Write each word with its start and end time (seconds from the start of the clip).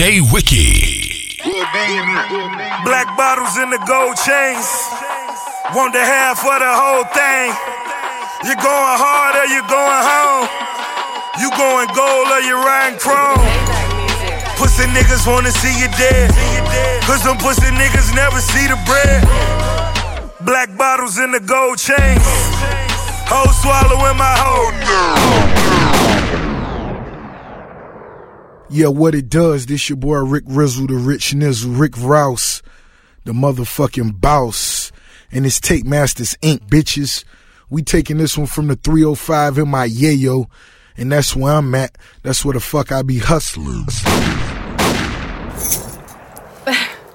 DJ 0.00 0.32
Wiki. 0.32 1.36
Black 2.88 3.04
bottles 3.20 3.52
in 3.60 3.68
the 3.68 3.76
gold 3.84 4.16
chains. 4.16 4.64
Want 5.76 5.92
the 5.92 6.00
half 6.00 6.40
for 6.40 6.56
the 6.56 6.72
whole 6.72 7.04
thing. 7.12 7.52
You 8.48 8.56
going 8.56 8.96
hard 8.96 9.36
or 9.36 9.44
you 9.52 9.60
going 9.68 10.00
home? 10.00 10.48
You 11.36 11.52
going 11.52 11.92
gold 11.92 12.32
or 12.32 12.40
you 12.40 12.56
riding 12.64 12.98
chrome? 12.98 13.44
Pussy 14.56 14.88
niggas 14.88 15.28
wanna 15.28 15.52
see 15.52 15.76
you 15.76 15.92
dead. 16.00 16.32
Cause 17.04 17.22
them 17.22 17.36
pussy 17.36 17.68
niggas 17.68 18.14
never 18.16 18.40
see 18.40 18.72
the 18.72 18.80
bread. 18.88 19.20
Black 20.40 20.74
bottles 20.78 21.18
in 21.18 21.30
the 21.30 21.40
gold 21.40 21.76
chains. 21.76 22.24
Hoe 23.28 23.52
swallowing 23.52 24.16
my 24.16 24.32
hoe. 24.32 25.49
Yeah, 28.72 28.86
what 28.86 29.16
it 29.16 29.28
does, 29.28 29.66
this 29.66 29.88
your 29.88 29.96
boy 29.96 30.18
Rick 30.18 30.44
Rizzle, 30.44 30.86
the 30.86 30.94
Rich 30.94 31.34
Nizzle, 31.34 31.76
Rick 31.76 31.98
Rouse, 31.98 32.62
the 33.24 33.32
motherfucking 33.32 34.20
boss, 34.20 34.92
and 35.32 35.44
it's 35.44 35.58
Tape 35.58 35.84
Masters 35.84 36.36
Inc., 36.40 36.68
bitches. 36.68 37.24
We 37.68 37.82
taking 37.82 38.18
this 38.18 38.38
one 38.38 38.46
from 38.46 38.68
the 38.68 38.76
305 38.76 39.58
in 39.58 39.68
my 39.68 39.88
yayo, 39.88 40.46
and 40.96 41.10
that's 41.10 41.34
where 41.34 41.54
I'm 41.54 41.74
at. 41.74 41.98
That's 42.22 42.44
where 42.44 42.54
the 42.54 42.60
fuck 42.60 42.92
I 42.92 43.02
be 43.02 43.18
hustling. 43.18 43.86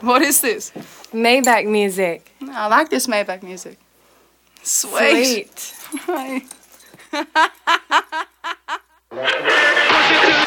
What 0.01 0.21
is 0.21 0.41
this? 0.41 0.71
Maybach 1.13 1.65
music. 1.65 2.31
I 2.47 2.67
like 2.67 2.89
this 2.89 3.07
Maybach 3.07 3.41
music. 3.41 3.79
Sweet. 4.61 5.57
Sweet. 5.57 6.43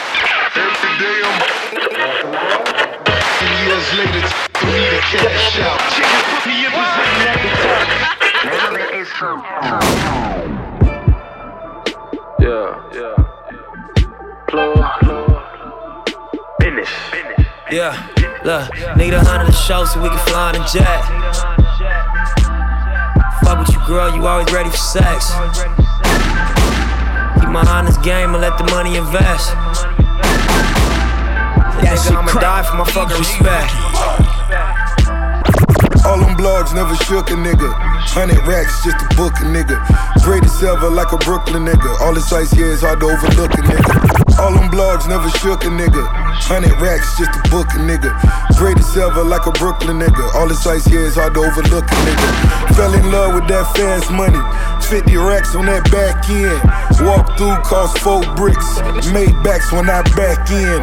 Years 3.68 3.88
later, 3.98 4.24
for 4.54 4.66
me 4.66 4.80
to 4.88 5.00
cash 5.12 5.60
out. 5.60 5.78
Chicken 5.92 6.20
put 6.24 6.42
me 6.46 6.54
in 6.64 6.70
position 6.72 7.22
at 7.28 7.38
the 7.42 7.50
top. 7.60 7.86
Yeah, 12.40 12.70
yeah. 12.94 13.16
Plug, 14.48 14.74
plug. 15.00 15.30
Finish. 16.62 16.92
Yeah, 17.70 17.92
look, 18.44 18.64
need 18.96 19.12
a 19.12 19.20
hundred 19.22 19.46
to 19.46 19.52
show 19.52 19.84
so 19.84 20.00
we 20.02 20.08
can 20.08 20.18
fly 20.20 20.48
on 20.48 20.56
a 20.56 20.64
jet. 20.66 21.04
Fuck 23.44 23.58
with 23.58 23.70
you, 23.70 23.80
girl, 23.86 24.14
you 24.14 24.26
always 24.26 24.50
ready 24.50 24.70
for 24.70 24.76
sex. 24.78 25.30
Keep 27.38 27.50
my 27.50 27.64
honest 27.68 28.00
game 28.02 28.32
and 28.32 28.40
let 28.40 28.56
the 28.56 28.64
money 28.72 28.96
invest. 28.96 29.54
That 31.82 31.98
nigga, 31.98 32.16
I'ma 32.18 32.32
die 32.40 32.62
for 32.62 32.76
my 32.76 32.84
fucking 32.84 33.18
respect. 33.18 33.70
All 36.08 36.18
them 36.18 36.36
blogs 36.40 36.72
never 36.74 36.96
shook 37.04 37.30
a 37.30 37.36
nigga. 37.36 37.68
Hundred 38.08 38.40
racks 38.46 38.82
just 38.82 38.96
to 38.96 39.06
book 39.16 39.34
a 39.42 39.46
nigga. 39.46 39.76
Greatest 40.24 40.62
ever 40.62 40.88
like 40.88 41.12
a 41.12 41.18
Brooklyn 41.18 41.66
nigga. 41.66 42.00
All 42.00 42.14
this 42.14 42.32
ice 42.32 42.50
here 42.50 42.72
is 42.72 42.80
hard 42.80 43.00
to 43.00 43.06
overlook 43.06 43.52
a 43.52 43.62
nigga. 43.62 44.40
All 44.40 44.54
them 44.54 44.70
blogs 44.70 45.08
never 45.08 45.28
shook 45.42 45.64
a 45.64 45.70
nigga. 45.70 46.00
Hundred 46.48 46.72
racks 46.80 47.18
just 47.18 47.34
to 47.34 47.42
book 47.50 47.68
a 47.76 47.80
nigga. 47.84 48.08
Greatest 48.56 48.96
ever 48.96 49.22
like 49.22 49.46
a 49.46 49.52
Brooklyn 49.52 49.98
nigga. 49.98 50.34
All 50.34 50.48
this 50.48 50.66
ice 50.66 50.86
here 50.86 51.04
is 51.04 51.16
hard 51.16 51.34
to 51.34 51.40
overlook 51.40 51.84
a 51.84 51.98
nigga. 52.06 52.28
Fell 52.74 52.94
in 52.94 53.10
love 53.10 53.34
with 53.34 53.48
that 53.52 53.68
fast 53.76 54.10
money. 54.10 54.40
50 54.88 55.16
racks 55.18 55.54
on 55.54 55.66
that 55.66 55.84
back 55.92 56.24
end. 56.30 56.56
Walk 57.04 57.36
through 57.36 57.58
cost 57.68 57.98
four 57.98 58.24
bricks. 58.32 58.64
Made 59.12 59.34
backs 59.44 59.70
when 59.72 59.90
I 59.90 60.00
back 60.16 60.48
in. 60.48 60.80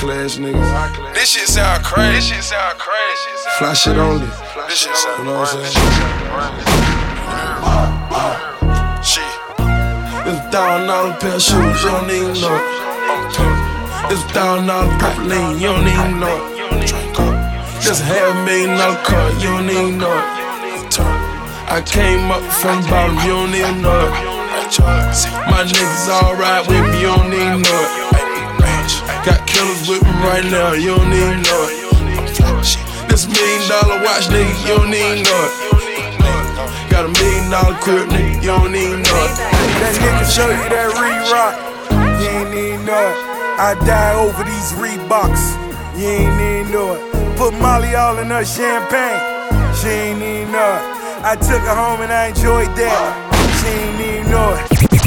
Class 0.00 0.38
niggas. 0.38 1.12
This 1.12 1.28
shit 1.28 1.46
sound 1.46 1.84
crazy. 1.84 2.14
This 2.16 2.24
shit 2.24 2.44
sound 2.44 2.78
crazy. 2.78 3.30
Fly 3.58 3.74
shit 3.74 3.98
only. 3.98 4.26
This 4.66 4.78
shit 4.80 4.96
sound 4.96 5.18
You 5.18 5.24
know 5.28 5.40
what 5.40 5.52
I'm 5.52 5.60
crazy. 5.60 5.76
Shit. 9.04 9.32
It's 10.24 10.40
thousand 10.48 10.88
dollar 10.88 11.12
pair 11.20 11.36
of 11.36 11.42
shoes, 11.42 11.82
you 11.84 11.90
don't 11.92 12.08
even 12.08 12.32
know 12.40 12.56
it. 12.56 12.64
It's 14.08 14.24
thousand 14.32 14.68
dollar 14.72 14.88
purple 14.96 15.28
you 15.60 15.68
don't 15.68 15.84
even 15.84 16.16
know. 16.16 16.48
Just 17.84 18.00
half 18.00 18.32
million 18.46 18.78
dollar 18.78 18.96
car, 19.04 19.28
you 19.36 19.52
don't 19.52 19.68
even 19.68 19.98
know. 19.98 20.16
I 21.68 21.82
came 21.84 22.30
up 22.32 22.42
from 22.56 22.80
bottom, 22.88 23.20
you 23.20 23.36
don't 23.36 23.52
even 23.54 23.82
know. 23.82 24.08
My 25.52 25.60
niggas 25.68 26.08
alright 26.08 26.66
with 26.66 26.88
me, 26.88 27.00
you 27.04 27.12
don't 27.12 27.34
even 27.34 27.60
know. 27.60 27.99
Got 29.20 29.46
killers 29.46 29.86
with 29.86 30.02
me 30.02 30.10
right 30.24 30.44
now, 30.50 30.72
you 30.72 30.96
don't 30.96 31.12
even 31.12 31.42
know 31.42 31.68
it. 31.68 31.76
This 33.08 33.28
million 33.28 33.68
dollar 33.68 34.00
watch, 34.02 34.32
nigga, 34.32 34.48
you 34.64 34.80
don't 34.80 34.94
even 34.94 35.22
know 35.28 35.44
it. 35.44 35.52
Got 36.88 37.04
a 37.04 37.12
million 37.12 37.50
dollar 37.50 37.76
crib, 37.84 38.08
nigga, 38.08 38.40
you 38.40 38.48
don't 38.48 38.74
even 38.74 39.02
know 39.02 39.20
it. 39.28 39.36
That 39.36 39.92
nigga 40.00 40.24
show 40.24 40.48
you 40.48 40.68
that 40.72 40.88
re-rock, 40.96 41.52
you 42.16 42.28
ain't 42.32 42.54
even 42.54 42.86
know 42.86 42.96
it. 42.96 43.16
I 43.60 43.76
die 43.84 44.16
over 44.16 44.42
these 44.42 44.72
Reeboks, 44.80 45.52
you 46.00 46.08
ain't 46.08 46.40
even 46.40 46.72
know 46.72 46.94
it. 46.96 47.36
Put 47.36 47.52
Molly 47.60 47.94
all 47.94 48.16
in 48.18 48.28
her 48.28 48.44
champagne, 48.44 49.20
she 49.76 49.88
ain't 49.88 50.22
even 50.22 50.50
know 50.50 50.80
it. 50.80 50.84
I 51.22 51.36
took 51.36 51.60
her 51.60 51.74
home 51.76 52.00
and 52.00 52.10
I 52.10 52.28
enjoyed 52.28 52.72
that, 52.72 53.04
she 53.60 53.68
ain't 53.68 54.00
even 54.00 54.30
know 54.32 54.56
it. 54.56 54.99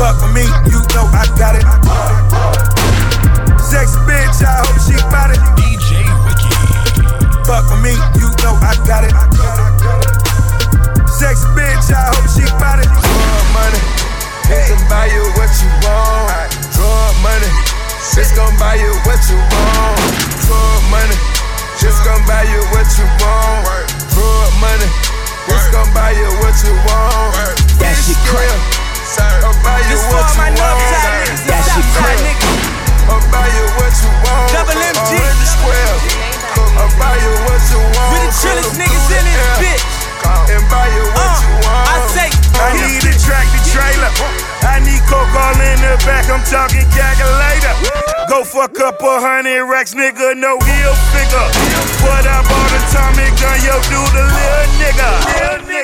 Fuck 0.00 0.16
with 0.24 0.32
me, 0.32 0.48
you 0.72 0.80
know 0.96 1.04
I 1.12 1.28
got 1.36 1.60
it. 1.60 1.64
Sex 3.60 4.00
bitch, 4.08 4.40
I 4.40 4.64
hope 4.64 4.80
she 4.80 4.96
bout 5.12 5.28
it. 5.28 5.36
DJ 5.60 6.00
Wiki. 6.24 6.48
Fuck 7.44 7.68
with 7.68 7.84
me, 7.84 7.92
you 8.16 8.32
know 8.40 8.56
I 8.64 8.80
got 8.88 9.04
it. 9.04 9.12
Sex 11.04 11.44
bitch, 11.52 11.92
I 11.92 12.00
hope 12.16 12.24
she 12.32 12.48
bout 12.56 12.80
it. 12.80 12.88
Drug 12.88 13.44
money, 13.52 13.76
it 14.48 14.72
can 14.72 14.80
buy 14.88 15.04
you 15.12 15.20
what 15.36 15.52
you 15.60 15.68
want. 15.84 16.48
Drug 16.72 17.12
money, 17.20 17.52
it's 18.16 18.32
gon' 18.32 18.56
buy 18.56 18.80
you 18.80 18.96
what 19.04 19.20
you 19.28 19.36
want. 19.36 20.00
Drug 20.48 20.80
money, 20.88 21.16
just 21.76 22.00
gon' 22.08 22.24
buy 22.24 22.48
you 22.48 22.64
what 22.72 22.88
you 22.96 23.04
want. 23.20 23.84
Drug 24.16 24.48
money, 24.64 24.88
it's 25.44 25.68
gon' 25.68 25.92
buy 25.92 26.16
you 26.16 26.32
what 26.40 26.56
you 26.64 26.72
want. 26.88 27.52
That 27.76 27.92
shit 28.00 28.79
crack. 29.16 29.42
I'll 29.44 29.56
buy 29.64 29.80
you 29.90 29.98
what 30.12 30.26
you 30.34 30.44
want. 30.54 30.78
That 31.46 31.62
shit 31.66 31.86
crack. 31.96 32.18
I'll 33.10 33.22
buy 33.32 33.48
you 33.50 33.64
what 33.78 33.92
you 34.02 34.10
want. 34.22 34.46
Double 34.54 34.78
MG. 34.78 35.10
Square. 35.46 35.96
I'll 36.78 36.90
buy 36.98 37.16
you 37.18 37.32
what 37.46 37.62
you 37.70 37.80
want. 37.80 38.10
We 38.14 38.18
the 38.22 38.30
chillest 38.38 38.72
niggas 38.78 39.08
in 39.10 39.24
this 39.26 39.42
bitch. 39.58 39.84
And 40.50 40.62
buy 40.70 40.86
you 40.94 41.04
what 41.14 41.30
Uh, 41.30 41.42
you 41.42 41.52
want. 41.66 41.86
I 41.90 41.96
say, 42.14 42.28
I 42.58 42.74
need 42.78 43.02
a 43.06 43.14
tractor 43.18 43.62
trailer. 43.70 44.49
I 44.62 44.80
need 44.84 45.00
coke 45.08 45.32
all 45.32 45.56
in 45.56 45.78
the 45.80 45.96
back. 46.04 46.28
I'm 46.28 46.44
talking 46.44 46.84
calculator. 46.92 47.74
Go 48.28 48.44
for 48.44 48.64
a 48.64 48.72
couple 48.72 49.08
hundred 49.08 49.64
racks, 49.66 49.94
nigga. 49.94 50.36
No 50.36 50.60
heel 50.60 50.94
figure. 51.12 51.48
But 52.04 52.28
I 52.28 52.44
bought 52.44 52.72
a 52.76 52.80
Tommy 52.92 53.28
gun, 53.40 53.58
yo, 53.64 53.76
do 53.88 54.00
the 54.12 54.24
little 54.24 54.68
nigga. 54.78 55.10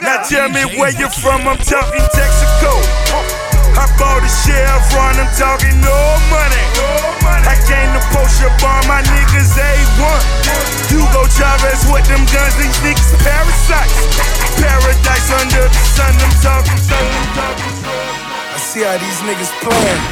Now 0.03 0.23
tell 0.29 0.49
me 0.49 0.63
where 0.77 0.93
you 0.93 1.09
from. 1.09 1.49
I'm 1.49 1.59
talking 1.59 2.05
Texaco. 2.13 2.75
I 3.77 3.85
bought 4.01 4.25
a 4.25 4.31
Chevron. 4.45 5.21
I'm 5.21 5.29
talking 5.37 5.77
no 5.81 5.97
money. 6.33 6.65
I 7.45 7.57
came 7.69 7.91
to 7.93 8.03
post 8.13 8.41
your 8.41 8.53
bar. 8.61 8.81
My 8.89 9.03
niggas 9.03 9.57
A1. 9.57 10.21
Hugo 10.89 11.27
Chavez 11.33 11.85
with 11.93 12.07
them 12.09 12.25
guns. 12.33 12.55
These 12.57 12.79
niggas 12.85 13.13
parasites. 13.25 14.17
Paradise 14.61 15.29
under 15.33 15.69
the 15.69 15.83
sun. 15.93 16.15
I'm 16.15 16.33
talking, 16.41 16.81
talking, 16.89 17.27
talking. 17.35 18.06
See 18.77 18.85
how 18.85 18.93
these 19.01 19.21
niggas 19.25 19.49
playing, 19.65 20.03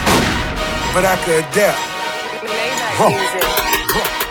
but 0.97 1.05
I 1.05 1.21
could 1.21 1.45
adapt. 1.45 1.77
Music. 2.97 3.45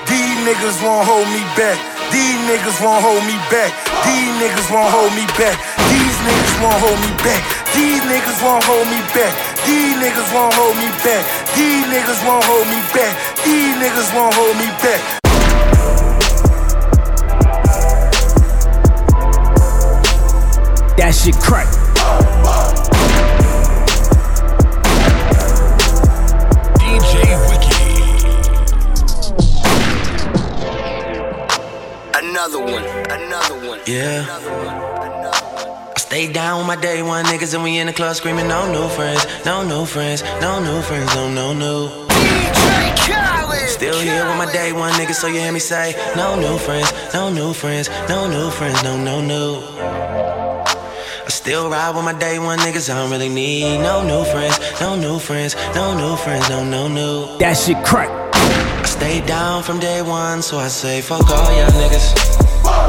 These 0.09 0.37
niggas 0.41 0.81
won't 0.81 1.05
hold 1.05 1.29
me 1.29 1.45
back. 1.53 1.77
These 2.09 2.41
niggas 2.49 2.81
won't 2.81 3.05
hold 3.05 3.21
me 3.29 3.37
back. 3.53 3.69
These 4.01 4.33
niggas 4.41 4.73
won't 4.73 4.89
hold 4.89 5.13
me 5.13 5.29
back. 5.37 5.53
These 5.85 6.17
niggas 6.25 6.57
won't 6.65 6.81
hold 6.81 6.97
me 7.05 7.13
back. 7.21 7.45
These 7.77 8.01
niggas 8.09 8.41
won't 8.41 8.65
hold 8.65 8.89
me 8.89 9.01
back. 9.13 9.33
These 9.69 10.01
niggas 10.01 10.29
won't 10.33 10.53
hold 10.57 10.81
me 10.81 10.89
back. 11.05 11.21
These 11.53 11.85
niggas 11.93 12.21
won't 12.25 12.41
hold 12.49 12.65
me 12.73 12.81
back. 12.89 13.13
These 13.45 13.75
niggas 13.77 14.09
won't 14.17 14.33
hold 14.33 14.57
me 14.57 14.69
back. 14.81 15.01
that 20.97 21.13
shit 21.13 21.37
crack. 21.37 21.82
Another 32.43 32.59
one, 32.59 32.83
another 33.09 33.67
one. 33.69 33.79
Yeah. 33.87 34.23
Another 34.23 34.51
one, 34.51 34.75
another 35.07 35.85
one. 35.87 35.95
stay 35.95 36.29
down 36.29 36.57
with 36.57 36.67
my 36.67 36.75
day 36.75 37.01
one 37.01 37.23
niggas 37.23 37.53
and 37.53 37.63
we 37.63 37.77
in 37.77 37.87
the 37.87 37.93
club 37.93 38.17
screaming 38.17 38.49
no 38.49 38.69
new 38.69 38.89
friends, 38.89 39.25
no 39.45 39.63
new 39.63 39.85
friends, 39.85 40.23
no 40.41 40.59
new 40.59 40.81
friends, 40.81 41.15
no 41.15 41.31
no 41.31 41.53
new. 41.53 41.87
Khaled, 43.07 43.69
Still 43.69 43.97
here 43.97 44.25
with 44.27 44.37
my 44.37 44.51
day 44.51 44.73
one 44.73 44.91
niggas, 44.91 45.15
so 45.15 45.27
you 45.27 45.39
hear 45.39 45.53
me 45.53 45.59
say 45.59 45.95
no 46.17 46.35
new 46.35 46.57
friends, 46.57 46.91
no 47.13 47.29
new 47.31 47.53
friends, 47.53 47.87
no 48.09 48.27
new 48.27 48.51
friends, 48.51 48.83
no 48.83 48.97
no 49.01 49.21
new. 49.21 49.63
I 49.87 51.29
still 51.29 51.69
ride 51.69 51.95
with 51.95 52.03
my 52.03 52.11
day 52.11 52.39
one 52.39 52.59
niggas, 52.59 52.89
I 52.89 52.95
don't 52.95 53.09
really 53.09 53.29
need 53.29 53.77
no 53.77 54.03
new 54.03 54.25
friends, 54.29 54.59
no 54.81 54.97
new 54.97 55.17
friends, 55.17 55.55
no 55.75 55.95
new 55.95 56.17
friends, 56.17 56.49
no 56.49 56.65
no 56.65 56.89
new. 56.89 57.37
That 57.37 57.53
shit 57.53 57.81
crack. 57.85 58.22
Down 59.03 59.63
from 59.63 59.79
day 59.79 60.01
one, 60.01 60.41
so 60.41 60.57
I 60.57 60.69
say 60.69 61.01
fuck 61.01 61.29
all 61.29 61.51
y'all 61.57 61.69
niggas, 61.71 62.13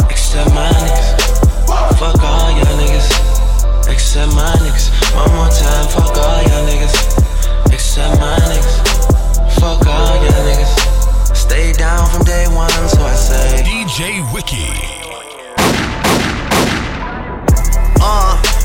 except 0.08 0.48
my 0.54 0.68
niggas. 0.68 1.98
Fuck 1.98 2.22
all 2.22 2.50
y'all 2.50 2.78
niggas, 2.78 3.88
except 3.90 4.32
my 4.34 4.52
niggas. 4.62 4.90
One 5.14 5.30
more 5.34 5.48
time, 5.48 5.88
fuck 5.88 6.16
all 6.16 6.42
y'all 6.42 6.66
niggas, 6.66 7.72
except 7.72 8.20
my 8.20 8.36
niggas. 8.36 9.54
Fuck 9.60 9.86
all 9.86 10.16
y'all 10.24 10.46
niggas. 10.46 11.36
Stay 11.36 11.72
down 11.72 12.08
from 12.08 12.24
day 12.24 12.46
one, 12.48 12.70
so 12.88 13.02
I 13.02 13.14
say 13.14 13.62
DJ 13.64 14.32
Wiki. 14.32 14.93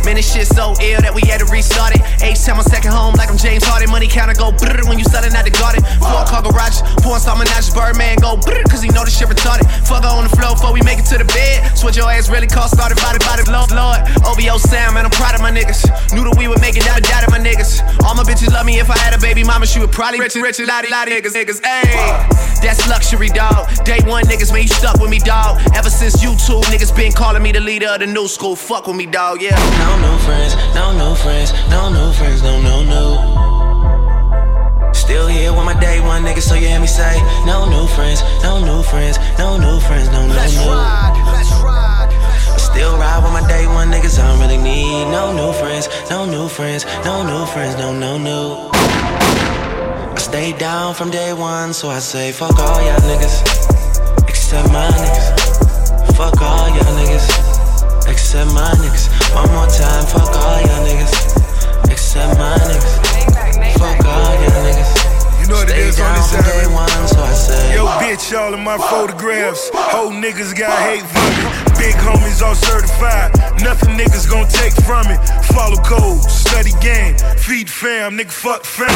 Man, 0.10 0.18
this 0.18 0.34
shit 0.34 0.50
so 0.50 0.74
ill 0.82 0.98
that 1.06 1.14
we 1.14 1.22
had 1.30 1.38
to 1.38 1.46
restart 1.54 1.94
it. 1.94 2.02
H 2.26 2.42
time 2.42 2.58
on 2.58 2.66
second 2.66 2.90
home, 2.90 3.14
like 3.14 3.30
I'm 3.30 3.38
James 3.38 3.62
Harden. 3.62 3.94
Money 3.94 4.10
counter 4.10 4.34
go 4.34 4.50
brrr 4.50 4.82
when 4.90 4.98
you 4.98 5.06
selling 5.06 5.30
out 5.38 5.46
the 5.46 5.54
garden. 5.54 5.86
Four 6.02 6.26
car 6.26 6.42
garage, 6.42 6.82
pouring 7.06 7.22
some 7.22 7.38
menages, 7.38 7.70
Birdman 7.70 8.18
go 8.18 8.34
brrr, 8.34 8.66
cause 8.66 8.82
he 8.82 8.90
know 8.90 9.06
this 9.06 9.14
shit 9.14 9.30
retarded. 9.30 9.70
Fuck 9.86 10.02
on 10.10 10.26
the 10.26 10.34
floor 10.34 10.58
before 10.58 10.74
we 10.74 10.82
make 10.82 10.98
it 10.98 11.06
to 11.14 11.22
the 11.22 11.30
bed. 11.30 11.78
Switch 11.78 11.94
your 11.94 12.10
ass 12.10 12.26
really 12.26 12.50
cost 12.50 12.74
started 12.74 12.98
body, 12.98 13.22
body, 13.22 13.46
Lord, 13.54 13.70
Lord. 13.70 14.02
OVO 14.26 14.58
Sam, 14.58 14.98
man, 14.98 15.06
I'm 15.06 15.14
proud 15.14 15.38
of 15.38 15.46
my 15.46 15.54
niggas. 15.54 15.86
Knew 16.10 16.26
that 16.26 16.34
we 16.42 16.50
would 16.50 16.60
make 16.60 16.74
it, 16.74 16.90
doubted, 16.90 17.06
doubted 17.06 17.29
my 17.29 17.29
niggas. 17.50 17.82
All 18.06 18.16
my 18.16 18.24
bitches 18.24 18.52
love 18.52 18.66
me 18.66 18.80
if 18.80 18.90
I 18.90 18.98
had 18.98 19.14
a 19.14 19.20
baby 19.20 19.44
mama, 19.44 19.66
she 19.66 19.80
would 19.80 19.92
probably 19.92 20.20
rich, 20.20 20.36
rich, 20.36 20.60
lottie, 20.60 20.90
lottie, 20.90 21.12
niggas, 21.12 21.34
niggas, 21.34 21.62
ayy. 21.62 22.62
That's 22.62 22.88
luxury, 22.88 23.30
dog. 23.30 23.68
Day 23.86 24.00
one 24.06 24.24
niggas, 24.26 24.52
man, 24.52 24.64
you 24.64 24.68
stuck 24.68 25.00
with 25.00 25.10
me, 25.10 25.20
dog. 25.20 25.60
Ever 25.76 25.90
since 25.90 26.18
YouTube, 26.24 26.64
niggas 26.66 26.96
been 26.96 27.12
calling 27.12 27.42
me 27.42 27.52
the 27.52 27.60
leader 27.60 27.88
of 27.88 28.00
the 28.00 28.08
new 28.08 28.28
school. 28.28 28.56
Fuck 28.56 28.88
with 28.88 28.96
me, 28.96 29.06
dog, 29.06 29.42
yeah. 29.42 29.58
no 29.80 29.92
new 30.06 30.18
friends, 30.26 30.56
no 30.76 30.92
new 30.94 31.16
friends, 31.16 31.52
no 31.70 31.90
new 31.90 32.14
friends, 32.14 32.44
no 32.44 32.62
no 32.62 32.84
new. 32.84 33.40
Still 34.94 35.28
here 35.28 35.54
with 35.54 35.66
my 35.66 35.80
day 35.80 36.00
one 36.02 36.24
niggas, 36.24 36.42
so 36.44 36.56
you 36.56 36.68
hear 36.68 36.80
me 36.80 36.88
say 36.88 37.18
no 37.46 37.68
new 37.70 37.88
friends, 37.88 38.22
no 38.44 38.64
new 38.64 38.84
friends, 38.84 39.18
no 39.40 39.58
new 39.58 39.80
friends, 39.80 40.08
no 40.10 40.28
no 40.28 40.34
Let's 40.34 40.56
new. 40.56 40.70
ride, 40.70 41.14
let's 41.34 41.52
ride. 41.64 41.89
Still 42.80 42.96
ride 42.96 43.22
with 43.22 43.34
my 43.34 43.46
day 43.46 43.68
one 43.68 43.92
niggas, 43.92 44.18
I 44.24 44.28
don't 44.32 44.40
really 44.40 44.56
need 44.56 45.12
no 45.12 45.36
new 45.36 45.52
friends, 45.52 45.90
no 46.10 46.24
new 46.24 46.48
friends, 46.48 46.86
no 47.04 47.28
new 47.28 47.46
friends, 47.46 47.76
no 47.76 47.92
no 47.92 48.18
new. 48.18 48.72
I 48.72 50.16
stayed 50.16 50.58
down 50.60 50.96
from 50.96 51.12
day 51.12 51.34
one, 51.34 51.74
so 51.74 51.90
I 51.90 52.00
say 52.00 52.32
fuck 52.32 52.58
all 52.58 52.80
y'all 52.82 52.96
niggas, 53.04 53.44
except 54.30 54.72
my 54.72 54.88
niggas. 54.96 56.16
Fuck 56.16 56.40
all 56.40 56.70
y'all 56.70 56.96
niggas, 56.96 57.28
except 58.08 58.54
my 58.54 58.72
niggas. 58.80 59.12
One 59.36 59.52
more 59.52 59.68
time, 59.68 60.06
fuck 60.08 60.32
all 60.40 60.62
y'all 60.64 60.88
niggas, 60.88 61.92
except 61.92 62.40
my 62.40 62.56
niggas. 62.64 62.96
Fuck 63.76 64.06
all 64.08 64.34
y'all 64.40 64.64
niggas. 64.64 65.42
You 65.42 65.48
know 65.52 65.56
what 65.56 65.70
it 65.70 65.80
is 65.80 66.00
on 66.00 66.16
this 66.16 66.32
side. 66.32 66.72
one, 66.72 66.88
so 67.10 67.20
I 67.20 67.34
say. 67.34 67.76
Yo, 67.76 67.88
bitch, 68.00 68.32
all 68.40 68.54
in 68.54 68.64
my 68.64 68.78
photographs. 68.78 69.70
Whole 69.74 70.12
niggas 70.12 70.58
got 70.58 70.72
hate 70.80 71.04
for 71.04 71.66
me. 71.66 71.69
Big 71.80 71.96
homies 71.96 72.44
all 72.44 72.56
certified. 72.56 73.32
Nothing 73.64 73.96
niggas 73.96 74.30
gon' 74.30 74.48
take 74.48 74.76
from 74.84 75.08
it. 75.08 75.20
Follow 75.56 75.80
code, 75.82 76.22
study 76.30 76.76
game, 76.84 77.16
feed 77.40 77.70
fam, 77.70 78.18
nigga 78.20 78.32
fuck 78.32 78.66
fame. 78.66 78.92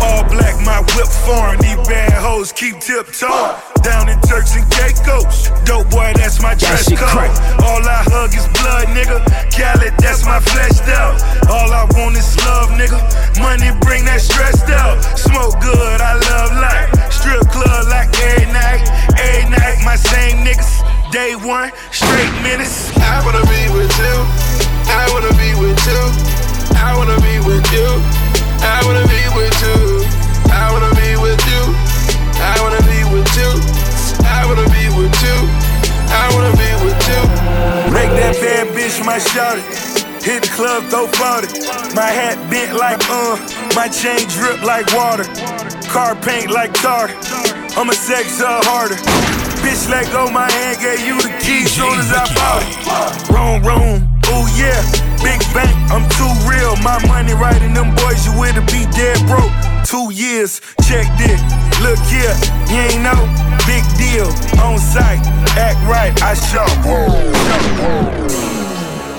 All 0.00 0.22
black, 0.30 0.54
my 0.62 0.78
whip 0.94 1.10
foreign. 1.26 1.58
These 1.58 1.82
bad 1.88 2.12
hoes 2.14 2.52
keep 2.52 2.78
tiptoe. 2.78 3.58
Down 3.82 4.08
in 4.08 4.20
Turks 4.22 4.54
and 4.54 4.64
Caicos. 4.70 5.50
Dope 5.66 5.90
boy, 5.90 6.12
that's 6.14 6.40
my 6.40 6.54
dress 6.54 6.88
shit 6.88 6.98
code. 6.98 7.34
All 7.66 7.82
I 7.82 8.06
hug 8.06 8.30
is 8.30 8.46
blood, 8.62 8.86
nigga. 8.94 9.18
Khaled, 9.50 9.98
that's 9.98 10.24
my 10.24 10.38
fleshed 10.38 10.86
out. 10.94 11.18
All 11.50 11.72
I 11.74 11.90
want 11.98 12.16
is 12.16 12.36
love, 12.46 12.70
nigga. 12.78 13.02
Money 13.42 13.74
bring 13.82 14.04
that 14.06 14.20
stress 14.20 14.62
out. 14.70 15.02
Smoke 15.18 15.58
good, 15.60 16.00
I 16.00 16.14
love 16.14 16.50
life. 16.62 17.12
Strip 17.12 17.50
club 17.50 17.88
like 17.90 18.14
every 18.22 18.46
night. 18.52 18.86
Every 19.18 19.50
night, 19.50 19.82
my 19.84 19.96
same 19.96 20.46
niggas. 20.46 20.87
Day 21.10 21.34
one, 21.34 21.72
straight 21.90 22.28
minutes. 22.44 22.92
I 23.00 23.24
wanna 23.24 23.40
be 23.48 23.64
with 23.72 23.88
you. 23.96 24.16
I 24.92 25.08
wanna 25.08 25.32
be 25.40 25.56
with 25.56 25.80
you. 25.88 26.02
I 26.76 26.92
wanna 26.96 27.16
be 27.24 27.40
with 27.48 27.64
you. 27.72 27.88
I 28.60 28.84
wanna 28.84 29.08
be 29.08 29.24
with 29.32 29.56
you. 29.64 30.04
I 30.52 30.68
wanna 30.68 30.92
be 31.00 31.16
with 31.16 31.40
you. 31.48 31.64
I 32.44 32.60
wanna 32.60 32.82
be 32.84 33.00
with 33.08 33.30
you. 33.40 33.48
I 34.28 34.44
wanna 34.44 34.68
be 34.68 34.84
with 35.00 35.16
you. 35.24 35.36
I 36.12 36.28
wanna 36.36 36.52
be 36.60 36.70
with 36.84 37.00
you. 37.08 37.20
Make 37.88 38.12
that 38.20 38.36
bad 38.44 38.68
bitch 38.76 39.00
my 39.02 39.16
shawty. 39.16 39.64
Hit 40.20 40.42
the 40.42 40.48
club, 40.52 40.84
throw 40.92 41.06
40. 41.08 41.48
My 41.96 42.10
hat 42.12 42.36
bent 42.50 42.76
like 42.76 43.00
uh, 43.08 43.40
my 43.74 43.88
chain 43.88 44.28
drip 44.28 44.60
like 44.60 44.84
water. 44.92 45.24
Car 45.88 46.14
paint 46.16 46.50
like 46.50 46.74
tar. 46.74 47.08
I'ma 47.80 47.92
sex 47.92 48.40
her 48.40 48.60
harder. 48.68 49.47
Bitch, 49.68 49.84
let 49.90 50.10
go 50.10 50.30
my 50.30 50.50
hand, 50.50 50.80
gave 50.80 51.04
you 51.04 51.20
the 51.20 51.28
key 51.44 51.66
soon 51.68 51.92
as 52.00 52.08
I 52.08 52.24
bought 52.32 52.64
it. 52.64 53.28
Room, 53.28 53.60
room, 53.60 54.08
ooh 54.32 54.48
yeah. 54.56 54.80
Big 55.20 55.44
bank, 55.52 55.76
I'm 55.92 56.08
too 56.16 56.32
real. 56.48 56.72
My 56.80 56.96
money 57.06 57.34
right 57.34 57.60
in 57.60 57.74
them 57.74 57.94
boys, 58.00 58.24
you 58.24 58.32
with 58.40 58.54
to 58.54 58.64
be 58.72 58.88
dead 58.96 59.20
broke. 59.28 59.52
Two 59.84 60.08
years, 60.10 60.62
check 60.88 61.04
this. 61.20 61.36
Look 61.84 62.00
here, 62.08 62.32
you 62.72 62.80
ain't 62.80 63.04
know. 63.04 63.20
Big 63.68 63.84
deal, 64.00 64.32
on 64.64 64.78
site, 64.80 65.20
act 65.60 65.76
right, 65.84 66.16
I 66.24 66.32
shop. 66.32 66.72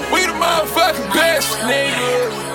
We 0.10 0.26
the 0.26 0.34
motherfucking 0.34 1.14
best, 1.14 1.60
nigga. 1.60 2.50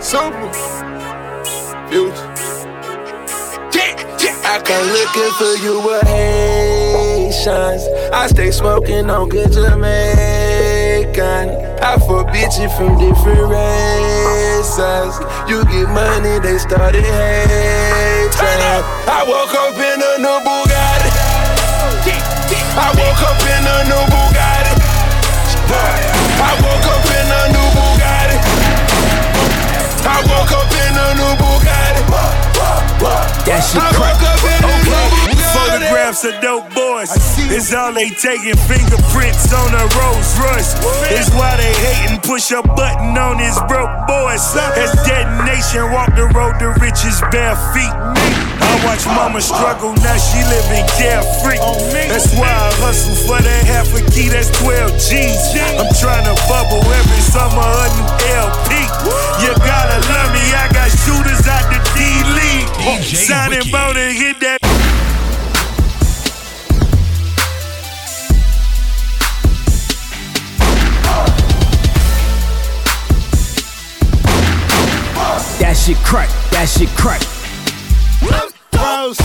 Super. 0.00 0.52
Future. 1.90 2.27
I 4.48 4.56
come 4.64 4.88
looking 4.88 5.28
for 5.36 5.60
you 5.60 5.76
with 5.84 6.08
Haitians. 6.08 7.84
I 8.14 8.26
stay 8.28 8.50
smoking 8.50 9.10
on 9.10 9.28
good 9.28 9.52
Jamaican. 9.52 9.76
I 11.84 11.98
fuck 12.00 12.32
bitches 12.32 12.72
from 12.72 12.96
different 12.96 13.44
races. 13.44 15.20
You 15.50 15.64
get 15.68 15.92
money, 15.92 16.40
they 16.40 16.56
started 16.56 17.04
hating. 17.04 18.40
I 19.04 19.20
woke 19.28 19.52
up 19.52 19.76
in 19.76 20.00
a 20.00 20.16
new 20.16 20.40
Bugatti. 20.40 21.12
I 22.72 22.88
woke 22.96 23.20
up 23.28 23.44
in 23.44 23.68
a 23.68 23.84
new 23.84 24.00
Bugatti. 24.08 24.72
I 26.40 26.56
woke 26.64 26.88
up 26.88 27.04
in 27.04 27.28
a 27.36 27.52
new 27.52 27.68
Bugatti. 27.76 28.40
I 30.08 30.24
woke 30.24 30.52
up 30.56 30.72
in 30.72 30.96
a 30.96 31.06
new 31.20 31.36
Bugatti. 31.36 31.77
That 32.98 33.62
shit 33.62 33.78
crack. 33.94 34.18
woke 34.18 34.26
up 34.26 34.42
in 34.42 34.58
a 34.58 34.74
new 34.74 34.90
Bugatti. 34.90 35.38
Photographs 35.54 36.24
of 36.26 36.34
dope 36.42 36.66
boys. 36.74 37.14
It's 37.46 37.72
all 37.72 37.94
they 37.94 38.10
taking 38.10 38.58
fingerprints 38.66 39.54
on 39.54 39.70
a 39.70 39.86
Rolls 39.94 40.30
Royce. 40.34 40.74
It's 41.14 41.30
why 41.30 41.54
they 41.56 41.72
hating. 41.78 42.20
Push 42.26 42.50
a 42.50 42.62
button 42.62 43.16
on 43.16 43.38
his 43.38 43.54
broke 43.70 43.94
boys. 44.10 44.42
As 44.74 44.92
detonation, 45.06 45.94
walk 45.94 46.10
the 46.18 46.26
road 46.34 46.58
to 46.58 46.74
riches 46.82 47.22
bare 47.30 47.54
feet. 47.70 47.94
I 48.58 48.74
watch 48.84 49.06
mama 49.06 49.40
struggle, 49.40 49.94
now 50.02 50.18
she 50.18 50.42
living 50.50 50.84
carefree. 50.98 51.62
That's 52.10 52.34
why 52.34 52.50
I 52.50 52.68
hustle 52.82 53.16
for 53.24 53.40
that 53.40 53.62
half 53.64 53.88
a 53.94 54.02
key, 54.10 54.28
that's 54.28 54.50
12 54.60 54.92
G's. 54.98 55.40
I'm 55.56 55.88
trying 55.96 56.26
to 56.26 56.36
bubble 56.50 56.82
every 56.84 57.22
summer 57.22 57.64
a 57.64 57.86
new 57.96 58.10
LP. 58.34 58.84
You 59.40 59.54
gotta 59.62 59.98
love 60.10 60.30
me, 60.34 60.42
I 60.52 60.68
got 60.74 60.90
shooters 60.90 61.46
out 61.48 61.64
the. 61.72 61.77
DJ 62.88 63.16
Signing 63.16 63.58
Wiki. 63.58 63.70
bout 63.70 63.96
and 63.98 64.16
hit 64.16 64.40
that. 64.40 64.58
That 75.60 75.74
shit 75.76 75.98
crack. 75.98 76.30
That 76.52 76.66
shit 76.66 76.88
crack. 76.96 77.20
House. 78.72 79.18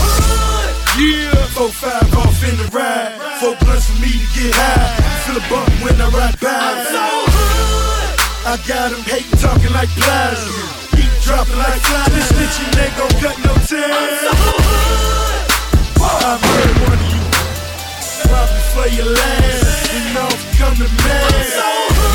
Yeah, 0.98 1.32
four 1.54 1.68
five 1.70 2.12
off 2.18 2.44
in 2.44 2.56
the 2.58 2.68
ride. 2.70 3.16
Four 3.40 3.56
blunts 3.64 3.88
for 3.88 4.02
me 4.02 4.12
to 4.12 4.26
get 4.36 4.52
high. 4.54 5.24
Feel 5.24 5.38
a 5.38 5.48
bump 5.48 5.70
when 5.82 5.98
I 5.98 6.08
ride 6.10 6.38
by. 6.38 6.50
I'm 6.52 6.84
so 6.92 7.06
hood. 7.32 8.20
I 8.46 8.56
got 8.68 8.90
them 8.90 9.00
hating, 9.04 9.38
talking 9.38 9.72
like 9.72 9.88
plies. 9.88 10.83
Beat 11.24 11.32
dropping 11.32 11.56
like 11.56 11.80
flies. 11.80 12.12
This 12.12 12.28
snitching 12.32 12.76
ain't 12.84 12.96
gon' 12.96 13.08
cut 13.20 13.36
no 13.44 13.54
time. 13.64 13.92
I'm 16.04 16.40
heard 16.40 16.76
one 16.84 17.00
of 17.00 17.08
you. 17.12 17.20
Probably 18.28 18.62
for 18.72 18.88
your 18.94 19.08
last, 19.12 19.92
and 19.94 20.18
off 20.18 20.40
come 20.58 20.76
the 20.76 20.88
man. 21.04 21.32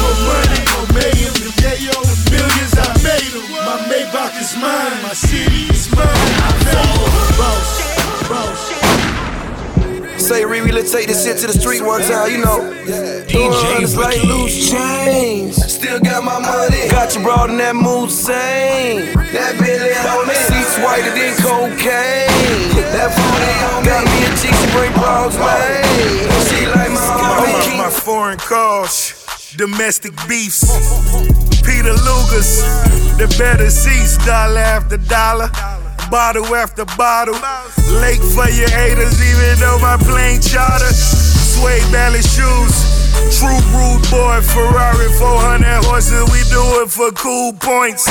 More 0.01 0.17
money, 0.29 0.61
more 0.73 0.87
millions, 0.93 1.41
and 1.41 1.53
yayo, 1.57 1.97
and 2.05 2.19
millions 2.31 2.73
I 2.77 2.79
made 3.03 3.33
'em. 3.33 3.45
My 3.65 3.77
Maybach 3.89 4.35
is 4.39 4.53
mine, 4.57 5.01
my 5.03 5.13
city 5.13 5.69
is 5.69 5.89
mine. 5.91 6.07
I 6.07 6.53
made 6.65 6.77
'em. 6.77 6.87
Boss, 7.37 7.69
boss. 8.29 8.61
Say 10.21 10.41
Riri, 10.43 10.71
let's 10.71 10.91
take 10.91 11.07
this 11.07 11.23
shit 11.23 11.37
to 11.39 11.47
the 11.47 11.53
street 11.53 11.81
one 11.81 12.01
time, 12.03 12.31
you 12.31 12.37
know. 12.37 12.59
DJ 13.27 13.81
It's 13.81 13.95
like 13.95 14.23
loose 14.23 14.69
change. 14.69 15.58
Still 15.79 16.01
got 16.01 16.25
my 16.25 16.39
money. 16.39 16.89
Got 16.91 17.15
you 17.15 17.23
broad 17.23 17.49
in 17.51 17.57
that 17.63 17.71
mood 17.73 18.11
same. 18.11 19.15
That 19.31 19.55
Billy 19.63 19.95
on 20.11 20.27
me. 20.27 20.35
Seats 20.35 20.75
whiter 20.83 21.07
than 21.15 21.31
cocaine. 21.39 22.27
That 22.91 23.15
40 23.15 23.23
on 23.71 23.79
me. 23.79 23.87
Got 23.87 24.03
me 24.03 24.27
a 24.27 24.31
chick, 24.35 24.51
she 24.59 24.67
bring 24.75 24.91
balls, 24.99 25.39
man. 25.39 25.79
She 26.51 26.67
like 26.67 26.91
my 26.91 26.99
My, 26.99 27.47
homie. 27.47 27.77
my 27.79 27.89
foreign 27.89 28.37
calls, 28.43 29.15
domestic 29.55 30.11
beefs. 30.27 30.67
Peter 31.63 31.95
Lugers, 31.95 32.59
the 33.15 33.31
better 33.39 33.69
seats, 33.71 34.17
dollar 34.27 34.59
after 34.59 34.97
dollar, 34.97 35.47
bottle 36.11 36.43
after 36.59 36.83
bottle. 36.99 37.39
Late 38.03 38.19
for 38.35 38.51
your 38.51 38.67
haters, 38.67 39.15
even 39.15 39.63
though 39.63 39.79
my 39.79 39.95
plane 39.95 40.41
charter. 40.43 40.91
Suede 40.91 41.87
ballet 41.89 42.19
shoes, 42.19 42.75
true 43.31 43.61
rude 43.73 44.03
boy, 44.09 44.41
Ferrari 44.41 45.09
400 45.17 45.85
horses. 45.85 46.23
We 46.31 46.41
do 46.49 46.63
it 46.83 46.89
for 46.91 47.11
cool 47.11 47.53
points. 47.53 48.05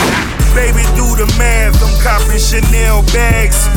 Baby, 0.54 0.82
do 0.96 1.06
the 1.16 1.26
math. 1.38 1.76
I'm 1.82 1.94
copping 2.02 2.38
Chanel 2.38 3.02
bags. 3.12 3.68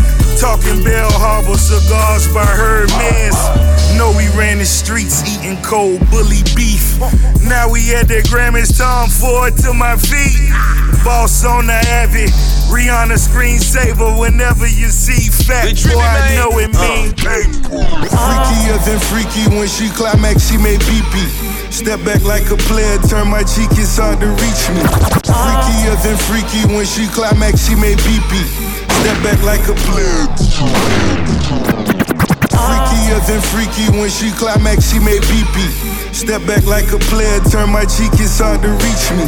Talking 0.41 0.83
Bal 0.83 1.05
Harbour 1.21 1.53
cigars 1.53 2.25
by 2.33 2.41
Hermes. 2.41 3.37
Know 3.93 4.09
we 4.17 4.25
ran 4.33 4.57
the 4.57 4.65
streets 4.65 5.21
eating 5.29 5.61
cold 5.61 6.01
bully 6.09 6.41
beef. 6.57 6.97
Now 7.45 7.69
we 7.69 7.93
at 7.93 8.09
the 8.09 8.25
Grammys, 8.25 8.73
Tom 8.73 9.05
Ford 9.05 9.53
to 9.61 9.69
my 9.71 9.93
feet. 10.01 10.49
Boss 11.05 11.45
on 11.45 11.69
the 11.69 11.77
Abbey, 11.93 12.25
Rihanna 12.73 13.21
screensaver 13.21 14.17
whenever 14.17 14.65
you 14.65 14.89
see 14.89 15.29
fat 15.29 15.77
boy, 15.77 16.01
I 16.01 16.33
know 16.33 16.57
it 16.57 16.73
mean 16.73 17.13
Freakier 17.13 18.81
than 18.81 18.97
freaky 18.97 19.45
when 19.53 19.69
she 19.69 19.89
climax, 19.93 20.49
she 20.49 20.57
made 20.57 20.81
pee 20.81 21.05
pee. 21.13 21.29
Step 21.69 22.01
back 22.01 22.25
like 22.25 22.49
a 22.49 22.57
player, 22.65 22.97
turn 23.05 23.29
my 23.29 23.43
cheek, 23.43 23.69
it's 23.77 23.97
hard 23.97 24.19
to 24.21 24.29
reach 24.41 24.63
me. 24.73 24.81
Freakier 25.21 25.97
than 26.01 26.17
freaky 26.17 26.65
when 26.73 26.85
she 26.85 27.05
climax, 27.13 27.69
she 27.69 27.75
made 27.75 27.97
pee 27.99 28.21
pee. 28.25 28.81
Step 29.01 29.23
back 29.23 29.41
like 29.41 29.67
a 29.67 29.73
player. 29.89 30.30
Freakier 32.55 33.21
than 33.27 33.41
freaky 33.41 33.89
when 33.97 34.09
she 34.09 34.31
climax, 34.31 34.91
she 34.91 34.99
made 34.99 35.21
pee 35.23 35.43
pee. 35.53 35.71
Step 36.13 36.45
back 36.45 36.65
like 36.65 36.91
a 36.91 36.99
player, 37.09 37.39
turn 37.51 37.69
my 37.71 37.85
cheek, 37.85 38.11
it's 38.13 38.39
hard 38.39 38.61
to 38.61 38.69
reach 38.69 39.11
me. 39.17 39.25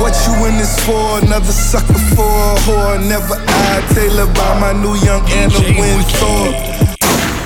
What 0.00 0.16
you 0.26 0.46
in 0.46 0.56
this 0.56 0.78
for? 0.86 1.18
Another 1.22 1.52
sucker 1.52 1.98
for 2.16 2.24
a 2.24 2.56
whore. 2.64 2.98
Never 3.08 3.36
I 3.36 3.82
Taylor 3.92 4.26
by 4.32 4.58
my 4.58 4.72
new 4.72 4.94
young 5.04 5.22
Anna 5.28 5.60
Wintour. 5.78 6.54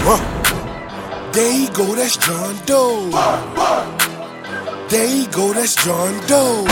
Huh. 0.07 0.21
There 1.33 1.53
you 1.53 1.71
go, 1.71 1.95
that's 1.97 2.17
John 2.17 2.55
Doe. 2.65 3.11
There 4.89 5.07
you 5.07 5.27
go, 5.29 5.53
that's 5.53 5.75
John 5.75 6.27
Doe. 6.29 6.65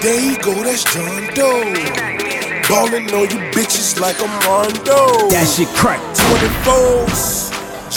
There 0.00 0.20
you 0.20 0.38
go, 0.38 0.54
that's 0.62 0.84
John 0.84 1.34
Doe. 1.34 2.47
Ballin' 2.68 3.08
on 3.14 3.30
you 3.30 3.40
bitches 3.56 3.98
like 3.98 4.20
I'm 4.20 4.28
Rondo. 4.44 5.30
That 5.32 5.48
shit 5.48 5.68
crack. 5.68 6.00
24s, 6.12 7.48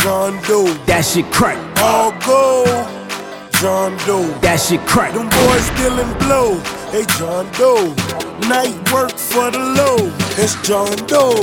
John 0.01 0.41
Doe. 0.47 0.71
That 0.87 1.03
shit 1.03 1.29
crack. 1.29 1.59
All 1.83 2.15
go, 2.23 2.63
John 3.59 3.97
Doe. 4.07 4.31
That 4.39 4.61
shit 4.63 4.79
crack. 4.87 5.11
Them 5.11 5.27
boys 5.27 5.67
dealing 5.75 6.07
blow, 6.23 6.55
hey 6.95 7.03
John 7.19 7.51
Doe. 7.59 7.91
Night 8.47 8.71
work 8.95 9.11
for 9.11 9.51
the 9.51 9.59
low, 9.59 10.07
it's 10.39 10.55
John 10.63 10.95
Doe. 11.03 11.35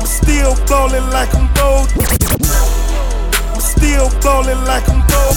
I'm 0.00 0.08
still 0.08 0.56
ballin' 0.64 1.04
like 1.12 1.28
I'm 1.36 1.44
bold. 1.52 1.92
I'm 3.52 3.60
still 3.60 4.08
ballin' 4.24 4.64
like 4.64 4.88
I'm 4.88 5.04
bold. 5.12 5.36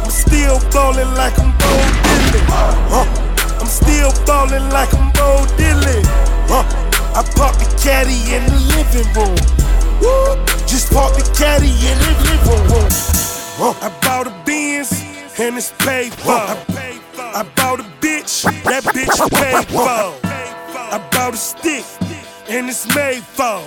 I'm 0.00 0.08
still 0.08 0.56
ballin' 0.72 1.12
like 1.12 1.36
I'm 1.38 1.52
bold 1.60 1.92
Dylan. 2.08 3.33
Still 3.74 4.12
ballin' 4.24 4.70
like 4.70 4.94
I'm 4.94 5.10
bold 5.18 5.48
Dylan. 5.58 6.04
I 7.18 7.22
parked 7.34 7.58
the 7.58 7.66
caddy 7.82 8.20
in 8.34 8.44
the 8.46 8.60
living 8.74 9.10
room. 9.18 9.34
Woo. 10.00 10.36
Just 10.64 10.92
parked 10.92 11.16
the 11.18 11.26
caddy 11.36 11.74
in 11.90 11.98
the 11.98 12.12
living 12.30 12.62
room. 12.70 12.88
I 13.82 13.90
bought 14.02 14.28
a 14.28 14.34
Benz 14.46 14.92
and 15.40 15.56
it's 15.56 15.72
paid 15.78 16.14
for. 16.14 16.30
I, 16.30 16.56
I 17.18 17.42
bought 17.56 17.80
a 17.80 17.84
bitch, 18.00 18.44
that 18.62 18.84
bitch 18.84 19.18
paid 19.30 19.66
for. 19.66 19.82
I 19.82 21.08
bought 21.10 21.34
a 21.34 21.36
stick 21.36 21.84
and 22.54 22.68
it's 22.70 22.86
made 22.94 23.22
for. 23.22 23.62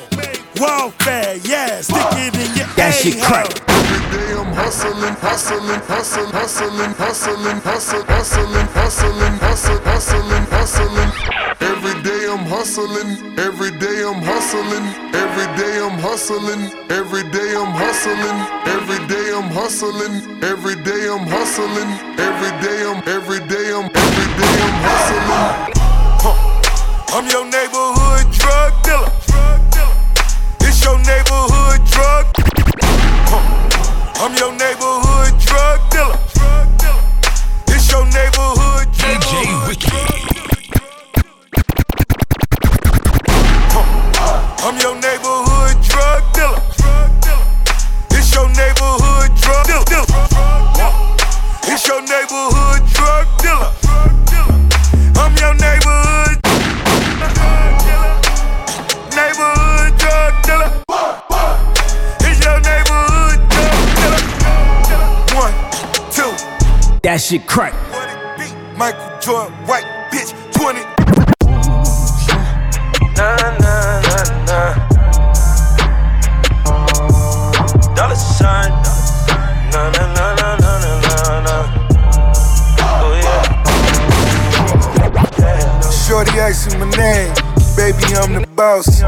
Warfare, 0.59 1.35
yeah, 1.43 1.81
stick 1.81 2.07
it 2.17 2.33
in 2.33 2.55
your 2.57 2.67
That 2.79 2.95
shit 2.95 3.15
A-hole. 3.19 3.27
crack. 3.27 3.69
Every 3.69 4.01
day 4.09 4.33
I'm 4.33 4.51
hustling, 4.55 5.13
hustling, 5.21 5.81
hustling, 5.85 6.31
hustling, 6.31 6.93
hustling, 6.95 7.59
hustling, 7.61 8.05
hustling, 8.07 8.67
hustling, 8.73 9.37
hustling, 9.43 9.83
hustling, 9.85 10.45
hustling. 10.49 11.11
Every 11.61 11.95
day 12.01 12.25
I'm 12.31 12.45
hustling, 12.47 13.37
every 13.37 13.71
day 13.77 14.01
I'm 14.07 14.21
hustling, 14.23 14.85
every 15.13 15.47
day 15.59 15.75
I'm 15.83 15.99
hustling, 15.99 16.63
every 16.89 17.23
day 17.29 17.53
I'm 17.53 17.71
hustling, 17.75 18.37
every 18.65 19.01
day 19.11 19.29
I'm 19.35 19.51
hustling, 19.51 20.15
every 20.41 20.75
day 20.81 21.03
I'm 21.11 21.27
hustling, 21.27 21.91
every 22.17 22.53
day 22.63 22.79
I'm, 22.87 22.97
every 23.05 23.41
day 23.51 23.67
I'm, 23.77 23.85
every 23.93 24.29
day 24.39 24.55
I'm 24.63 24.75
hustling. 24.87 25.86
I'm 27.09 27.25
your 27.29 27.45
neighborhood 27.45 28.31
drug 28.33 28.83
dealer. 28.83 29.11
It's 30.59 30.83
your 30.83 30.99
neighborhood 30.99 31.81
drug. 31.87 32.25
I'm 34.19 34.35
your 34.35 34.51
neighborhood 34.51 35.39
drug 35.39 35.79
dealer. 35.89 36.19
It's 37.69 37.91
your 37.91 38.05
neighborhood 38.05 38.87
DJ 38.99 39.31
Wiki. 39.67 40.03
I'm 44.59 44.77
your 44.81 44.95
neighborhood 44.95 45.81
drug 45.87 46.23
dealer. 46.33 46.61
It's 48.11 48.33
your 48.35 48.49
neighborhood 48.49 49.31
drug 49.41 49.65
dealer. 49.87 50.05
It's 51.71 51.87
your 51.87 52.01
neighborhood 52.01 52.81
drug 52.93 53.27
dealer. 53.39 53.71
I'm 55.15 55.35
your 55.37 55.55
neighborhood 55.55 56.26
That 67.03 67.21
shit 67.21 67.47
crack. 67.47 67.73
What 67.91 68.09
it 68.09 68.17
be? 68.37 68.47
Michael 68.77 69.19
Jordan, 69.21 69.53
white 69.65 69.85
bitch, 70.11 70.33
20. 70.53 70.81
Nah, 73.15 73.37
nah, 73.61 74.01
nah, 74.01 74.23
nah. 74.45 74.73
Dollar 77.95 78.15
sign. 78.15 78.71
Nah, 79.71 79.89
nah, 79.91 80.13
nah, 80.13 80.35
nah, 80.35 80.55
nah, 80.57 80.77
nah, 80.83 80.99
nah, 81.05 81.39
nah. 81.45 81.63
Oh, 82.81 83.13
yeah. 83.21 83.43
Shorty 85.91 86.39
asked 86.39 86.73
me 86.73 86.79
my 86.79 86.89
name. 86.97 87.46
Baby, 87.87 88.03
I'm 88.19 88.33
the 88.33 88.45
boss. 88.51 88.99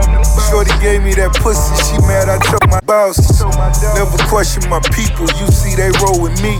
Shorty 0.47 0.71
gave 0.79 1.03
me 1.03 1.11
that 1.19 1.35
pussy. 1.43 1.75
She 1.83 1.99
mad 2.07 2.31
I 2.31 2.39
took 2.39 2.63
my 2.71 2.79
boss. 2.87 3.19
Never 3.91 4.15
question 4.31 4.63
my 4.69 4.79
people. 4.95 5.27
You 5.35 5.51
see, 5.51 5.75
they 5.75 5.91
roll 5.99 6.23
with 6.23 6.39
me. 6.39 6.55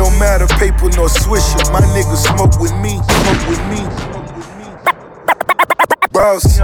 Don't 0.00 0.16
matter 0.16 0.48
paper 0.56 0.88
nor 0.96 1.12
swisher. 1.12 1.60
My 1.68 1.84
niggas 1.92 2.24
smoke 2.32 2.56
with 2.64 2.72
me. 2.80 2.96
Smoke 3.04 3.44
with 3.44 3.60
me. 3.68 4.19
Boss. 6.20 6.60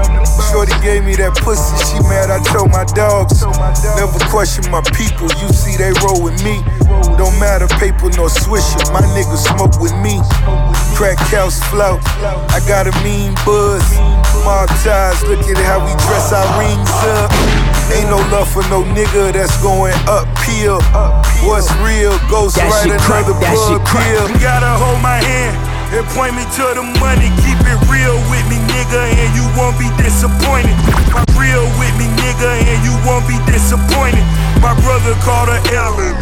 Shorty 0.52 0.76
gave 0.84 1.00
me 1.08 1.16
that 1.16 1.32
pussy. 1.40 1.72
She 1.88 1.96
mad 2.04 2.28
I 2.28 2.44
told 2.52 2.68
my 2.68 2.84
dogs. 2.92 3.40
Never 3.96 4.20
question 4.28 4.68
my 4.68 4.84
people. 4.92 5.32
You 5.40 5.48
see, 5.48 5.80
they 5.80 5.96
roll 6.04 6.20
with 6.20 6.36
me. 6.44 6.60
Don't 7.16 7.32
matter 7.40 7.64
paper 7.80 8.12
nor 8.20 8.28
swisher. 8.28 8.84
My 8.92 9.00
niggas 9.16 9.48
smoke 9.48 9.80
with 9.80 9.96
me. 10.04 10.20
Crack 10.92 11.16
house 11.32 11.56
flow. 11.72 11.96
I 12.52 12.60
got 12.68 12.84
a 12.84 12.92
mean 13.00 13.32
buzz. 13.48 13.80
Mob 14.44 14.68
ties, 14.84 15.24
look 15.24 15.40
at 15.48 15.56
how 15.64 15.80
we 15.80 15.92
dress 16.04 16.36
our 16.36 16.44
rings 16.60 16.92
up. 17.16 17.32
Ain't 17.96 18.12
no 18.12 18.20
love 18.28 18.52
for 18.52 18.60
no 18.68 18.84
nigga 18.92 19.32
that's 19.32 19.56
going 19.64 19.96
uphill. 20.04 20.84
What's 21.48 21.72
real? 21.80 22.12
Ghost 22.28 22.60
That 22.60 22.68
right 22.68 22.92
shit 22.92 23.00
crack, 23.00 23.24
another 23.24 23.40
that 23.40 23.56
shit 23.56 23.80
bug 23.80 23.88
crack. 23.88 24.04
pill. 24.04 24.28
Gotta 24.36 24.68
hold 24.76 25.00
my 25.00 25.16
hand 25.16 25.65
and 25.94 26.06
point 26.14 26.34
me 26.34 26.42
to 26.58 26.64
the 26.74 26.82
money. 26.98 27.30
Keep 27.46 27.60
it 27.62 27.78
real 27.86 28.16
with 28.26 28.46
me, 28.50 28.58
nigga, 28.72 29.02
and 29.06 29.30
you 29.38 29.46
won't 29.54 29.78
be 29.78 29.86
disappointed. 30.02 30.74
My 31.14 31.22
real 31.38 31.62
with 31.78 31.94
me, 31.94 32.10
nigga, 32.18 32.50
and 32.66 32.80
you 32.82 32.94
won't 33.06 33.26
be 33.30 33.38
disappointed. 33.46 34.24
My 34.58 34.74
brother 34.82 35.14
called 35.22 35.52
her 35.52 35.60
Ellen. 35.70 36.14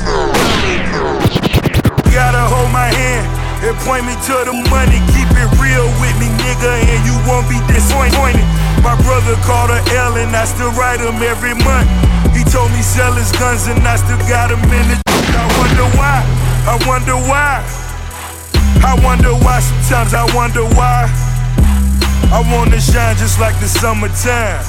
Gotta 2.12 2.44
hold 2.47 2.71
my 2.71 2.92
hand 2.92 3.26
and 3.64 3.75
point 3.83 4.04
me 4.04 4.14
to 4.28 4.37
the 4.44 4.54
money. 4.68 5.00
Keep 5.16 5.33
it 5.33 5.50
real 5.56 5.88
with 5.99 6.16
me, 6.21 6.28
nigga, 6.44 6.73
and 6.85 7.00
you 7.09 7.16
won't 7.25 7.49
be 7.49 7.59
disappointed. 7.73 8.44
My 8.85 8.94
brother 9.00 9.35
called 9.49 9.73
her 9.73 9.83
Ellen, 9.97 10.35
I 10.35 10.44
still 10.44 10.71
write 10.76 11.00
him 11.00 11.16
every 11.25 11.56
month. 11.64 11.88
He 12.37 12.44
told 12.44 12.71
me 12.71 12.83
sell 12.83 13.12
his 13.14 13.33
guns 13.33 13.66
and 13.66 13.80
I 13.87 13.97
still 13.97 14.21
got 14.28 14.50
him 14.50 14.61
in 14.61 14.85
the. 14.92 14.97
I 15.09 15.47
wonder 15.59 15.88
why. 15.97 16.21
I 16.66 16.75
wonder 16.87 17.16
why. 17.16 17.84
I 18.85 18.99
wonder 19.02 19.33
why. 19.33 19.61
Sometimes 19.61 20.14
I 20.14 20.25
wonder 20.35 20.64
why. 20.76 21.09
I 22.33 22.42
wanna 22.50 22.80
shine 22.80 23.16
just 23.16 23.38
like 23.38 23.54
the 23.61 23.68
summertime. 23.68 24.64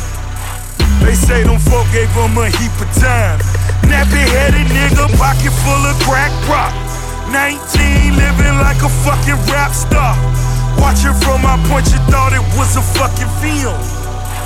They 1.02 1.16
say 1.16 1.44
them 1.44 1.60
folk 1.60 1.88
gave 1.92 2.14
them 2.14 2.38
a 2.38 2.48
heap 2.50 2.74
of 2.82 2.90
time. 2.98 3.40
Nappy 3.90 4.22
headed 4.22 4.68
nigga, 4.70 5.10
pocket 5.18 5.54
full 5.66 5.84
of 5.86 5.98
crack 6.06 6.32
rock. 6.50 6.74
19, 7.34 8.18
living 8.18 8.58
like 8.62 8.82
a 8.82 8.90
fucking 9.04 9.40
rap 9.50 9.74
star. 9.74 10.16
Watching 10.78 11.14
from 11.26 11.42
my 11.42 11.58
point, 11.70 11.90
you 11.92 12.00
thought 12.10 12.34
it 12.34 12.46
was 12.58 12.78
a 12.78 12.82
fucking 12.82 13.32
film. 13.42 13.78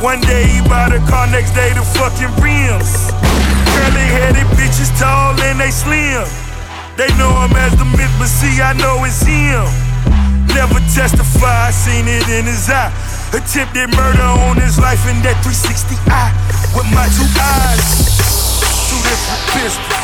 One 0.01 0.22
day 0.22 0.48
he 0.48 0.62
bought 0.68 0.94
a 0.94 1.00
car, 1.12 1.27
next 1.27 1.51
day 1.51 1.74
the 1.74 1.84
fucking 1.84 2.32
rims. 2.39 3.12
Curly 3.75 4.08
headed 4.15 4.48
bitches 4.56 4.91
tall 4.98 5.36
and 5.41 5.60
they 5.60 5.72
slim. 5.72 6.49
They 7.00 7.08
know 7.15 7.32
him 7.32 7.56
as 7.56 7.72
the 7.79 7.88
myth, 7.96 8.12
but 8.20 8.27
see, 8.27 8.60
I 8.60 8.75
know 8.75 9.00
it's 9.08 9.24
him. 9.24 9.63
Never 10.51 10.84
testify, 10.91 11.48
I 11.48 11.72
seen 11.72 12.12
it 12.12 12.27
in 12.27 12.44
his 12.44 12.68
eye. 12.68 12.91
Attempted 13.32 13.96
murder 13.96 14.27
on 14.44 14.60
his 14.60 14.75
life 14.75 15.00
in 15.08 15.15
that 15.24 15.39
360 15.39 15.96
eye 16.12 16.36
with 16.75 16.91
my 16.91 17.08
two 17.15 17.24
eyes. 17.39 18.03
Two 18.91 19.00
different 19.00 19.44
pistols. 19.56 19.96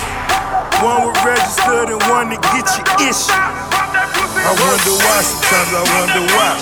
One 0.80 1.12
was 1.12 1.20
registered 1.20 1.92
and 1.92 2.00
one 2.08 2.32
to 2.32 2.40
get 2.56 2.64
you 2.64 2.84
issue. 3.12 3.44
I 3.44 4.56
wonder 4.56 4.96
why, 4.96 5.20
sometimes 5.20 5.76
I 5.76 5.84
wonder 6.00 6.24
why. 6.32 6.56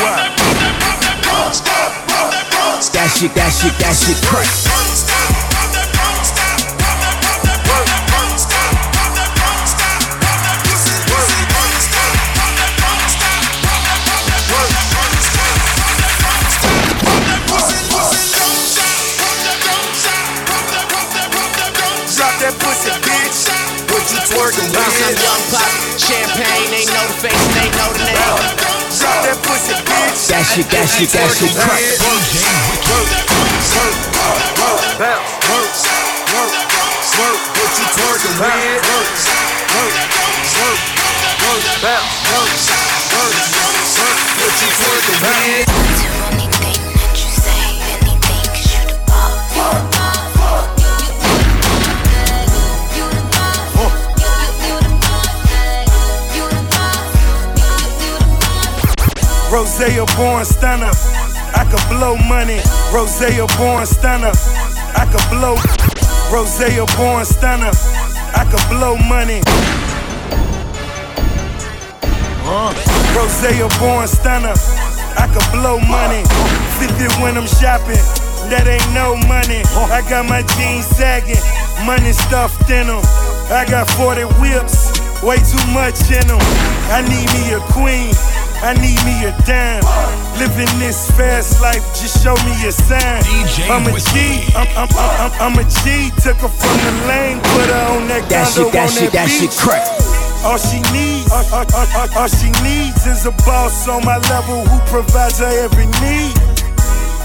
Why? 0.00 0.16
That 2.96 3.12
shit, 3.12 3.28
that 3.36 3.52
shit, 3.52 3.76
that 3.76 3.92
shit 3.92 4.16
crack. 4.24 4.48
What 24.26 24.34
you 24.34 24.58
twerking 24.58 24.74
Bounce 24.74 24.90
some 24.90 25.14
young 25.22 25.42
pop, 25.54 25.70
champagne, 26.02 26.66
they 26.74 26.82
know 26.90 27.06
the 27.06 27.14
face, 27.22 27.46
they 27.54 27.70
know 27.78 27.94
the 27.94 28.10
name. 28.10 28.18
Drop 28.98 29.22
that 29.22 29.38
pussy, 29.46 29.70
bitch. 29.86 30.26
That 30.26 30.42
shit, 30.42 30.66
that 30.66 30.90
shit, 30.90 31.14
that 31.14 31.30
shit 31.30 31.54
crack. 31.54 31.78
Bounce, 34.98 35.30
work, 35.46 35.70
work, 36.34 36.58
work. 37.22 37.38
What 37.54 37.70
you 37.78 37.86
twerking 37.94 38.34
with? 38.34 38.82
Work, 38.82 39.14
work, 39.78 39.94
work, 40.58 40.80
work. 41.46 41.62
Bounce, 41.86 42.18
work, 42.26 42.50
work, 43.14 43.30
work. 43.94 44.18
What 44.42 44.54
you 44.58 44.70
twerking 44.74 45.22
with? 45.22 46.25
Rosea 59.56 60.04
born 60.18 60.44
stunner. 60.44 60.92
I 61.56 61.64
could 61.64 61.80
blow 61.88 62.14
money. 62.28 62.60
Rosea 62.92 63.46
born 63.56 63.86
stunner. 63.86 64.36
I 64.92 65.08
could 65.08 65.24
blow. 65.32 65.56
Rosea 66.28 66.84
born 66.92 67.24
stunner. 67.24 67.72
I 68.36 68.44
could 68.52 68.60
blow 68.68 69.00
money. 69.08 69.40
Rosea 73.16 73.68
born 73.80 74.06
stunner. 74.06 74.52
I 75.16 75.24
could 75.32 75.48
blow 75.56 75.80
money. 75.88 76.20
50 76.76 77.24
when 77.24 77.38
I'm 77.38 77.48
shopping. 77.48 78.04
That 78.52 78.68
ain't 78.68 78.84
no 78.92 79.16
money. 79.24 79.64
I 79.88 80.04
got 80.04 80.28
my 80.28 80.44
jeans 80.52 80.84
sagging. 80.84 81.40
Money 81.86 82.12
stuffed 82.12 82.68
in 82.68 82.88
them. 82.88 83.00
I 83.48 83.64
got 83.64 83.88
40 83.96 84.28
whips. 84.36 84.92
Way 85.24 85.40
too 85.40 85.64
much 85.72 85.96
in 86.12 86.28
them. 86.28 86.44
I 86.92 87.00
need 87.08 87.24
me 87.32 87.56
a 87.56 87.60
queen. 87.72 88.12
I 88.66 88.74
need 88.82 88.98
me 89.06 89.14
a 89.22 89.30
dime. 89.46 89.78
Living 90.42 90.66
this 90.82 91.06
fast 91.14 91.62
life, 91.62 91.86
just 91.94 92.18
show 92.18 92.34
me 92.42 92.50
a 92.66 92.72
sign. 92.74 93.22
DJ 93.22 93.70
I'm 93.70 93.86
a 93.86 93.94
Whiskey. 93.94 94.42
G. 94.42 94.58
I'm, 94.58 94.66
I'm, 94.74 94.90
I'm, 94.90 95.14
I'm, 95.22 95.32
I'm 95.38 95.54
a 95.54 95.64
G. 95.70 96.10
Took 96.18 96.42
her 96.42 96.50
from 96.50 96.74
the 96.82 97.06
lane, 97.06 97.38
put 97.54 97.70
her 97.70 97.84
on 97.94 98.10
that 98.10 98.26
That 98.26 98.50
condo 98.50 98.66
shit, 98.66 98.72
that 98.74 98.90
on 98.90 98.90
shit, 98.90 99.12
that 99.14 99.30
beach. 99.30 99.38
shit 99.38 99.54
crack. 99.54 99.86
All 100.42 100.58
she 100.58 100.82
needs, 100.90 101.30
all, 101.30 101.46
all, 101.54 101.62
all, 101.78 101.86
all, 101.94 102.10
all 102.18 102.26
she 102.26 102.50
needs 102.66 103.06
is 103.06 103.22
a 103.22 103.34
boss 103.46 103.86
on 103.86 104.02
my 104.02 104.18
level 104.34 104.66
who 104.66 104.82
provides 104.90 105.38
her 105.38 105.54
every 105.62 105.86
need. 106.02 106.34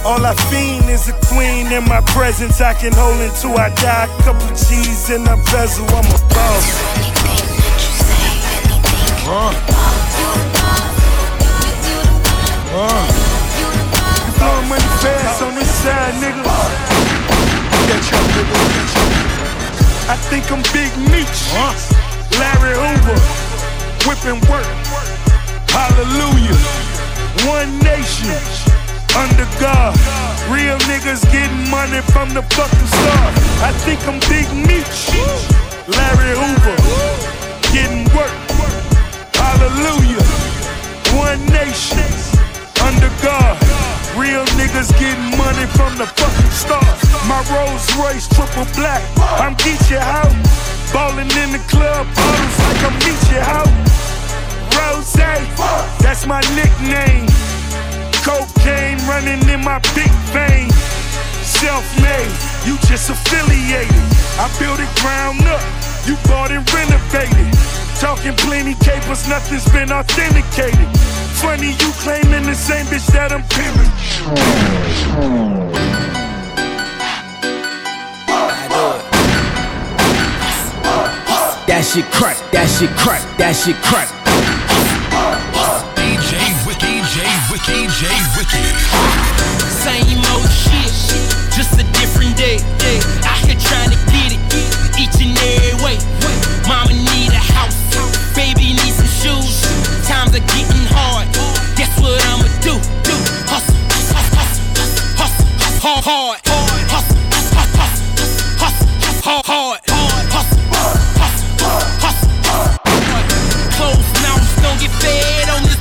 All 0.05 0.21
I 0.21 0.37
fiend 0.53 0.93
is 0.93 1.09
a 1.09 1.17
queen 1.25 1.73
in 1.73 1.89
my 1.89 2.05
presence. 2.13 2.61
I 2.61 2.77
can 2.77 2.93
hold 2.93 3.17
until 3.17 3.57
I 3.57 3.73
die. 3.81 4.05
A 4.05 4.21
Couple 4.21 4.45
G's 4.53 5.09
in 5.09 5.25
a 5.25 5.41
bezel, 5.49 5.89
I'm 5.89 6.05
a 6.05 6.21
boss. 6.29 6.69
Uh. 9.25 9.49
Uh. 9.65 10.10
You 10.10 10.10
money 14.71 14.87
fast 15.03 15.41
on 15.41 15.53
this 15.55 15.67
side, 15.83 16.15
nigga. 16.23 16.43
Catch 17.87 18.13
up, 18.15 18.25
nigga. 18.35 18.55
Catch 18.71 18.95
up. 18.95 19.11
I 20.07 20.15
think 20.31 20.47
I'm 20.47 20.63
Big 20.71 20.91
Meech. 21.11 21.39
Larry 22.39 22.75
Hoover. 22.79 23.19
Whipping 24.07 24.39
work. 24.47 24.71
Hallelujah. 25.75 26.55
One 27.51 27.71
nation. 27.83 28.39
Under 29.19 29.47
God. 29.59 29.91
Real 30.47 30.79
niggas 30.87 31.23
getting 31.35 31.69
money 31.69 32.01
from 32.13 32.33
the 32.33 32.43
fucking 32.55 32.87
start. 32.95 33.33
I 33.59 33.71
think 33.83 33.99
I'm 34.07 34.19
Big 34.31 34.47
Meech. 34.55 35.11
Larry 35.97 36.31
Hoover. 36.39 36.77
Getting 37.75 38.05
work. 38.15 38.35
Hallelujah. 39.35 40.23
One 41.19 41.45
nation. 41.47 42.30
Under 42.87 43.11
God. 43.21 43.57
Real 44.17 44.45
niggas 44.59 44.91
getting 44.99 45.37
money 45.37 45.65
from 45.77 45.95
the 45.97 46.05
fucking 46.05 46.51
start. 46.51 46.97
My 47.27 47.39
Rolls 47.53 47.87
Royce 47.95 48.27
triple 48.27 48.67
black. 48.75 49.01
I'm 49.39 49.55
Geechee 49.55 49.97
out. 49.97 50.33
Ballin' 50.91 51.31
in 51.39 51.51
the 51.53 51.63
club, 51.71 52.05
bottles 52.15 52.57
like 52.59 52.81
I'm 52.83 52.95
Geechee 52.99 53.39
out. 53.39 53.71
Rose, 54.75 55.13
that's 56.03 56.25
my 56.25 56.41
nickname. 56.51 57.27
Cocaine 58.27 58.99
running 59.07 59.39
in 59.47 59.63
my 59.63 59.79
big 59.95 60.11
vein. 60.35 60.69
Self-made, 61.41 62.33
you 62.67 62.75
just 62.91 63.09
affiliated. 63.09 64.03
I 64.35 64.51
built 64.59 64.79
it 64.79 64.91
ground 64.99 65.39
up, 65.47 65.63
you 66.05 66.17
bought 66.27 66.51
and 66.51 66.67
renovated. 66.73 67.47
Talking 67.99 68.35
plenty 68.35 68.75
capers, 68.83 69.27
nothing's 69.29 69.69
been 69.71 69.91
authenticated. 69.91 70.89
Funny 71.39 71.71
you 71.71 71.91
claiming 72.03 72.45
the 72.45 72.55
same 72.55 72.85
bitch 72.87 73.07
that 73.13 73.31
I'm 73.31 73.43
pimping. 73.49 73.91
That 81.67 81.87
shit 81.87 82.05
crack, 82.11 82.37
that 82.51 82.67
shit 82.67 82.89
crack, 82.99 83.23
that 83.37 83.55
shit 83.55 83.75
crack. 83.79 84.09
DJ 85.95 86.35
Wiki, 86.67 86.99
J 87.15 87.23
Wiki, 87.49 87.87
J 87.95 88.11
Wiki. 88.35 88.63
Same 89.81 90.19
old 90.35 90.51
shit, 90.51 90.91
just 91.55 91.79
a 91.79 91.85
different 91.95 92.35
day. 92.35 92.59
Out 93.23 93.39
here 93.47 93.55
trying 93.55 93.89
to 93.89 93.99
get 94.11 94.35
it 94.35 94.41
each 94.99 95.15
and 95.23 95.33
every 95.33 95.79
way. 95.81 95.97
Mama 96.67 96.91
need 96.93 97.31
a 97.31 97.41
house, 97.55 97.77
baby 98.35 98.75
need 98.75 98.93
some 98.93 99.07
shoes. 99.07 99.63
Times 100.07 100.35
are 100.35 100.45
getting 100.53 100.85
hard. 100.91 101.20
Guess 102.61 102.73
what 102.73 102.77
I'ma 102.77 102.77
do? 102.77 102.77
Do 103.03 103.15
hustle, 103.49 103.75
hustle, 103.89 104.37
hustle, 104.37 105.05
hustle, 105.17 105.81
hard, 105.81 106.03
hard, 106.05 106.41
hustle, 106.45 107.17
hustle, 107.57 107.97
hustle, 108.59 109.41
hard, 109.45 109.81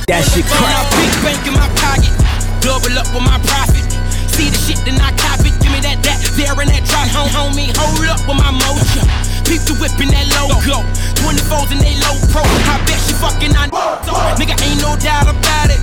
That 0.07 0.27
shit. 0.27 0.43
Now 0.43 0.83
big 0.99 1.07
bank 1.23 1.47
in 1.47 1.53
my 1.55 1.69
pocket, 1.79 2.11
double 2.59 2.91
up 2.99 3.07
with 3.15 3.23
my 3.23 3.39
profit. 3.47 3.87
See 4.27 4.51
the 4.51 4.59
shit, 4.59 4.83
then 4.83 4.99
I 4.99 5.15
cop 5.15 5.39
it. 5.39 5.55
Give 5.63 5.71
me 5.71 5.79
that, 5.87 6.03
that, 6.03 6.19
there 6.35 6.51
and 6.51 6.67
that 6.67 6.83
drop. 6.83 7.07
Home, 7.15 7.31
homie, 7.31 7.71
hold 7.71 8.03
up 8.11 8.19
with 8.27 8.35
my 8.35 8.51
mojo. 8.51 9.07
Peep 9.47 9.63
the 9.63 9.77
whip 9.79 9.95
in 10.03 10.11
that 10.11 10.27
logo. 10.35 10.83
24s 11.23 11.71
and 11.71 11.79
they 11.79 11.95
low 12.03 12.19
pro. 12.27 12.43
I 12.43 12.75
bet 12.83 12.99
she 13.07 13.15
fucking 13.15 13.55
on 13.55 13.71
so, 14.03 14.11
Nigga, 14.35 14.59
ain't 14.67 14.81
no 14.83 14.99
doubt 14.99 15.31
about 15.31 15.71
it. 15.71 15.79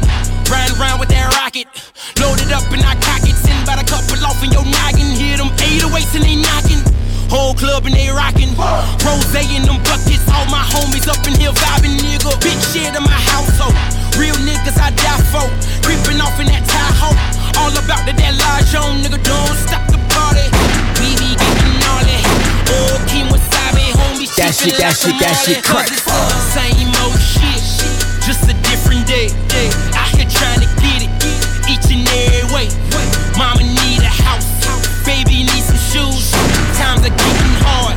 Riding 0.48 0.80
around 0.80 0.98
with 1.00 1.12
that 1.12 1.28
rocket. 1.36 1.68
Loaded 2.16 2.48
up 2.56 2.64
and 2.72 2.80
I 2.80 2.96
cock 3.04 3.20
it. 3.28 3.36
Send 3.36 3.60
about 3.68 3.80
a 3.80 3.86
couple 3.86 4.16
off 4.24 4.40
in 4.40 4.48
your 4.48 4.64
noggin. 4.64 5.12
Hear 5.12 5.36
them 5.36 5.52
808s 5.60 6.16
and 6.16 6.24
they 6.24 6.36
knocking. 6.40 6.80
Whole 7.28 7.52
club 7.52 7.84
and 7.84 7.92
they 7.92 8.08
rockin'. 8.08 8.56
Rose 9.04 9.28
in 9.36 9.68
them 9.68 9.76
buckets. 9.84 10.24
All 10.32 10.48
my 10.48 10.64
homies 10.72 11.04
up 11.04 11.20
in 11.28 11.36
here 11.36 11.52
vibing, 11.52 12.00
nigga. 12.00 12.32
Big 12.40 12.56
shit 12.72 12.88
in 12.96 13.04
my 13.04 13.20
household. 13.28 13.76
Real 14.16 14.36
niggas 14.40 14.80
I 14.80 14.88
die 14.96 15.20
for. 15.28 15.44
Creeping 15.84 16.16
off 16.24 16.40
in 16.40 16.48
that 16.48 16.64
Tahoe. 16.64 17.12
All 17.60 17.72
about 17.76 18.08
that 18.08 18.34
large 18.40 18.72
on, 18.72 19.04
nigga. 19.04 19.20
Don't 19.20 19.56
stop 19.68 19.84
the 19.92 20.00
party. 20.16 20.48
We 20.96 21.12
be 21.20 21.36
getting. 21.36 21.68
Oh, 22.72 22.96
Kim 23.08 23.28
Wasabi, 23.28 23.92
homie. 24.00 24.32
That 24.40 24.56
shit, 24.56 24.80
that 24.80 24.96
shit, 24.96 25.16
that 25.20 25.36
shit 25.36 25.60
crack. 25.64 25.88
Cause 25.88 26.00
it's 26.00 26.08
all 26.08 26.28
the 26.32 26.44
same 26.56 26.88
old 27.04 27.20
shit. 27.20 27.60
Just 28.24 28.48
a 28.48 28.56
different 28.64 29.06
day. 29.06 29.28
day. 29.48 29.97
Trying 30.30 30.60
to 30.60 30.70
get 30.82 31.02
it. 31.06 31.12
Each 31.68 31.88
and 31.92 32.06
every 32.08 32.44
way. 32.54 32.66
Mama 33.36 33.62
need 33.62 34.00
a 34.02 34.12
house. 34.24 34.48
Baby 35.04 35.44
need 35.48 35.64
some 35.64 35.80
shoes. 35.90 36.32
Times 36.76 37.02
are 37.06 37.14
getting 37.14 37.56
hard. 37.64 37.96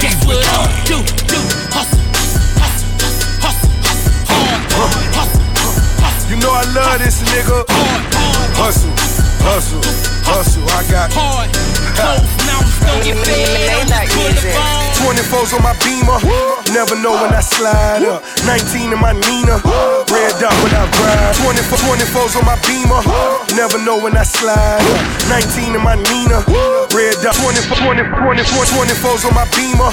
Guess 0.00 0.24
what 0.26 0.40
I'ma 0.42 0.68
do? 0.88 0.98
Do 1.28 1.38
hustle, 1.74 2.00
hustle, 2.60 2.92
hustle, 3.42 3.72
hustle, 3.82 4.14
hard. 4.30 4.62
Hustle, 5.16 5.44
hustle, 6.00 6.30
You 6.30 6.36
know 6.40 6.52
I 6.52 6.64
love 6.72 6.98
this 6.98 7.22
nigga. 7.22 7.64
Hustle, 8.56 8.92
hustle, 9.42 9.82
hustle. 10.32 10.64
I 10.72 10.82
got 10.88 11.12
hard. 11.12 11.52
Close 11.98 12.32
mouths 12.48 12.76
don't 12.80 13.04
get 13.04 13.16
fed. 13.20 13.68
I'm 13.68 13.86
just 13.86 14.16
full 14.16 14.32
of 14.32 14.44
bone. 14.56 14.92
24s 15.02 15.52
on 15.52 15.62
my 15.66 15.74
beamer. 15.82 16.14
Never 16.72 16.96
know 16.96 17.12
when 17.12 17.34
I 17.34 17.42
slide 17.42 18.06
up. 18.06 18.22
19 18.46 18.94
in 18.94 19.00
my 19.02 19.12
Nina. 19.12 19.58
Red 20.08 20.32
dot 20.38 20.54
when 20.62 20.72
I 20.72 20.86
ride. 20.86 21.34
24, 21.42 21.98
24s 21.98 22.38
on 22.38 22.46
my 22.46 22.56
beamer. 22.64 23.02
Never 23.58 23.82
know 23.82 23.98
when 23.98 24.16
I 24.16 24.22
slide 24.22 24.80
up. 24.80 25.02
19 25.28 25.74
in 25.74 25.82
my 25.82 25.98
Nina. 26.08 26.40
Red 26.94 27.18
dot 27.20 27.34
24, 27.34 27.82
20, 27.82 28.02
20, 28.08 28.42
24s 28.46 29.26
on 29.26 29.34
my 29.34 29.44
beamer. 29.52 29.90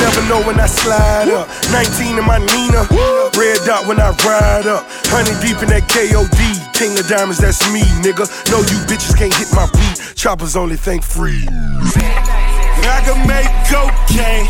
Never 0.00 0.22
know 0.26 0.40
when 0.40 0.58
I 0.58 0.66
slide 0.66 1.28
up. 1.28 1.46
19 1.70 2.18
in 2.18 2.24
my 2.24 2.40
Nina. 2.40 2.88
Red 3.36 3.60
dot 3.68 3.86
when 3.86 4.00
I 4.00 4.16
ride 4.24 4.66
up. 4.66 4.88
Honey 5.12 5.36
deep 5.44 5.60
in 5.62 5.68
that 5.68 5.84
KOD. 5.86 6.40
King 6.72 6.98
of 6.98 7.06
diamonds, 7.08 7.38
that's 7.38 7.60
me, 7.72 7.84
nigga. 8.00 8.24
No, 8.48 8.64
you 8.64 8.78
bitches 8.88 9.16
can't 9.16 9.32
hit 9.32 9.52
my 9.52 9.68
Choppers 10.14 10.56
only 10.56 10.76
think 10.76 11.02
free. 11.02 11.46
I 11.46 13.00
can 13.04 13.26
make 13.26 13.50
cocaine. 13.68 14.46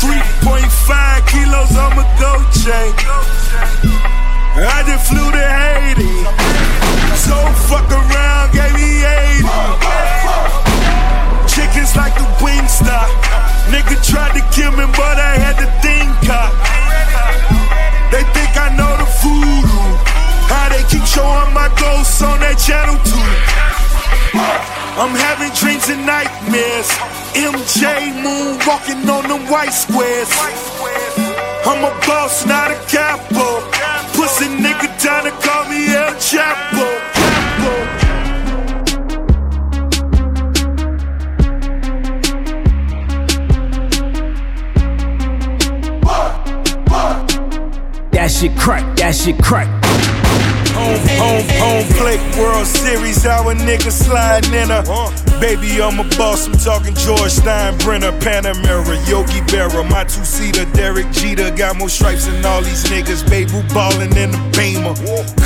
3.5 0.00 1.26
kilos 1.28 1.76
on 1.76 1.94
my 1.96 2.06
gold 2.18 2.46
chain. 2.62 2.94
I 4.56 4.82
just 4.86 5.06
flew 5.08 5.30
to 5.30 5.44
Haiti. 5.44 6.24
So 7.16 7.36
fuck 7.68 7.86
around, 7.90 8.52
gave 8.52 8.74
me 8.74 9.04
80. 9.04 9.46
Chickens 11.46 11.94
like 11.96 12.14
the 12.16 12.26
Wingstop. 12.40 13.08
Nigga 13.70 13.96
tried 14.02 14.34
to 14.34 14.42
kill 14.54 14.72
me, 14.72 14.86
but 14.96 15.16
I 15.20 15.36
had 15.38 15.56
the 15.60 15.68
thing 15.84 16.08
caught. 16.26 16.54
They 18.10 18.24
think 18.34 18.50
I 18.58 18.74
know 18.74 18.96
the 18.98 19.06
voodoo. 19.22 19.86
How 20.50 20.68
they 20.68 20.82
keep 20.90 21.06
showing 21.06 21.54
my 21.54 21.68
ghosts 21.78 22.20
on 22.22 22.40
that 22.40 22.58
channel 22.58 22.98
too. 23.06 23.69
I'm 24.34 25.14
having 25.16 25.50
dreams 25.54 25.88
and 25.88 26.06
nightmares. 26.06 26.88
MJ 27.34 28.14
Moon 28.22 28.58
walking 28.66 29.08
on 29.08 29.28
them 29.28 29.50
white 29.50 29.70
squares. 29.70 30.28
I'm 31.66 31.84
a 31.84 32.06
boss, 32.06 32.46
not 32.46 32.70
a 32.70 32.74
capo. 32.86 33.60
Pussy 34.14 34.46
nigga 34.46 34.98
trying 35.00 35.24
to 35.24 35.30
call 35.46 35.68
me 35.68 35.94
El. 35.94 36.14
Chapo. 36.14 37.00
That 48.12 48.30
shit 48.30 48.56
crack, 48.56 48.96
that 48.96 49.14
shit 49.14 49.42
crack. 49.42 49.79
Home, 50.90 51.06
home, 51.22 51.46
home 51.62 51.86
plate 51.94 52.20
World 52.36 52.66
Series, 52.66 53.24
our 53.24 53.54
nigga 53.54 53.92
sliding 53.92 54.54
in 54.54 54.72
a. 54.72 54.82
Baby, 55.40 55.80
I'm 55.80 56.00
a 56.00 56.04
boss, 56.18 56.48
I'm 56.48 56.54
talking 56.54 56.96
George 56.96 57.30
Steinbrenner, 57.30 58.10
Panamera, 58.18 58.98
Yogi 59.08 59.40
Berra, 59.46 59.88
my 59.88 60.02
two 60.02 60.24
seater, 60.24 60.64
Derek 60.72 61.08
Jeter. 61.12 61.52
Got 61.52 61.76
more 61.76 61.88
stripes 61.88 62.26
than 62.26 62.44
all 62.44 62.60
these 62.60 62.82
niggas. 62.86 63.22
Baby 63.30 63.62
ballin' 63.72 64.16
in 64.16 64.32
the 64.32 64.42
beamer. 64.58 64.94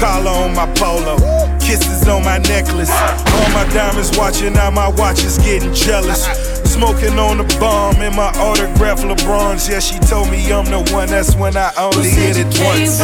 Collar 0.01 0.31
on 0.31 0.55
my 0.55 0.67
polo, 0.77 1.19
kisses 1.61 2.09
on 2.09 2.25
my 2.25 2.39
necklace. 2.39 2.91
All 2.91 3.51
my 3.53 3.69
diamonds 3.75 4.17
watching, 4.17 4.55
now 4.55 4.71
my 4.71 4.89
watch 4.89 5.25
is 5.25 5.37
getting 5.37 5.75
jealous. 5.75 6.64
Smoking 6.75 7.21
on 7.21 7.39
the 7.39 7.45
bomb 7.61 8.03
in 8.03 8.17
my 8.17 8.31
autograph 8.31 8.99
LeBron's. 8.99 9.69
Yeah, 9.69 9.79
she 9.79 9.97
told 10.01 10.29
me 10.29 10.53
I'm 10.53 10.65
the 10.65 10.81
one, 10.93 11.07
that's 11.09 11.37
when 11.37 11.57
I 11.57 11.73
only 11.79 12.11
hit 12.11 12.37
it 12.37 12.47
once. 12.65 13.01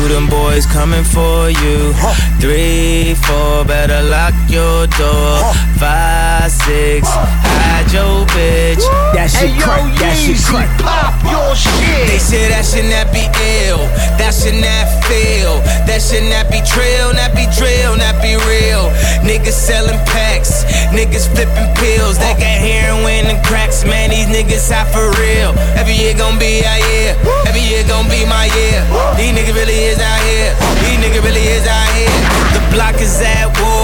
Two, 0.00 0.08
them 0.08 0.26
boys 0.28 0.66
coming 0.66 1.04
for 1.04 1.50
you. 1.50 1.92
Three, 2.40 3.14
four, 3.14 3.64
better 3.64 4.02
lock 4.02 4.34
your 4.48 4.86
door. 4.86 5.38
Five, 5.78 6.50
six, 6.50 7.08
hide 7.08 7.92
your 7.92 8.26
bitch. 8.26 8.84
That 9.14 9.30
shit 9.30 9.60
crack, 9.60 9.98
that 9.98 10.16
shit 10.16 10.38
crack. 10.44 11.09
Pop 11.40 11.48
your 11.48 11.56
shit. 11.56 12.08
They 12.08 12.18
say 12.18 12.48
that 12.52 12.64
should 12.68 12.88
not 12.92 13.08
be 13.12 13.24
ill. 13.64 13.80
That 14.20 14.36
should 14.36 14.60
not 14.60 14.86
feel. 15.08 15.60
That 15.88 16.00
should 16.04 16.28
not 16.28 16.52
be 16.52 16.60
trill, 16.68 17.16
not 17.16 17.32
be 17.32 17.48
drill, 17.56 17.96
not 17.96 18.20
be 18.20 18.36
real. 18.36 18.92
Niggas 19.24 19.56
selling 19.56 19.98
packs. 20.04 20.64
Niggas 20.92 21.32
flipping 21.32 21.70
pills. 21.80 22.18
They 22.20 22.36
got 22.36 22.56
heroin 22.60 23.26
and 23.32 23.40
cracks. 23.44 23.84
Man, 23.84 24.10
these 24.10 24.28
niggas 24.28 24.68
hot 24.68 24.88
for 24.92 25.08
real. 25.20 25.56
Every 25.80 25.96
year 25.96 26.14
gon' 26.14 26.38
be 26.38 26.60
our 26.64 26.80
year. 26.92 27.16
Every 27.48 27.64
year 27.64 27.84
gon' 27.88 28.08
be 28.08 28.24
my 28.28 28.46
year. 28.52 28.80
These 29.16 29.32
niggas 29.32 29.56
really 29.56 29.80
is 29.88 29.98
out 29.98 30.20
here. 30.28 30.52
These 30.84 30.98
niggas 31.00 31.24
really 31.24 31.46
is 31.46 31.64
out 31.66 31.88
here. 31.96 32.12
The 32.52 32.62
block 32.74 33.00
is 33.00 33.20
at 33.24 33.48
war. 33.60 33.79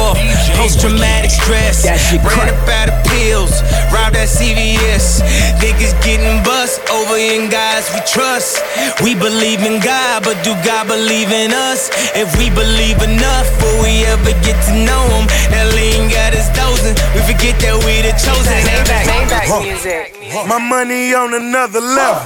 Post 0.56 0.80
traumatic 0.80 1.30
stress. 1.30 1.84
That 1.84 2.00
shit 2.00 2.20
Ran 2.24 2.48
crack. 2.48 2.52
up 2.56 2.68
out 2.68 2.88
of 2.90 2.98
pills. 3.12 3.60
Robbed 3.92 4.16
at 4.16 4.28
CVS. 4.28 5.20
Niggas 5.60 5.92
getting 6.02 6.42
bust 6.42 6.80
over 6.90 7.16
in 7.16 7.48
guys 7.50 7.84
we 7.92 8.00
trust. 8.08 8.62
We 9.04 9.14
believe 9.14 9.60
in 9.62 9.80
God, 9.80 10.24
but 10.24 10.40
do 10.42 10.56
God 10.64 10.88
believe 10.88 11.30
in 11.30 11.52
us? 11.52 11.90
If 12.16 12.32
we 12.40 12.48
believe 12.50 13.02
enough, 13.02 13.46
will 13.60 13.82
we 13.84 14.04
ever 14.08 14.32
get 14.42 14.56
to 14.68 14.72
know 14.80 15.02
him? 15.20 15.26
That 15.52 15.68
lean 15.76 16.08
got 16.08 16.32
us 16.34 16.48
dozing. 16.56 16.96
We 17.14 17.20
forget 17.28 17.60
that 17.60 17.76
we 17.84 18.00
the 18.02 18.12
chosen. 18.16 18.56
Maybach, 18.64 19.04
Maybach 19.06 19.46
Huh. 19.46 19.62
music. 19.62 20.16
My 20.48 20.58
money 20.58 21.14
on 21.14 21.34
another 21.34 21.80
level. 21.80 22.22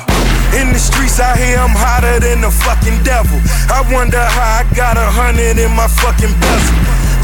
In 0.58 0.72
the 0.72 0.80
streets 0.82 1.20
out 1.20 1.38
here, 1.38 1.58
I'm 1.58 1.70
hotter 1.70 2.18
than 2.18 2.40
the 2.40 2.50
fucking 2.50 3.02
devil. 3.04 3.38
I 3.70 3.86
wonder 3.92 4.18
how 4.18 4.62
I 4.62 4.74
got 4.74 4.96
a 4.96 5.06
hundred 5.06 5.58
in 5.62 5.70
my 5.78 5.86
fucking 5.86 6.34
bezel. 6.42 6.74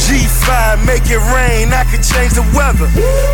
G5, 0.07 0.87
make 0.87 1.11
it 1.11 1.19
rain, 1.35 1.75
I 1.75 1.83
could 1.91 1.99
change 1.99 2.39
the 2.39 2.47
weather. 2.55 2.87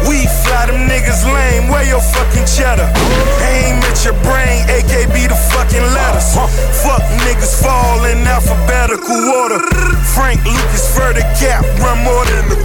We 0.09 0.25
fly 0.41 0.73
them 0.73 0.89
niggas 0.89 1.21
lame, 1.29 1.69
where 1.69 1.85
your 1.85 2.01
fucking 2.01 2.49
cheddar? 2.49 2.89
Aim 3.45 3.77
at 3.85 4.01
your 4.01 4.17
brain, 4.25 4.65
AKB 4.73 5.29
the 5.29 5.37
fucking 5.53 5.85
letters. 5.93 6.33
Fuck 6.81 7.05
niggas 7.29 7.61
fall 7.61 8.05
in 8.09 8.25
alphabetical 8.25 9.21
order. 9.37 9.61
Frank 10.17 10.41
Lucas 10.49 10.89
for 10.97 11.13
the 11.13 11.21
cap, 11.37 11.61
run 11.85 12.01
more 12.09 12.25
than 12.25 12.49
the. 12.49 12.57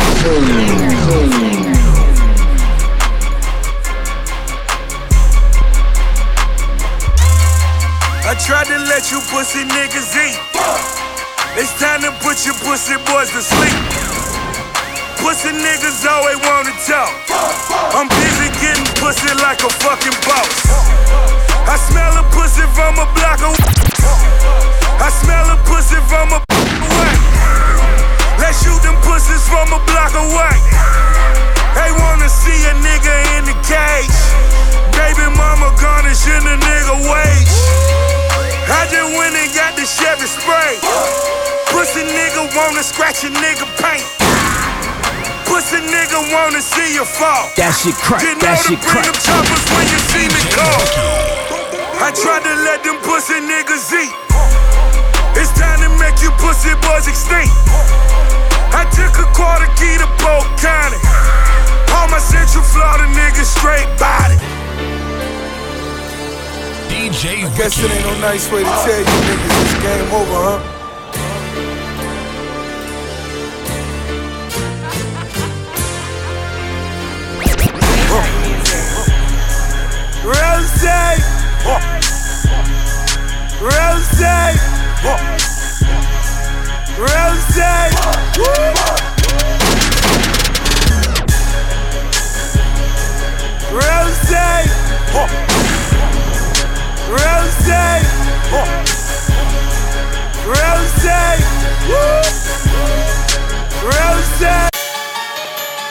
I 8.23 8.35
tried 8.39 8.67
to 8.67 8.79
let 8.87 9.11
you 9.11 9.19
pussy 9.27 9.63
niggas 9.67 10.15
eat. 10.15 11.06
It's 11.55 11.71
time 11.79 12.01
to 12.03 12.11
put 12.19 12.43
your 12.43 12.57
pussy 12.67 12.99
boys 13.07 13.31
to 13.31 13.41
sleep. 13.41 13.79
Pussy 15.23 15.55
niggas 15.55 16.03
always 16.03 16.37
wanna 16.43 16.75
talk. 16.83 17.13
I'm 17.95 18.09
busy 18.09 18.51
getting 18.59 18.89
pussy 18.99 19.31
like 19.39 19.63
a 19.63 19.71
fucking 19.79 20.17
boss. 20.27 20.51
I 21.63 21.79
smell 21.79 22.11
a 22.19 22.25
pussy 22.35 22.67
from 22.75 22.99
a 22.99 23.07
block 23.15 23.39
away. 23.39 23.71
I 24.99 25.09
smell 25.23 25.47
a 25.53 25.57
pussy 25.63 25.99
from 26.11 26.35
a 26.35 26.39
block 26.43 26.71
away. 26.83 27.15
Let's 28.41 28.59
shoot 28.63 28.81
them 28.83 28.97
pussies 29.07 29.47
from 29.47 29.71
a 29.71 29.79
block 29.87 30.13
away. 30.13 30.57
They 31.77 31.91
wanna 31.95 32.29
see 32.29 32.59
a 32.67 32.73
nigga 32.83 33.15
in 33.37 33.45
the 33.45 33.57
cage. 33.63 34.17
Baby 34.93 35.29
mama 35.37 35.71
garnishing 35.79 36.43
a 36.43 36.57
nigga 36.59 36.95
wage. 37.07 37.53
I 38.69 38.83
just 38.91 39.15
went 39.15 39.35
and 39.35 39.53
got 39.55 39.75
the 39.75 39.85
Chevy 39.85 40.27
spray. 40.27 41.36
Pussy 41.71 42.03
nigga 42.03 42.43
wanna 42.55 42.83
scratch 42.83 43.23
a 43.23 43.29
nigga 43.29 43.67
paint. 43.81 44.05
Pussy 45.45 45.79
nigga 45.83 46.19
wanna 46.33 46.61
see 46.61 46.93
you 46.93 47.05
fall. 47.05 47.49
That 47.55 47.71
shit 47.75 47.95
crack, 47.95 48.21
You 48.23 48.35
know 48.35 48.47
that 48.47 48.59
to 48.63 48.75
shit 48.75 48.79
bring 48.81 49.03
crack. 49.03 49.05
them 49.05 49.17
choppers 49.21 49.63
when 49.73 49.85
you 49.91 49.99
see 50.11 50.27
me 50.31 50.41
call. 50.55 50.81
I 52.01 52.11
tried 52.13 52.43
to 52.45 52.53
let 52.67 52.83
them 52.83 52.97
pussy 53.03 53.39
niggas 53.41 53.87
eat. 53.93 54.13
It's 55.37 55.51
time 55.59 55.79
to 55.85 55.89
make 56.01 56.17
you 56.23 56.31
pussy 56.41 56.73
boys 56.81 57.07
extinct. 57.07 57.53
I 58.73 58.83
took 58.93 59.13
a 59.21 59.27
quarter 59.37 59.69
key 59.77 59.95
to 60.01 60.07
Polk 60.21 60.47
County. 60.59 60.99
All 61.93 62.07
my 62.09 62.19
Central 62.19 62.63
Florida 62.63 63.05
niggas 63.13 63.49
straight 63.57 63.87
body. 63.99 64.37
DJ 66.89 67.45
I 67.45 67.49
guess 67.57 67.77
it 67.81 67.91
ain't 67.91 68.05
no 68.05 68.13
nice 68.19 68.49
way 68.51 68.63
to 68.63 68.73
tell 68.85 68.99
you 68.99 69.17
niggas 69.25 69.55
it's 69.61 69.75
game 69.83 70.09
over, 70.13 70.39
huh? 70.41 70.76
Rose, 80.27 80.83
Rose, 80.83 82.11
Rose, 83.61 84.19
Rose, 86.97 87.37
Rose, 87.37 87.57
Rose. 87.57 88.77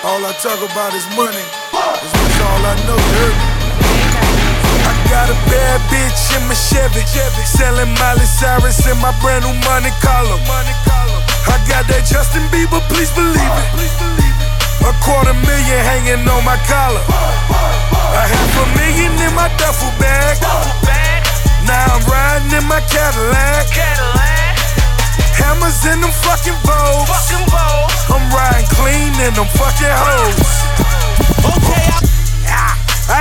All 0.05 0.25
I 0.25 0.33
talk 0.41 0.61
about 0.71 0.93
is 0.95 1.07
money. 1.17 1.45
That's 1.73 2.41
all 2.41 2.65
I 2.65 2.75
know, 2.87 3.46
got 5.27 5.35
a 5.35 5.51
bad 5.51 5.81
bitch 5.91 6.39
in 6.39 6.47
my 6.47 6.55
Chevy. 6.55 7.03
Selling 7.45 7.91
Miley 7.99 8.27
Cyrus 8.27 8.87
in 8.87 8.97
my 8.99 9.11
brand 9.21 9.45
new 9.45 9.55
money 9.67 9.91
collar. 9.99 10.39
I 11.51 11.59
got 11.67 11.87
that 11.91 12.07
Justin 12.07 12.47
Bieber, 12.55 12.79
please 12.87 13.11
believe 13.11 13.35
it. 13.35 13.67
Please 13.75 13.95
believe 13.99 14.37
it. 14.39 14.87
A 14.87 14.95
quarter 15.03 15.35
million 15.35 15.81
hanging 15.83 16.23
on 16.31 16.43
my 16.47 16.59
collar. 16.71 17.03
A 17.11 18.23
half 18.23 18.55
a 18.55 18.65
million 18.79 19.13
in 19.19 19.33
my 19.35 19.51
duffel 19.59 19.91
bag. 19.99 20.39
Now 21.67 21.99
I'm 21.99 22.03
riding 22.07 22.55
in 22.55 22.65
my 22.71 22.79
Cadillac. 22.87 23.67
Cadillac. 23.75 24.55
Hammers 25.35 25.83
in 25.91 26.07
them 26.07 26.15
fucking 26.23 26.55
Vogues. 26.63 27.11
I'm 28.15 28.23
riding 28.31 28.69
clean 28.79 29.11
in 29.27 29.35
them 29.35 29.51
fucking 29.59 29.91
hoes. 29.91 30.51
Okay, 31.43 31.87
I 31.91 32.06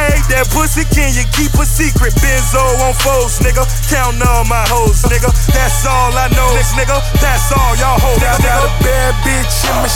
hate 0.10 0.26
that 0.34 0.50
pussy, 0.50 0.82
can 0.89 1.13
you 1.13 1.24
keep 1.36 1.54
a 1.62 1.65
secret? 1.65 2.13
Benzo 2.17 2.62
on 2.82 2.93
foes, 2.98 3.38
nigga. 3.45 3.62
Counting 3.89 4.26
all 4.26 4.43
my 4.50 4.65
hoes, 4.67 5.06
nigga. 5.06 5.30
That's 5.54 5.86
all 5.86 6.10
I 6.17 6.28
know, 6.34 6.50
nigga. 6.74 6.98
That's 7.21 7.54
all 7.54 7.78
y'all 7.78 8.00
hoes, 8.02 8.17
Got 8.19 8.41
nigga. 8.41 8.65
a 8.65 8.69
bad 8.82 9.13
bitch 9.21 9.54
in 9.69 9.76
my 9.78 9.88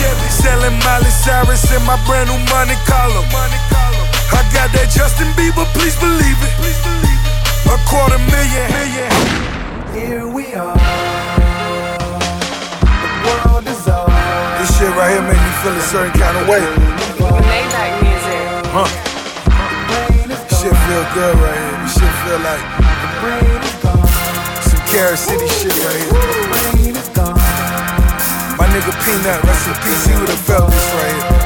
Chevy 0.00 0.28
selling 0.32 0.76
Miley 0.84 1.10
Cyrus 1.12 1.64
in 1.72 1.82
my 1.84 1.96
brand 2.08 2.28
new 2.32 2.40
money 2.48 2.76
collar. 2.88 3.24
I 4.32 4.42
got 4.52 4.72
that 4.72 4.88
Justin 4.92 5.28
Bieber, 5.36 5.64
please 5.76 5.96
believe 6.00 6.36
it. 6.40 6.52
A 7.68 7.76
quarter 7.88 8.18
million. 8.18 8.70
Here 9.92 10.26
we 10.28 10.54
are. 10.54 10.76
The 12.88 13.10
world 13.26 13.66
is 13.66 13.88
ours. 13.88 14.08
This 14.60 14.70
shit 14.78 14.90
right 14.96 15.10
here 15.12 15.22
make 15.22 15.40
me 15.40 15.52
feel 15.62 15.76
a 15.76 15.80
certain 15.82 16.12
kind 16.18 16.36
of 16.38 16.48
way. 16.48 16.62
Maybach 17.20 18.02
music. 18.02 18.40
Huh. 18.70 19.15
Feel 20.96 21.12
good 21.12 21.36
right 21.36 21.60
here. 21.60 21.76
This 21.82 21.92
shit 21.92 22.08
feel 22.24 22.40
like 22.40 22.64
some 24.62 24.80
Carol 24.88 25.18
City 25.18 25.46
shit 25.46 25.76
right 25.84 25.92
here. 25.92 26.12
My 28.56 28.64
nigga 28.72 28.96
Peanut, 29.04 29.44
rest 29.44 29.68
in 29.68 29.74
peace, 29.84 30.06
he 30.06 30.14
would've 30.18 30.40
felt 30.40 30.70
this 30.70 30.88
right 30.96 31.12
here. 31.12 31.36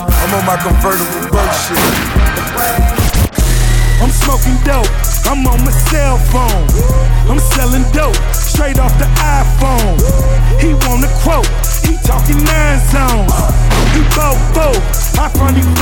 I'm 0.00 0.32
on 0.32 0.44
my 0.46 0.56
convertible 0.56 1.28
boat 1.30 1.52
shit. 1.68 2.23
Smoking 4.24 4.56
dope, 4.64 4.88
I'm 5.26 5.46
on 5.46 5.62
my 5.64 5.70
cell 5.70 6.16
phone. 6.16 6.66
I'm 7.30 7.38
selling 7.38 7.84
dope, 7.92 8.16
straight 8.32 8.78
off 8.78 8.96
the 8.98 9.04
iPhone. 9.20 10.00
He 10.58 10.72
want 10.88 11.04
a 11.04 11.08
quote, 11.20 11.46
he 11.84 11.98
talking 12.08 12.42
nine 12.42 12.80
zones. 12.88 13.32
He 13.92 14.00
both 14.16 14.40
both, 14.54 14.80
I 15.18 15.28
front 15.28 15.56
him 15.58 15.74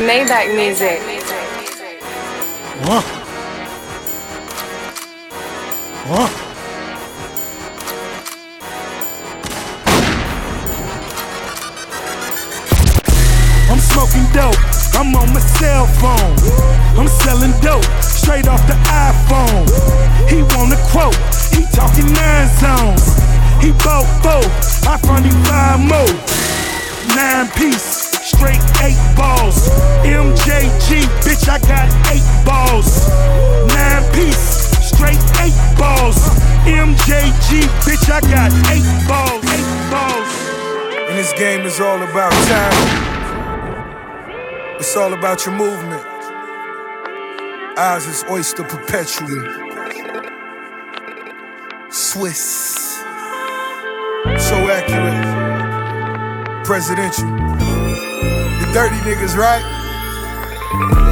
Maybach 0.00 0.54
music. 0.56 0.98
Huh? 2.82 3.02
Huh? 6.08 6.49
I'm 15.10 15.16
on 15.16 15.34
my 15.34 15.40
cell 15.40 15.86
phone. 15.98 16.38
I'm 16.94 17.08
selling 17.08 17.50
dope, 17.60 17.82
straight 18.00 18.46
off 18.46 18.64
the 18.68 18.78
iPhone. 18.86 19.66
He 20.30 20.46
want 20.54 20.70
a 20.70 20.78
quote, 20.86 21.18
he 21.50 21.66
talking 21.74 22.06
nine 22.14 22.46
zones. 22.62 23.18
He 23.58 23.74
bought 23.82 24.06
four, 24.22 24.46
I 24.86 24.94
front 25.02 25.26
him 25.26 25.34
five 25.50 25.80
more. 25.82 26.14
Nine 27.18 27.50
piece, 27.58 28.22
straight 28.22 28.62
eight 28.86 29.02
balls. 29.18 29.66
MJG, 30.06 31.02
bitch, 31.26 31.48
I 31.50 31.58
got 31.58 31.90
eight 32.14 32.22
balls. 32.46 33.10
Nine 33.74 34.06
piece, 34.14 34.94
straight 34.94 35.18
eight 35.42 35.58
balls. 35.74 36.22
MJG, 36.70 37.66
bitch, 37.82 38.06
I 38.06 38.20
got 38.30 38.54
eight 38.70 38.86
balls. 39.10 39.42
Eight 39.42 39.90
balls. 39.90 40.30
And 41.10 41.18
this 41.18 41.32
game 41.32 41.66
is 41.66 41.80
all 41.80 42.00
about 42.00 42.30
time. 42.46 43.19
It's 44.80 44.96
all 44.96 45.12
about 45.12 45.44
your 45.44 45.54
movement. 45.54 46.02
Ours 47.76 48.06
is 48.06 48.24
oyster 48.30 48.64
perpetual. 48.64 49.28
Swiss. 51.90 52.96
So 54.38 54.56
accurate. 54.72 56.64
Presidential. 56.64 57.28
The 57.28 58.70
dirty 58.72 58.96
niggas, 59.04 59.36
right? 59.36 59.62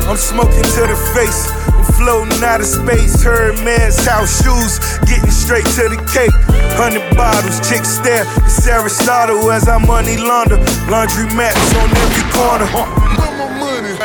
I'm 0.08 0.16
smoking 0.16 0.62
to 0.62 0.82
the 0.88 0.96
face. 1.12 1.50
I'm 1.68 1.84
floating 1.92 2.42
out 2.42 2.62
of 2.62 2.66
space. 2.66 3.22
Hermes 3.22 4.02
house 4.06 4.42
shoes. 4.42 4.78
Getting 5.06 5.30
straight 5.30 5.66
to 5.76 5.90
the 5.90 6.00
cake. 6.10 6.32
Hundred 6.80 7.14
bottles, 7.14 7.60
chicks 7.68 7.90
stare. 7.90 8.24
It's 8.46 8.66
Aristotle 8.66 9.50
as 9.50 9.68
I 9.68 9.76
money 9.76 10.16
launder. 10.16 10.56
Laundry 10.88 11.26
mats 11.36 11.76
on 11.76 11.90
every 11.94 12.32
corner. 12.32 13.37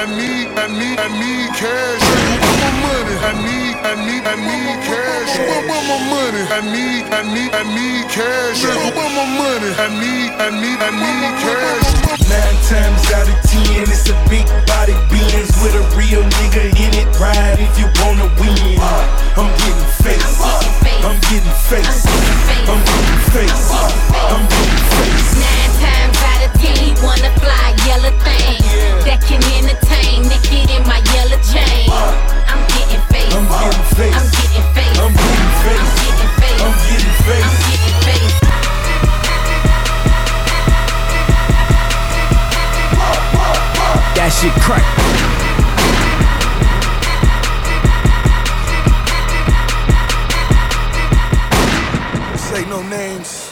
I 0.04 0.06
need, 0.20 0.52
I 0.60 0.68
need, 0.68 1.00
I 1.00 1.08
need 1.16 1.48
cash. 1.56 2.04
Want 2.04 2.60
my 2.60 2.72
money. 2.84 3.16
I 3.24 3.32
need, 3.40 3.72
I 3.88 3.96
need, 4.04 4.24
I 4.28 4.36
need 4.36 4.76
cash. 4.84 5.32
Want 5.40 5.64
want 5.64 5.88
my 5.88 5.96
money. 6.12 6.44
I 6.44 6.60
need, 6.60 7.08
I 7.08 7.24
need, 7.32 7.52
I 7.56 7.64
need 7.72 8.04
cash. 8.12 8.68
Want 8.68 9.00
my 9.00 9.24
money. 9.40 9.72
I 9.80 9.88
need, 9.96 10.36
I 10.44 10.52
need, 10.60 10.76
I 10.84 10.92
need 10.92 11.32
cash. 11.40 11.88
Nine 12.28 12.60
times 12.68 13.04
out 13.16 13.32
of 13.32 13.40
ten, 13.48 13.88
it's 13.88 14.04
a 14.12 14.16
big 14.28 14.44
body 14.68 14.92
Benz 15.08 15.56
with 15.64 15.72
a 15.72 15.84
real 15.96 16.20
nigga 16.20 16.68
in 16.84 16.92
it. 17.00 17.08
Ride 17.16 17.64
if 17.64 17.72
you 17.80 17.88
wanna 18.04 18.28
win. 18.44 18.76
Uh, 18.84 19.40
I'm 19.40 19.48
getting 19.56 19.88
face. 20.04 20.36
I'm 21.00 21.16
getting 21.32 21.58
face. 21.72 22.04
I'm 22.68 22.76
getting 22.92 23.24
face. 23.32 23.72
I'm 23.72 24.44
getting 24.52 24.84
face. 25.00 25.32
Nine 25.40 25.72
times 25.80 26.23
wanna 27.04 27.30
fly 27.44 27.76
yellow 27.86 28.16
thing 28.24 28.64
that 29.04 29.20
can 29.28 29.44
entertain. 29.60 30.24
They 30.24 30.40
in 30.72 30.84
my 30.88 31.04
yellow 31.12 31.40
chain. 31.44 31.92
I'm 32.48 32.64
getting 32.72 33.04
face. 33.12 33.34
I'm 33.36 33.44
getting 33.52 33.84
face. 34.00 34.16
I'm 34.16 34.32
getting 34.32 34.68
face. 34.74 34.98
I'm 35.04 35.14
getting 35.20 35.52
face. 35.60 36.62
I'm 36.64 36.74
getting 36.88 37.16
face. 37.28 37.44
I'm 37.44 37.56
getting 37.68 37.98
face. 38.08 38.40
That 44.16 44.32
shit 44.32 44.56
crack. 44.64 44.86
Say 52.38 52.64
no 52.70 52.82
names. 52.84 53.43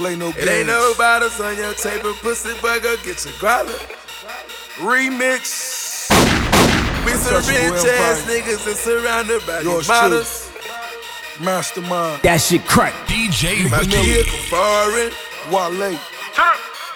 Play 0.00 0.16
no 0.16 0.32
games. 0.32 0.48
It 0.48 0.48
ain't 0.48 0.66
no 0.72 0.94
bottles 0.96 1.38
on 1.44 1.54
your 1.60 1.74
table, 1.74 2.14
pussy 2.24 2.56
boy, 2.64 2.80
get 2.80 3.04
your 3.04 3.36
growler. 3.36 3.76
Remix. 4.80 6.08
We 7.04 7.12
some 7.20 7.36
Untouchable 7.36 7.76
rich 7.76 7.84
ass 8.00 8.24
niggas 8.24 8.64
and 8.64 8.76
surrounded 8.80 9.44
by 9.44 9.60
Yours 9.60 9.84
these 9.84 9.88
models. 9.92 10.48
truly. 10.48 11.44
Mastermind. 11.44 12.22
That 12.24 12.40
shit 12.40 12.64
crack. 12.64 12.96
DJ 13.12 13.68
My 13.68 13.84
Wiki. 13.84 14.24
vehicle 14.24 14.40
foreign. 14.48 15.12
Wale. 15.52 16.00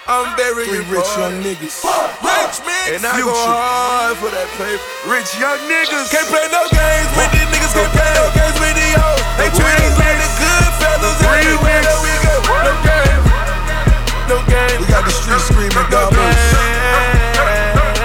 I'm 0.09 0.33
very 0.41 0.65
Three 0.65 0.81
rich 0.89 1.05
young 1.21 1.45
niggas. 1.45 1.85
Rich 1.85 2.57
man. 2.65 2.89
And 2.89 3.05
I 3.05 3.21
go 3.21 3.29
Future. 3.29 3.53
hard 3.53 4.17
for 4.17 4.33
that 4.33 4.49
paper. 4.57 4.81
Rich 5.13 5.29
young 5.37 5.61
niggas. 5.69 6.09
Can't 6.09 6.29
play 6.33 6.49
no 6.49 6.65
games 6.73 7.13
with 7.21 7.29
these 7.37 7.49
niggas. 7.53 7.73
Can't 7.77 7.93
play 7.93 8.13
no 8.17 8.33
games 8.33 8.57
with 8.65 8.73
these 8.81 8.97
hoes. 8.97 9.21
They 9.37 9.49
treat 9.53 9.81
us 9.93 9.97
like 10.01 10.17
the 10.25 10.31
good 10.41 10.69
fellas 10.81 11.21
everywhere 11.21 11.83
that 11.85 11.99
we 12.01 12.09
go. 12.09 12.14
No 12.65 12.73
games. 12.81 13.25
No 14.29 14.37
games. 14.49 14.79
We 14.81 14.87
got 14.89 15.05
the 15.05 15.13
street 15.13 15.41
screaming, 15.45 15.89
God 15.93 16.09
bless. 16.13 16.41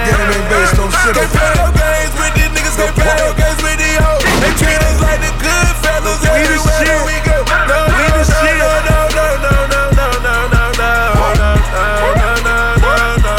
Game 0.04 0.20
ain't 0.20 0.46
based 0.52 0.76
on 0.80 0.88
Can't 0.92 1.32
play 1.32 1.52
no 1.56 1.68
games 1.72 2.12
with 2.20 2.32
these 2.36 2.50
niggas. 2.52 2.76
Can't 2.76 2.94
play 2.96 3.14
no 3.20 3.28
games 3.36 3.60
with 3.64 3.78
these 3.80 3.98
hoes. 4.00 4.22
They 4.44 4.52
treat 4.60 4.80
us 4.80 4.98
like 5.00 5.20
the 5.24 5.32
good 5.40 5.68
fellas 5.80 6.20
We 6.20 6.28
the 6.28 6.32
everywhere 6.44 6.84
that 6.84 6.92
shit. 6.92 7.08
we 7.08 7.16
go. 7.24 7.36
No, 7.70 7.78
We 7.88 8.04
no, 8.04 8.20
the 8.20 8.24
no, 8.24 8.36
shit. 8.40 8.56
no, 8.60 8.70
no, 8.84 8.98
no, 9.16 9.26
no, 9.40 9.54
no, 9.70 9.84
no, 9.96 10.18
no, 10.20 10.34
no, 10.52 10.72
no, 10.76 11.40
no, 11.40 11.48
no, 11.70 12.28
no, 12.44 12.56
no, 12.84 12.96
no. 13.24 13.36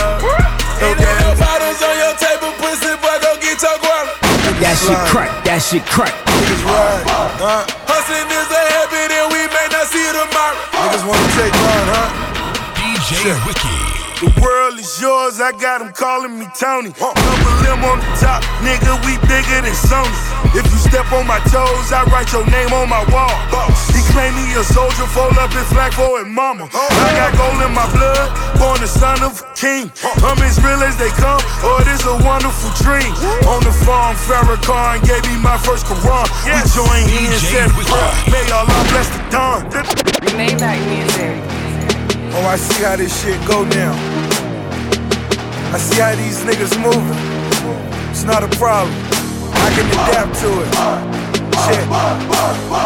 Ain't 0.81 0.97
no 0.97 1.29
bottles 1.37 1.81
on 1.85 1.95
your 2.01 2.15
table, 2.17 2.51
pussy 2.57 2.93
boy, 2.97 3.17
go 3.21 3.31
get 3.41 3.61
your 3.61 3.77
guala. 3.77 4.13
That 4.61 4.75
shit 4.77 4.97
crack. 5.09 5.29
That 5.45 5.59
shit 5.61 5.85
crack. 5.85 6.13
Niggas 6.25 6.63
ride. 6.65 7.05
Huh? 7.41 7.80
Wanna 11.11 11.27
take 11.35 11.53
mine, 11.53 11.87
huh? 11.91 12.07
DJ 12.77 13.35
Wiki. 13.45 13.70
The 14.21 14.29
world 14.37 14.77
is 14.77 15.01
yours, 15.01 15.41
I 15.41 15.51
got 15.51 15.81
'em 15.81 15.91
calling 15.97 16.37
me 16.37 16.45
Tony. 16.53 16.93
Double 16.93 17.55
limb 17.65 17.83
on 17.83 17.97
the 17.97 18.11
top, 18.21 18.45
nigga, 18.61 18.93
we 19.01 19.17
bigger 19.25 19.61
than 19.65 19.73
Sony. 19.73 20.13
If 20.53 20.61
you 20.69 20.77
step 20.77 21.11
on 21.11 21.25
my 21.25 21.39
toes, 21.49 21.89
I 21.91 22.03
write 22.13 22.31
your 22.31 22.45
name 22.45 22.71
on 22.71 22.87
my 22.87 23.03
wall. 23.09 23.33
He 23.89 24.01
claim 24.13 24.33
he 24.37 24.53
a 24.53 24.63
soldier, 24.63 25.07
fold 25.07 25.39
up 25.39 25.51
his 25.51 25.65
flag 25.73 25.93
for 25.93 26.19
his 26.19 26.27
mama. 26.27 26.69
I 26.69 27.09
got 27.17 27.31
gold 27.35 27.65
in 27.65 27.73
my 27.73 27.87
blood, 27.97 28.29
born 28.59 28.79
the 28.79 28.87
son 28.87 29.23
of 29.23 29.41
a 29.41 29.45
king. 29.55 29.89
I'm 30.21 30.37
as 30.43 30.61
real 30.61 30.83
as 30.83 30.95
they 30.97 31.09
come, 31.17 31.41
oh, 31.63 31.81
this 31.83 32.05
a 32.05 32.13
wonderful 32.21 32.69
dream. 32.83 33.11
On 33.49 33.63
the 33.63 33.73
farm, 33.85 34.15
Farrakhan 34.27 35.01
gave 35.01 35.23
me 35.31 35.37
my 35.41 35.57
first 35.57 35.87
Quran. 35.87 36.27
We 36.45 36.61
joined 36.77 37.09
hands, 37.09 37.41
and 37.41 37.41
said 37.41 37.69
a 37.71 37.73
Wiki. 37.73 37.89
prayer. 37.89 38.13
May 38.29 38.45
Allah 38.51 38.81
bless 38.91 39.07
the 39.15 39.21
dawn. 39.33 39.61
Maybach 40.37 40.77
music. 40.93 41.60
Oh, 42.33 42.47
I 42.47 42.55
see 42.55 42.83
how 42.83 42.95
this 42.95 43.11
shit 43.21 43.39
go 43.45 43.67
down. 43.67 43.95
I 45.73 45.77
see 45.77 45.99
how 45.99 46.15
these 46.15 46.39
niggas 46.47 46.75
moving. 46.79 47.19
It's 48.09 48.23
not 48.23 48.43
a 48.43 48.51
problem. 48.55 48.95
I 49.51 49.67
can 49.75 49.87
adapt 49.91 50.39
to 50.39 50.49
it. 50.63 50.71
Shit. 51.63 51.83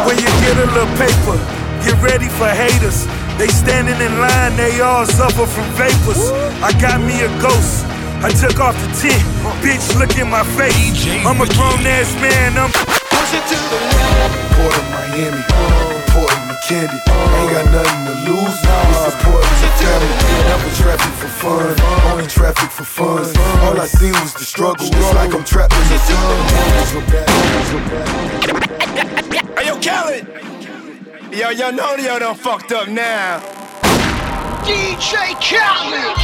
When 0.06 0.18
you 0.18 0.30
get 0.42 0.58
a 0.58 0.66
little 0.74 0.90
paper, 0.98 1.38
get 1.86 1.94
ready 2.02 2.28
for 2.28 2.50
haters. 2.50 3.06
They 3.38 3.46
standing 3.48 4.00
in 4.00 4.18
line, 4.18 4.56
they 4.56 4.80
all 4.80 5.06
suffer 5.06 5.46
from 5.46 5.68
vapors. 5.78 6.30
I 6.62 6.72
got 6.80 7.00
me 7.00 7.22
a 7.22 7.30
ghost. 7.40 7.86
I 8.26 8.30
took 8.34 8.58
off 8.58 8.74
the 8.82 8.90
tent. 8.98 9.22
Bitch, 9.62 9.94
look 9.98 10.18
in 10.18 10.28
my 10.28 10.42
face. 10.58 11.06
I'm 11.22 11.40
a 11.40 11.46
grown 11.54 11.86
ass 11.86 12.10
man. 12.18 12.58
I'm 12.58 12.72
Port 14.56 14.74
of 14.74 14.84
Miami, 14.90 15.42
Port 16.56 16.84
of 16.84 16.90
McKinney. 16.90 17.00
Ain't 17.36 17.52
got 17.52 17.64
nothing 17.72 18.04
to 18.06 18.12
lose. 18.30 18.56
This 18.60 19.06
is 19.08 19.14
Port 19.22 19.44
of 19.44 19.50
the 19.60 19.68
family. 19.76 20.08
Never 20.48 20.70
traffic 20.76 21.12
for 21.14 21.28
fun, 21.28 21.76
only 22.12 22.26
traffic 22.26 22.70
for 22.70 22.84
fun. 22.84 23.24
All 23.64 23.80
I 23.80 23.86
seen 23.86 24.12
was 24.12 24.32
the 24.34 24.44
struggle. 24.44 24.86
It's 24.86 25.14
like 25.14 25.34
I'm 25.34 25.44
trapped 25.44 25.72
in 25.74 25.88
the 25.88 25.98
sun. 25.98 26.36
Hey, 29.56 29.66
yo, 29.66 29.80
Khaled! 29.80 30.26
Yo, 31.32 31.50
yo, 31.50 31.70
know 31.70 31.96
yo 31.96 32.18
done 32.18 32.34
fucked 32.34 32.72
up 32.72 32.88
now. 32.88 33.40
DJ 34.64 35.34
Khaled! 35.40 36.16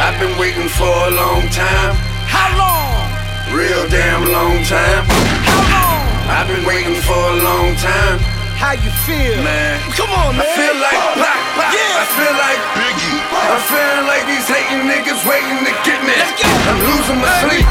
I've 0.00 0.18
been 0.20 0.38
waiting 0.38 0.68
for 0.68 0.84
a 0.84 1.10
long 1.10 1.42
time, 1.50 1.94
How 2.26 2.48
long? 2.56 3.56
real 3.56 3.88
damn 3.88 4.30
long 4.32 4.62
time. 4.64 5.04
How 5.44 5.62
long? 5.72 6.06
I've 6.28 6.46
been 6.46 6.64
waiting 6.66 6.94
for 7.02 7.16
a 7.16 7.36
long 7.42 7.74
time, 7.76 8.20
How 8.58 8.74
you 8.74 8.90
feel? 9.06 9.38
man. 9.38 9.78
Come 9.94 10.10
on, 10.10 10.34
man. 10.34 10.42
I 10.42 10.50
feel 10.58 10.74
like 10.82 10.98
Pac, 11.14 11.38
Pac. 11.54 11.70
Yeah. 11.78 12.02
I 12.02 12.06
feel 12.10 12.34
like 12.34 12.60
Biggie. 12.74 13.18
I'm 13.30 13.62
feeling 13.70 14.06
like 14.10 14.24
these 14.26 14.48
hating 14.50 14.82
niggas 14.82 15.22
waiting 15.22 15.62
to 15.62 15.72
get 15.86 16.02
me. 16.02 16.10
Let's. 16.10 16.42
I'm 16.42 16.78
losing 16.82 17.22
my 17.22 17.30
sleep. 17.46 17.66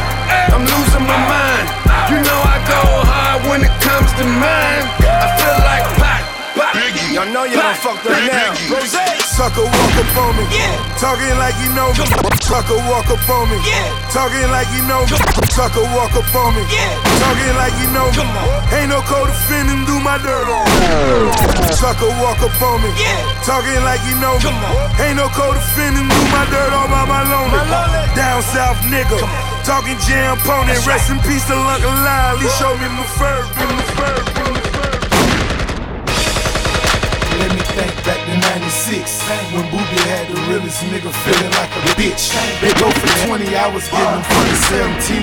I'm 0.56 0.63
losing 0.63 1.04
my 1.04 1.19
mind. 1.28 1.67
You 2.08 2.23
know 2.23 2.39
I 2.39 2.58
go 2.71 2.80
hard 3.04 3.43
when 3.52 3.67
it 3.67 3.76
comes 3.84 4.15
to 4.15 4.23
mine. 4.23 4.84
I 5.12 5.28
feel 5.36 5.60
like 5.67 5.86
Pac, 6.00 6.23
Pac. 6.56 6.71
Biggie. 6.80 7.19
Y'all 7.19 7.28
know 7.36 7.43
you 7.43 7.60
done 7.60 7.76
fucked 7.76 8.08
up 8.08 8.15
now. 8.23 8.56
Rose. 8.71 9.07
Sucker 9.38 9.69
walk 9.69 9.93
up 10.02 10.17
on 10.17 10.34
me. 10.34 10.43
Yeah. 10.50 10.97
Talking 10.97 11.38
like 11.38 11.54
you 11.62 11.69
know 11.78 11.93
me. 11.93 12.06
Sucker 12.41 12.82
walk 12.89 13.06
up 13.06 13.21
on 13.30 13.45
me. 13.54 13.58
Yeah. 13.62 13.86
Talking 14.10 14.50
like 14.50 14.65
you 14.73 14.82
know 14.89 15.06
me. 15.06 15.13
Sucker 15.54 15.86
walk 15.93 16.17
up 16.17 16.26
on 16.34 16.58
me. 16.58 16.65
Yeah. 16.73 16.89
Talking 17.21 17.54
like 17.54 17.76
you 17.78 17.88
know 17.93 18.10
me. 18.17 18.26
Ain't 18.73 18.89
no 18.89 18.97
code 19.06 19.30
defending, 19.30 19.86
do 19.86 20.02
my 20.02 20.17
dirt. 20.17 20.50
Sucker 21.78 22.10
walk 22.17 22.41
up 22.41 22.62
on 22.65 22.82
me. 22.82 22.89
Yeah. 22.97 23.13
Talking 23.45 23.78
like 23.86 24.02
you 24.10 24.17
know 24.17 24.41
me. 24.41 24.50
Ain't 25.06 25.21
no 25.21 25.30
code 25.30 25.54
defending, 25.54 26.10
do 26.10 26.21
my 26.34 26.43
dirt 26.50 26.73
all 26.73 26.89
by 26.89 27.06
my 27.06 27.21
lonely. 27.30 27.62
Down 28.17 28.41
south 28.41 28.82
nigga. 28.89 29.21
Talking 29.62 30.02
jam 30.10 30.41
pony. 30.41 30.73
Rest 30.82 31.13
in 31.13 31.21
peace 31.21 31.45
to 31.45 31.54
Uncle 31.54 31.93
Lyle. 31.93 32.41
He 32.41 32.50
showed 32.58 32.82
me 32.82 32.89
my 32.89 33.06
fur. 33.21 33.45
My 33.54 33.86
fur. 33.93 34.37
96 38.55 39.27
When 39.51 39.65
Booby 39.71 39.99
had 40.07 40.25
the 40.31 40.39
realest 40.47 40.79
nigga 40.88 41.12
feeling 41.23 41.53
like 41.60 41.71
a 41.75 41.83
bitch. 41.99 42.31
They 42.63 42.71
go 42.79 42.88
for 42.88 43.10
20 43.27 43.43
hours 43.60 43.86
getting 43.91 44.23
them 44.23 44.45
the 44.47 44.57
17 45.03 45.19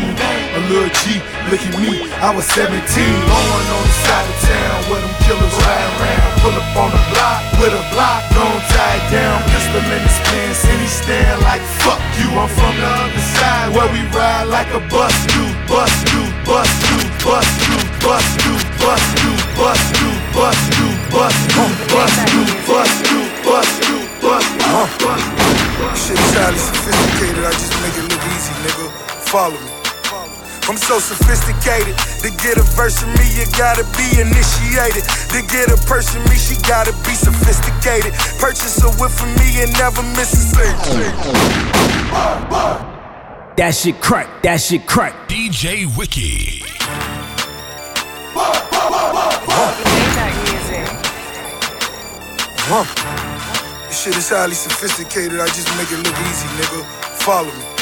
A 0.52 0.60
little 0.68 0.92
G, 0.92 1.22
look 1.48 1.62
at 1.64 1.74
me, 1.80 2.04
I 2.20 2.30
was 2.37 2.44
17 2.52 2.76
Going 2.76 3.68
on 3.72 3.82
the 3.84 3.96
side 4.04 4.28
of 4.28 4.38
town 4.44 4.78
where 4.92 5.00
them 5.00 5.14
killers 5.24 5.56
ride 5.64 5.88
around. 5.96 6.30
Pull 6.44 6.56
up 6.60 6.76
on 6.76 6.90
the 6.92 7.02
block 7.12 7.40
with 7.56 7.72
a 7.72 7.84
block, 7.96 8.20
gon' 8.37 8.60
tie 8.76 9.00
down. 9.08 9.40
Pistol 9.48 9.80
in 9.80 10.02
his 10.04 10.18
pants 10.28 10.60
and 10.68 10.80
he 10.82 10.88
stand 10.88 11.40
like 11.42 11.62
fuck 11.80 12.02
you 12.20 12.28
I'm 12.34 12.50
from 12.50 12.74
the 12.76 12.90
other 13.08 13.24
side 13.38 13.68
where 13.72 13.88
we 13.94 14.02
ride 14.12 14.50
like 14.52 14.68
a 14.74 14.82
bus 14.92 15.14
do, 15.32 15.44
bus 15.64 15.92
do, 16.12 16.20
bus 16.44 16.68
do, 16.84 16.98
bus 17.24 17.48
do, 17.64 17.72
bus 18.04 18.26
do, 18.42 18.52
bus 18.76 19.02
do, 19.16 20.23
bus 20.35 20.59
do, 20.75 20.87
bus 21.14 21.37
do, 21.55 21.64
bus 21.94 22.14
do, 22.27 22.42
bus 22.66 22.90
do, 23.07 23.18
bus 23.47 23.68
do, 23.87 23.97
bus 24.20 24.47
do. 24.59 24.75
Shit 25.94 26.18
is 26.18 26.35
highly 26.35 26.59
sophisticated, 26.59 27.44
I 27.44 27.53
just 27.53 27.73
make 27.81 27.94
it 27.94 28.07
look 28.11 28.25
easy, 28.35 28.53
nigga. 28.66 28.90
Follow 29.31 29.55
me. 29.55 29.70
I'm 30.66 30.76
so 30.76 30.99
sophisticated. 30.99 31.95
To 32.24 32.30
get 32.43 32.57
a 32.57 32.62
verse 32.74 32.99
from 32.99 33.12
me, 33.14 33.26
you 33.37 33.45
gotta 33.57 33.85
be 33.95 34.20
initiated. 34.20 35.05
To 35.30 35.41
get 35.53 35.70
a 35.70 35.76
person 35.87 36.22
me, 36.24 36.37
she 36.37 36.57
gotta 36.66 36.93
be 37.05 37.14
sophisticated. 37.14 38.12
Purchase 38.41 38.82
a 38.82 38.91
whip 38.99 39.12
from 39.12 39.28
me 39.37 39.62
and 39.62 39.72
never 39.74 40.03
miss 40.16 40.32
a 40.32 40.45
thing. 40.57 40.76
That 43.57 43.74
shit 43.74 44.01
crack. 44.01 44.43
That 44.43 44.61
shit 44.61 44.87
crack. 44.87 45.28
DJ 45.28 45.87
Wiki. 45.97 46.64
Maybach 49.14 49.85
music. 49.85 50.03
Huh. 52.66 52.84
This 53.88 54.02
shit 54.02 54.16
is 54.16 54.30
highly 54.30 54.54
sophisticated, 54.54 55.38
I 55.40 55.46
just 55.48 55.68
make 55.76 55.92
it 55.92 55.98
look 55.98 56.18
easy, 56.30 56.48
nigga. 56.56 56.84
Follow 57.20 57.52
me. 57.52 57.74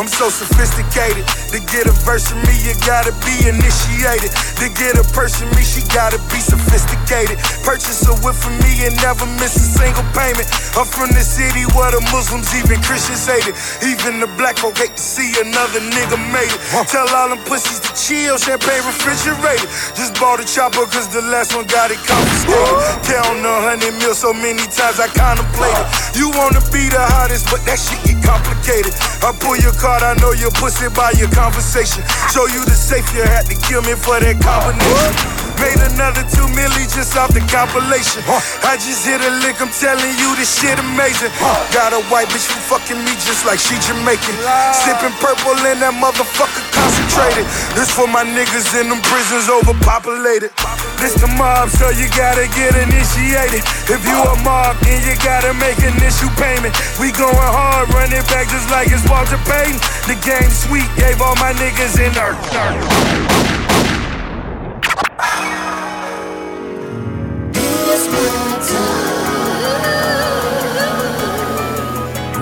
I'm 0.00 0.08
so 0.08 0.32
sophisticated. 0.32 1.26
To 1.52 1.60
get 1.68 1.84
a 1.84 1.94
verse 2.08 2.32
from 2.32 2.40
me, 2.48 2.54
you 2.64 2.72
gotta 2.88 3.12
be 3.28 3.34
initiated. 3.44 4.32
To 4.62 4.66
get 4.72 4.96
a 4.96 5.04
person 5.12 5.44
me, 5.52 5.60
she 5.60 5.84
gotta 5.92 6.16
be 6.32 6.40
sophisticated. 6.40 7.36
Purchase 7.60 8.00
a 8.08 8.14
whip 8.24 8.32
from 8.32 8.56
me 8.64 8.88
and 8.88 8.96
never 9.04 9.28
miss 9.36 9.52
a 9.52 9.66
single 9.76 10.06
payment. 10.16 10.48
I'm 10.72 10.88
from 10.88 11.12
the 11.12 11.20
city 11.20 11.68
where 11.76 11.92
the 11.92 12.00
Muslims, 12.08 12.48
even 12.56 12.80
Christians 12.80 13.28
hate 13.28 13.44
it. 13.44 13.56
Even 13.84 14.16
the 14.24 14.30
black 14.40 14.56
folk 14.56 14.80
hate 14.80 14.96
to 14.96 15.04
see 15.04 15.28
another 15.44 15.84
nigga 15.92 16.16
made 16.32 16.48
it. 16.48 16.60
Tell 16.88 17.04
all 17.12 17.28
them 17.28 17.42
pussies 17.44 17.80
to 17.84 17.90
chill, 17.92 18.40
champagne 18.40 18.80
refrigerated. 18.88 19.68
Just 19.92 20.16
bought 20.16 20.40
a 20.40 20.46
chopper 20.48 20.88
cause 20.88 21.12
the 21.12 21.20
last 21.28 21.52
one 21.52 21.68
got 21.68 21.92
it 21.92 22.00
confiscated. 22.08 23.04
Count 23.04 23.44
a 23.44 23.54
hundred 23.68 23.92
mil 24.00 24.16
so 24.16 24.32
many 24.32 24.64
times 24.72 24.96
I 24.96 25.12
contemplated. 25.12 25.84
You 26.16 26.32
wanna 26.32 26.64
be 26.72 26.88
the 26.88 27.04
hottest, 27.12 27.52
but 27.52 27.60
that 27.68 27.76
shit 27.76 28.00
get 28.08 28.24
complicated. 28.24 28.96
I 29.20 29.36
pull 29.36 29.60
your 29.60 29.76
card, 29.82 30.02
I 30.04 30.14
know 30.22 30.30
your 30.30 30.52
pussy 30.52 30.88
by 30.94 31.10
your 31.18 31.28
conversation. 31.30 32.04
Show 32.30 32.46
you 32.46 32.64
the 32.64 32.70
safe, 32.70 33.12
you 33.12 33.22
had 33.22 33.46
to 33.46 33.56
kill 33.66 33.82
me 33.82 33.94
for 33.98 34.20
that 34.20 34.38
combination. 34.38 35.41
Made 35.62 35.78
another 35.94 36.26
two 36.26 36.42
milli 36.58 36.90
just 36.90 37.14
off 37.14 37.30
the 37.30 37.38
compilation. 37.46 38.18
I 38.66 38.74
just 38.82 39.06
hit 39.06 39.22
a 39.22 39.30
lick, 39.46 39.62
I'm 39.62 39.70
telling 39.70 40.10
you 40.18 40.34
this 40.34 40.50
shit 40.58 40.74
amazing. 40.74 41.30
Got 41.70 41.94
a 41.94 42.02
white 42.10 42.26
bitch 42.34 42.50
who 42.50 42.58
fucking 42.66 42.98
me 42.98 43.14
just 43.22 43.46
like 43.46 43.62
she 43.62 43.78
Jamaican. 43.78 44.34
Sipping 44.82 45.14
purple 45.22 45.54
in 45.70 45.78
that 45.78 45.94
motherfucker 45.94 46.66
concentrated. 46.74 47.46
This 47.78 47.94
for 47.94 48.10
my 48.10 48.26
niggas 48.26 48.74
in 48.74 48.90
them 48.90 48.98
prisons 49.06 49.46
overpopulated. 49.46 50.50
This 50.98 51.14
the 51.22 51.30
mob, 51.38 51.70
so 51.70 51.94
you 51.94 52.10
gotta 52.10 52.50
get 52.58 52.74
initiated. 52.74 53.62
If 53.86 54.02
you 54.02 54.18
a 54.18 54.34
mob, 54.42 54.74
then 54.82 54.98
you 55.06 55.14
gotta 55.22 55.54
make 55.62 55.78
an 55.86 55.94
issue 56.02 56.30
payment. 56.42 56.74
We 56.98 57.14
going 57.14 57.38
hard, 57.38 57.86
run 57.94 58.10
it 58.10 58.26
back 58.34 58.50
just 58.50 58.66
like 58.74 58.90
it's 58.90 59.06
Walter 59.06 59.38
Payton. 59.46 59.78
The 60.10 60.18
game 60.26 60.50
sweet, 60.50 60.90
gave 60.98 61.22
all 61.22 61.38
my 61.38 61.54
niggas 61.54 62.02
in 62.02 62.10
earth. 62.18 64.01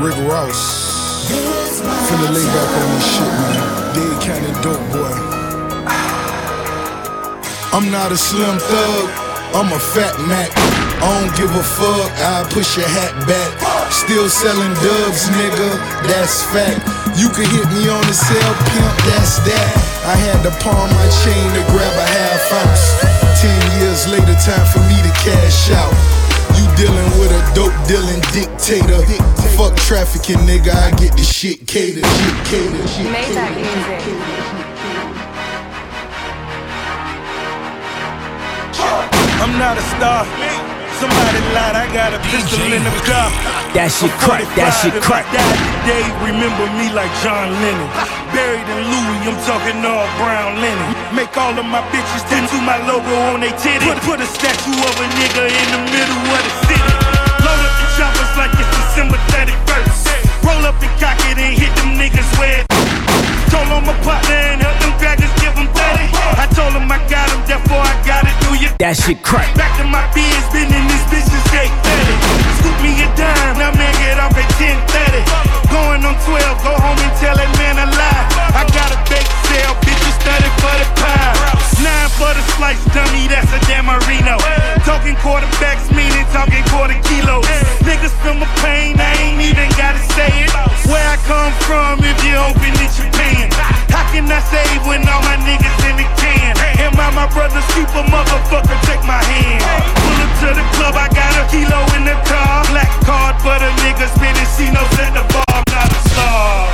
Rick 0.00 0.16
Ross. 0.26 1.28
Finna 1.28 2.30
lay 2.32 2.46
back 2.46 2.70
on 2.80 2.88
this 2.94 3.06
shit, 3.12 3.32
man. 3.40 3.56
Dade 3.94 4.18
County 4.22 4.52
dope 4.62 4.86
boy. 4.92 5.12
I'm 7.72 7.90
not 7.90 8.10
a 8.10 8.16
slim 8.16 8.58
thug, 8.58 9.10
I'm 9.54 9.72
a 9.72 9.78
fat 9.78 10.18
Mac. 10.26 10.79
I 11.00 11.24
don't 11.24 11.32
give 11.32 11.48
a 11.48 11.64
fuck, 11.64 12.12
I 12.20 12.44
push 12.52 12.76
your 12.76 12.84
hat 12.84 13.16
back. 13.24 13.56
Still 13.88 14.28
selling 14.28 14.76
dubs, 14.84 15.32
nigga, 15.32 15.80
that's 16.04 16.44
fact. 16.52 16.84
You 17.16 17.32
can 17.32 17.48
hit 17.48 17.64
me 17.72 17.88
on 17.88 18.04
the 18.04 18.12
cell, 18.12 18.52
pimp, 18.68 18.94
that's 19.08 19.40
that. 19.48 19.72
I 20.04 20.12
had 20.12 20.44
to 20.44 20.52
pawn 20.60 20.92
my 20.92 21.08
chain 21.24 21.46
to 21.56 21.62
grab 21.72 21.96
a 21.96 22.04
half 22.04 22.44
ounce. 22.52 22.84
Ten 23.40 23.60
years 23.80 24.12
later, 24.12 24.36
time 24.44 24.66
for 24.68 24.84
me 24.92 24.96
to 25.00 25.12
cash 25.24 25.72
out. 25.72 25.92
You 26.60 26.68
dealing 26.76 27.10
with 27.16 27.32
a 27.32 27.42
dope 27.56 27.72
dealing 27.88 28.20
dictator. 28.36 29.00
Fuck 29.56 29.76
trafficking, 29.80 30.44
nigga. 30.44 30.68
I 30.68 30.92
get 31.00 31.16
the 31.16 31.24
shit 31.24 31.66
catered. 31.66 32.04
Shit 32.04 32.36
catered. 32.44 32.88
Shit 32.92 33.08
catered. 33.08 33.56
music. 33.56 34.04
I'm 39.40 39.56
not 39.58 39.78
a 39.78 39.82
star. 39.96 40.79
Somebody 41.00 41.40
lied, 41.56 41.80
I 41.80 41.88
got 41.96 42.12
a 42.12 42.20
pistol 42.28 42.60
in 42.76 42.84
the 42.84 42.92
car. 43.08 43.32
That 43.72 43.88
shit 43.88 44.12
crack, 44.20 44.44
that 44.52 44.68
shit 44.84 44.92
crack. 45.00 45.24
I 45.32 45.40
die 45.40 45.56
today, 45.80 46.04
remember 46.28 46.68
me 46.76 46.92
like 46.92 47.08
John 47.24 47.48
Lennon. 47.56 47.88
Buried 48.36 48.68
in 48.68 48.80
Louis, 48.84 49.32
I'm 49.32 49.40
talking 49.48 49.80
all 49.80 50.04
brown 50.20 50.60
linen. 50.60 50.88
Make 51.16 51.32
all 51.40 51.56
of 51.56 51.64
my 51.64 51.80
bitches 51.88 52.20
tattoo 52.28 52.60
my 52.68 52.76
logo 52.84 53.16
on 53.32 53.40
they 53.40 53.48
titty. 53.56 53.80
Put, 53.80 53.96
put 54.04 54.20
a 54.20 54.28
statue 54.28 54.76
of 54.76 54.94
a 55.00 55.06
nigga 55.16 55.48
in 55.48 55.68
the 55.72 55.80
middle 55.88 56.20
of 56.36 56.42
the 56.44 56.52
city. 56.68 56.92
Load 57.48 57.60
up 57.64 57.74
the 57.80 57.86
choppers 57.96 58.32
like 58.36 58.52
it's 58.60 58.68
December 58.68 59.16
31st. 59.32 60.44
Roll 60.44 60.68
up 60.68 60.76
and 60.84 60.92
cock 61.00 61.16
it 61.32 61.40
and 61.40 61.56
hit 61.56 61.72
them 61.80 61.96
niggas 61.96 62.28
where 62.36 62.60
it 62.60 63.39
Told 63.50 63.66
on 63.74 63.82
my 63.82 63.94
partner 64.06 64.38
and 64.54 64.62
help 64.62 64.78
them 64.78 64.94
crackers 65.02 65.34
give 65.42 65.54
them 65.58 65.66
30. 65.74 66.06
I 66.38 66.46
told 66.54 66.70
him 66.70 66.86
I 66.86 67.02
got 67.10 67.26
him, 67.34 67.42
therefore 67.50 67.82
I 67.82 67.94
gotta 68.06 68.30
do 68.46 68.54
you. 68.62 68.70
That 68.78 68.94
shit 68.94 69.26
crack. 69.26 69.50
Back 69.58 69.74
to 69.82 69.84
my 69.84 70.06
biz, 70.14 70.38
been 70.54 70.70
in 70.70 70.84
this 70.86 71.04
bitch 71.10 71.26
since 71.26 71.50
830. 71.50 72.62
Scoop 72.62 72.78
me 72.78 72.94
a 73.02 73.08
dime, 73.18 73.58
now 73.58 73.74
man 73.74 73.90
get 73.98 74.22
off 74.22 74.38
at 74.38 74.46
1030. 74.54 75.26
Going 75.66 76.06
on 76.06 76.14
12, 76.22 76.62
go 76.62 76.72
home 76.78 76.98
and 77.02 77.14
tell 77.18 77.34
that 77.34 77.50
man 77.58 77.82
a 77.82 77.90
lie. 77.90 78.24
I 78.54 78.62
got 78.70 78.94
a 78.94 78.98
bake 79.10 79.26
sale, 79.50 79.74
bitches 79.82 80.14
study 80.22 80.50
for 80.62 80.74
the 80.78 80.86
pie. 81.02 81.34
Nine 81.82 82.10
for 82.14 82.30
the 82.30 82.44
slice, 82.54 82.82
dummy, 82.94 83.26
that's 83.26 83.50
a 83.50 83.60
damn 83.66 83.90
Marino. 83.90 84.38
Talking 84.86 85.16
quarterbacks, 85.18 85.90
meaning 85.90 86.26
talking 86.30 86.62
quarter 86.70 86.98
kilos. 87.08 87.46
Niggas 87.82 88.14
feel 88.22 88.38
my 88.38 88.46
pain, 88.62 88.94
I 89.00 89.10
ain't 89.18 89.42
even 89.42 89.68
gotta 89.74 90.02
say 90.14 90.30
it. 90.46 90.52
Where 90.86 91.02
I 91.02 91.16
come 91.26 91.52
from, 91.64 92.04
if 92.04 92.18
you 92.22 92.36
open 92.36 92.74
it, 92.78 92.92
you 92.98 93.06
paying. 93.40 93.52
How 93.88 94.04
can 94.12 94.28
I 94.28 94.40
save 94.40 94.84
when 94.86 95.06
all 95.08 95.22
my 95.22 95.36
niggas 95.40 95.78
in 95.88 95.96
the 95.96 96.06
can? 96.20 96.56
Am 96.80 96.94
I 96.98 97.10
my 97.14 97.26
brother's 97.32 97.66
keeper, 97.72 98.04
motherfucker? 98.08 98.76
Take 98.84 99.04
my 99.04 99.22
hand. 99.22 99.64
Pull 99.96 100.18
up 100.20 100.32
to 100.40 100.48
the 100.56 100.64
club, 100.76 100.94
I 100.96 101.08
got 101.08 101.32
a 101.40 101.44
kilo 101.48 101.80
in 101.96 102.04
the 102.04 102.16
car. 102.28 102.64
Black 102.70 102.90
card 103.04 103.36
for 103.40 103.56
the 103.58 103.70
niggas, 103.82 104.12
Mendocinos 104.20 104.98
at 105.00 105.14
the 105.14 105.24
bar. 105.32 105.44
I'm 105.50 105.64
not 105.72 105.90
a 105.92 106.00
star. 106.08 106.68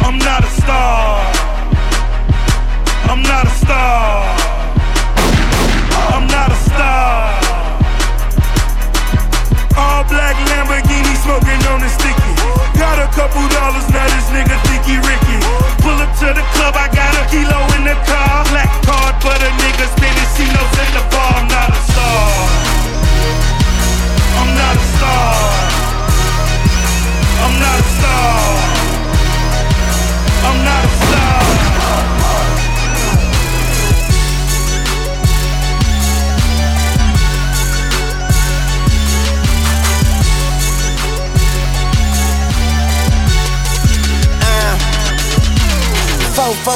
I'm 0.00 0.18
not 0.18 0.44
a 0.44 0.50
star. 0.56 1.32
I'm 3.10 3.22
not 3.22 3.46
a 3.46 3.50
star. 3.50 4.24
I'm 6.14 6.26
not 6.26 6.50
a 6.50 6.56
star. 6.56 7.57
All 9.78 10.02
black 10.10 10.34
Lamborghini 10.50 11.14
smoking 11.22 11.62
on 11.70 11.78
the 11.78 11.88
sticky. 11.88 12.34
Got 12.74 12.98
a 12.98 13.06
couple 13.14 13.46
dollars, 13.54 13.86
now 13.94 14.06
this 14.10 14.26
nigga 14.34 14.58
think 14.66 14.82
he 14.82 14.98
Ricky. 14.98 15.38
Pull 15.86 15.98
up 16.02 16.10
to 16.18 16.34
the 16.34 16.44
club, 16.58 16.74
I 16.74 16.90
got 16.90 17.14
a 17.14 17.24
kilo 17.30 17.58
in 17.78 17.86
the 17.86 17.94
car. 18.02 18.42
Black 18.50 18.70
card 18.82 19.14
for 19.22 19.36
the 19.38 19.50
niggas, 19.62 19.94
Mendocinos 20.02 20.74
at 20.82 20.90
the 20.98 21.02
bar. 21.14 21.38
I'm 21.38 21.46
not 21.46 21.70
a 21.70 21.80
star. 21.90 22.58
I'm 24.40 24.50
not 24.58 24.76
a 24.76 24.84
star. 24.94 25.68
I'm 27.44 27.54
not 27.62 27.78
a 27.78 27.86
star. 27.96 28.38
I'm 30.48 30.58
not 30.64 30.84
a 30.84 30.90
star. 31.06 31.27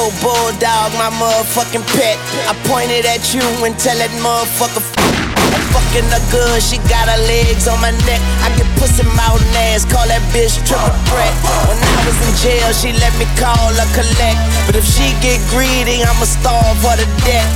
Fofo 0.03 0.11
bulldog, 0.19 0.91
my 0.99 1.07
motherfucking 1.15 1.85
pet. 1.95 2.19
I 2.51 2.53
pointed 2.67 3.05
at 3.05 3.33
you 3.33 3.39
and 3.63 3.71
tell 3.79 3.95
that 3.95 4.11
motherfucker. 4.19 4.83
I'm 4.99 5.63
fucking 5.71 6.03
her 6.11 6.23
good, 6.27 6.59
she 6.59 6.75
got 6.91 7.07
her 7.07 7.21
legs 7.23 7.71
on 7.71 7.79
my 7.79 7.95
neck. 8.03 8.19
I 8.43 8.51
get 8.59 8.67
pussy 8.75 9.07
mouth 9.15 9.39
and 9.39 9.55
ass, 9.71 9.87
call 9.87 10.03
that 10.11 10.19
bitch 10.35 10.59
triple 10.67 10.91
threat. 11.07 11.31
When 11.71 11.79
I 11.79 12.03
was 12.03 12.19
in 12.19 12.35
jail, 12.43 12.67
she 12.75 12.91
let 12.99 13.15
me 13.15 13.23
call 13.39 13.71
her 13.71 13.89
collect. 13.95 14.39
But 14.67 14.75
if 14.75 14.83
she 14.83 15.15
get 15.23 15.39
greedy, 15.47 16.03
I'ma 16.03 16.27
starve 16.27 16.83
her 16.83 16.99
to 16.99 17.07
death. 17.23 17.47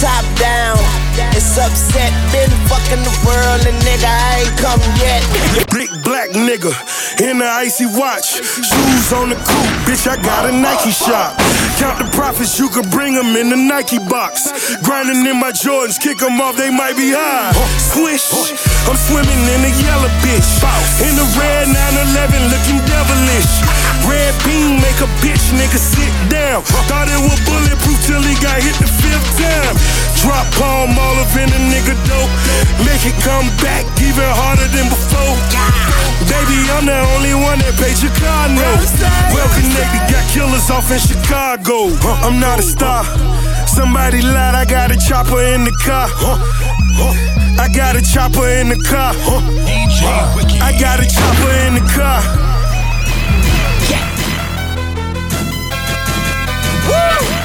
Top 0.00 0.24
down, 0.40 0.80
it's 1.34 1.58
upset. 1.58 2.12
Been 2.30 2.50
fucking 2.68 3.02
the 3.02 3.14
world 3.26 3.62
and 3.66 3.76
nigga, 3.82 4.08
I 4.08 4.44
ain't 4.44 4.56
come 4.58 4.82
yet. 5.00 5.22
Big 5.74 5.90
black 6.04 6.30
nigga 6.30 6.72
in 7.20 7.38
the 7.38 7.48
icy 7.48 7.86
watch. 7.86 8.38
Shoes 8.38 9.12
on 9.12 9.30
the 9.30 9.38
coupe, 9.38 9.74
bitch, 9.86 10.06
I 10.06 10.16
got 10.22 10.48
a 10.48 10.52
Nike 10.52 10.90
shop. 10.90 11.38
Count 11.78 11.98
the 11.98 12.08
profits, 12.14 12.58
you 12.58 12.68
can 12.68 12.88
bring 12.90 13.14
them 13.14 13.34
in 13.36 13.50
the 13.50 13.56
Nike 13.56 13.98
box. 13.98 14.50
Grinding 14.82 15.26
in 15.26 15.38
my 15.38 15.52
Jordans, 15.52 15.98
kick 15.98 16.18
them 16.18 16.40
off, 16.40 16.56
they 16.56 16.70
might 16.70 16.96
be 16.96 17.14
high. 17.14 17.52
Swish, 17.78 18.30
I'm 18.86 18.96
swimming 18.96 19.42
in 19.54 19.60
the 19.62 19.72
yellow 19.82 20.10
bitch. 20.22 20.46
In 21.02 21.14
the 21.14 21.26
red 21.38 21.68
911, 21.68 22.50
looking 22.50 22.80
devilish. 22.86 23.52
Red 24.06 24.32
beam 24.46 24.80
make 24.80 24.98
a 25.04 25.10
bitch 25.20 25.52
nigga 25.52 25.78
sit 25.78 26.12
down. 26.30 26.62
Thought 26.88 27.10
it 27.12 27.20
was 27.20 27.38
bulletproof 27.44 27.98
till 28.06 28.22
he 28.22 28.34
got 28.40 28.62
hit 28.62 28.76
the 28.80 28.88
fifth 28.88 29.28
time. 29.36 29.76
Drop 30.18 30.46
palm 30.58 30.98
all 30.98 31.16
up 31.22 31.30
in 31.38 31.46
a 31.46 31.60
nigga 31.70 31.94
dope. 32.10 32.32
Make 32.82 33.06
it 33.06 33.14
come 33.22 33.46
back 33.62 33.86
even 34.02 34.26
harder 34.26 34.66
than 34.74 34.90
before. 34.90 35.38
Baby, 36.26 36.58
I'm 36.74 36.86
the 36.86 36.98
only 37.14 37.34
one 37.34 37.58
that 37.62 37.78
paid 37.78 37.94
note. 38.50 38.82
Well 39.30 39.48
connected, 39.54 40.02
got 40.10 40.26
killers 40.34 40.70
off 40.70 40.90
in 40.90 40.98
Chicago. 40.98 41.94
I'm 42.26 42.40
not 42.40 42.58
a 42.58 42.62
star. 42.62 43.04
Somebody 43.66 44.20
lied, 44.22 44.54
I 44.54 44.64
got 44.64 44.90
a 44.90 44.96
chopper 44.96 45.40
in 45.54 45.64
the 45.64 45.72
car. 45.86 46.10
I 47.60 47.68
got 47.72 47.96
a 47.96 48.02
chopper 48.02 48.48
in 48.48 48.68
the 48.68 48.76
car. 48.76 49.14
I 50.60 50.76
got 50.78 50.98
a 50.98 51.06
chopper 51.06 51.52
in 51.66 51.74
the 51.74 51.86
car. 51.94 52.22
Bitch, 56.88 57.37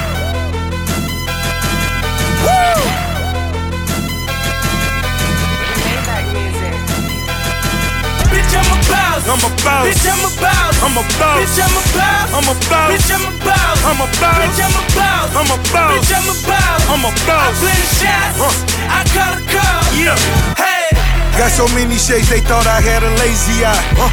I'm 8.54 8.70
a 8.70 8.78
boss. 8.86 9.24
I'm 9.28 9.42
a 9.42 9.52
boss. 9.64 9.86
Bitch, 9.88 10.06
I'm 10.06 10.22
a 10.24 10.32
boss. 10.40 10.76
I'm 10.84 10.98
a 10.98 11.04
boss. 11.18 11.42
Bitch, 11.42 11.58
I'm 11.58 11.74
a 11.74 11.84
boss. 11.92 12.30
I'm 12.34 12.48
a 12.48 12.56
boss. 12.70 12.90
Bitch, 12.92 13.10
I'm 13.10 13.26
a 13.26 13.34
boss. 13.44 13.80
I'm 13.84 14.00
a 14.00 14.08
boss. 14.22 14.40
Bitch, 14.40 14.62
I'm 14.62 14.76
a 14.76 14.84
boss. 14.94 15.30
I'm 15.36 15.50
a 15.50 15.58
boss. 15.74 15.92
Bitch, 15.98 16.12
I'm 16.14 16.28
a. 16.30 16.54
I'm 16.94 17.06
a 17.06 17.10
I 17.10 17.26
boss. 17.26 17.60
play 17.60 17.74
the 17.74 17.90
shots. 17.98 18.38
Huh. 18.38 18.54
I 18.86 19.02
call 19.10 19.34
the 19.34 19.44
call. 19.50 19.82
Yeah. 19.98 20.16
Hey. 20.54 20.94
Got 21.38 21.52
so 21.52 21.66
many 21.74 21.98
shades, 21.98 22.30
they 22.30 22.40
thought 22.40 22.68
I 22.68 22.80
had 22.80 23.04
a 23.04 23.10
lazy 23.18 23.66
eye. 23.66 23.84
Huh. 23.98 24.12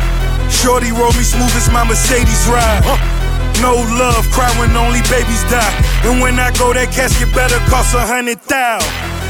Shorty 0.48 0.92
roll 0.92 1.12
me 1.12 1.22
smooth 1.22 1.54
as 1.54 1.70
my 1.70 1.84
Mercedes 1.84 2.48
ride. 2.48 2.82
Huh. 2.82 3.19
No 3.60 3.76
love, 4.00 4.24
cry 4.32 4.48
when 4.56 4.72
only 4.72 5.04
babies 5.12 5.44
die. 5.52 5.74
And 6.08 6.20
when 6.24 6.40
I 6.40 6.48
go, 6.56 6.72
that 6.72 6.88
casket 6.96 7.28
better 7.36 7.60
cost 7.68 7.92
a 7.92 8.00
hundred 8.00 8.40
thou. 8.48 8.80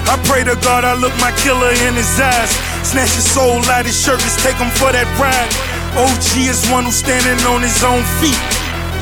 I 0.06 0.14
pray 0.26 0.46
to 0.46 0.54
God 0.62 0.86
I 0.86 0.94
look 0.94 1.14
my 1.18 1.34
killer 1.42 1.74
in 1.86 1.98
his 1.98 2.14
eyes. 2.18 2.54
Snatch 2.86 3.10
his 3.18 3.26
soul 3.26 3.58
out 3.66 3.86
his 3.86 3.98
shirt, 3.98 4.22
let's 4.22 4.38
take 4.38 4.54
him 4.54 4.70
for 4.78 4.94
that 4.94 5.06
ride. 5.18 5.50
OG 5.98 6.46
is 6.46 6.62
one 6.70 6.86
who's 6.86 7.02
standing 7.02 7.42
on 7.50 7.62
his 7.62 7.82
own 7.82 8.06
feet. 8.22 8.38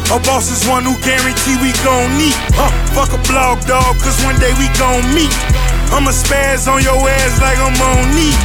A 0.09 0.16
boss 0.24 0.49
is 0.49 0.64
one 0.64 0.89
who 0.89 0.97
guarantee 1.05 1.61
we 1.61 1.76
gon' 1.85 2.09
meet. 2.16 2.33
Huh, 2.57 2.72
fuck 2.97 3.12
a 3.12 3.20
blog 3.29 3.61
dog, 3.68 4.01
cause 4.01 4.16
one 4.24 4.41
day 4.41 4.57
we 4.57 4.72
gon' 4.81 5.05
meet. 5.12 5.33
I'ma 5.93 6.16
spaz 6.16 6.64
on 6.64 6.81
your 6.81 6.97
ass 6.97 7.37
like 7.45 7.61
I'm 7.61 7.76
on 7.76 8.16
knee. 8.16 8.37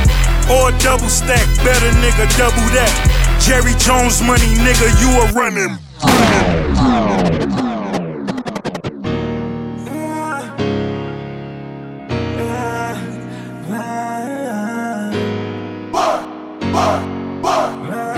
Or 0.52 0.76
double 0.84 1.08
stack, 1.08 1.48
better 1.64 1.92
nigga, 2.04 2.28
double 2.36 2.68
that. 2.76 2.92
Jerry 3.40 3.72
Jones 3.80 4.20
money, 4.20 4.52
nigga, 4.60 4.92
you 5.00 5.08
a 5.24 5.26
running. 5.32 5.80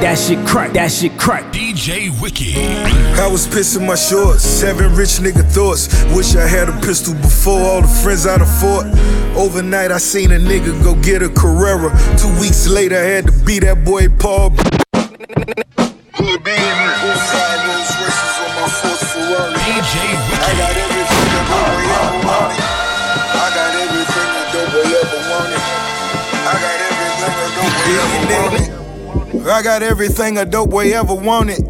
That 0.06 0.20
shit 0.20 0.46
crack, 0.46 0.74
that 0.74 0.92
shit 0.92 1.18
crack. 1.18 1.52
DJ 1.52 2.10
Wiki. 2.22 2.54
I 2.56 3.28
was 3.28 3.48
pissing 3.48 3.88
my 3.88 3.96
shorts, 3.96 4.44
seven 4.44 4.94
rich 4.96 5.20
nigga 5.20 5.44
thoughts. 5.52 5.88
Wish 6.16 6.36
I 6.36 6.46
had 6.46 6.70
a 6.70 6.74
pistol 6.86 7.14
before 7.16 7.60
all 7.60 7.82
the 7.82 7.88
friends 7.88 8.26
I'd 8.28 8.40
have 8.40 8.60
fought. 8.62 8.86
Overnight, 9.36 9.92
I 9.92 9.98
seen 9.98 10.32
a 10.32 10.38
nigga 10.38 10.84
go 10.84 10.96
get 11.02 11.22
a 11.22 11.30
Carrera. 11.30 11.90
Two 12.18 12.30
weeks 12.40 12.68
later, 12.68 12.98
I 12.98 13.04
had 13.04 13.26
to 13.28 13.32
beat 13.46 13.64
that 13.64 13.84
boy 13.84 14.08
Paul. 14.10 14.52
I 29.48 29.62
got 29.64 29.84
everything 29.84 30.38
a 30.40 30.46
dope 30.46 30.72
boy 30.72 30.92
ever 30.94 31.14
wanted. 31.14 31.62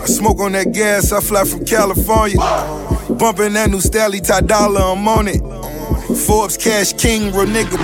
I 0.00 0.06
smoke 0.06 0.40
on 0.40 0.52
that 0.52 0.72
gas, 0.72 1.12
I 1.12 1.20
fly 1.20 1.44
from 1.44 1.66
California. 1.66 2.38
Bumping 3.18 3.52
that 3.52 3.68
new 3.70 3.80
Stalley 3.80 4.20
Ty 4.26 4.40
Dollar, 4.42 4.80
I'm 4.80 5.06
on 5.06 5.28
it. 5.28 5.40
Forbes 6.26 6.56
Cash 6.56 6.94
King, 6.94 7.32
real 7.34 7.46
nigga. 7.46 7.76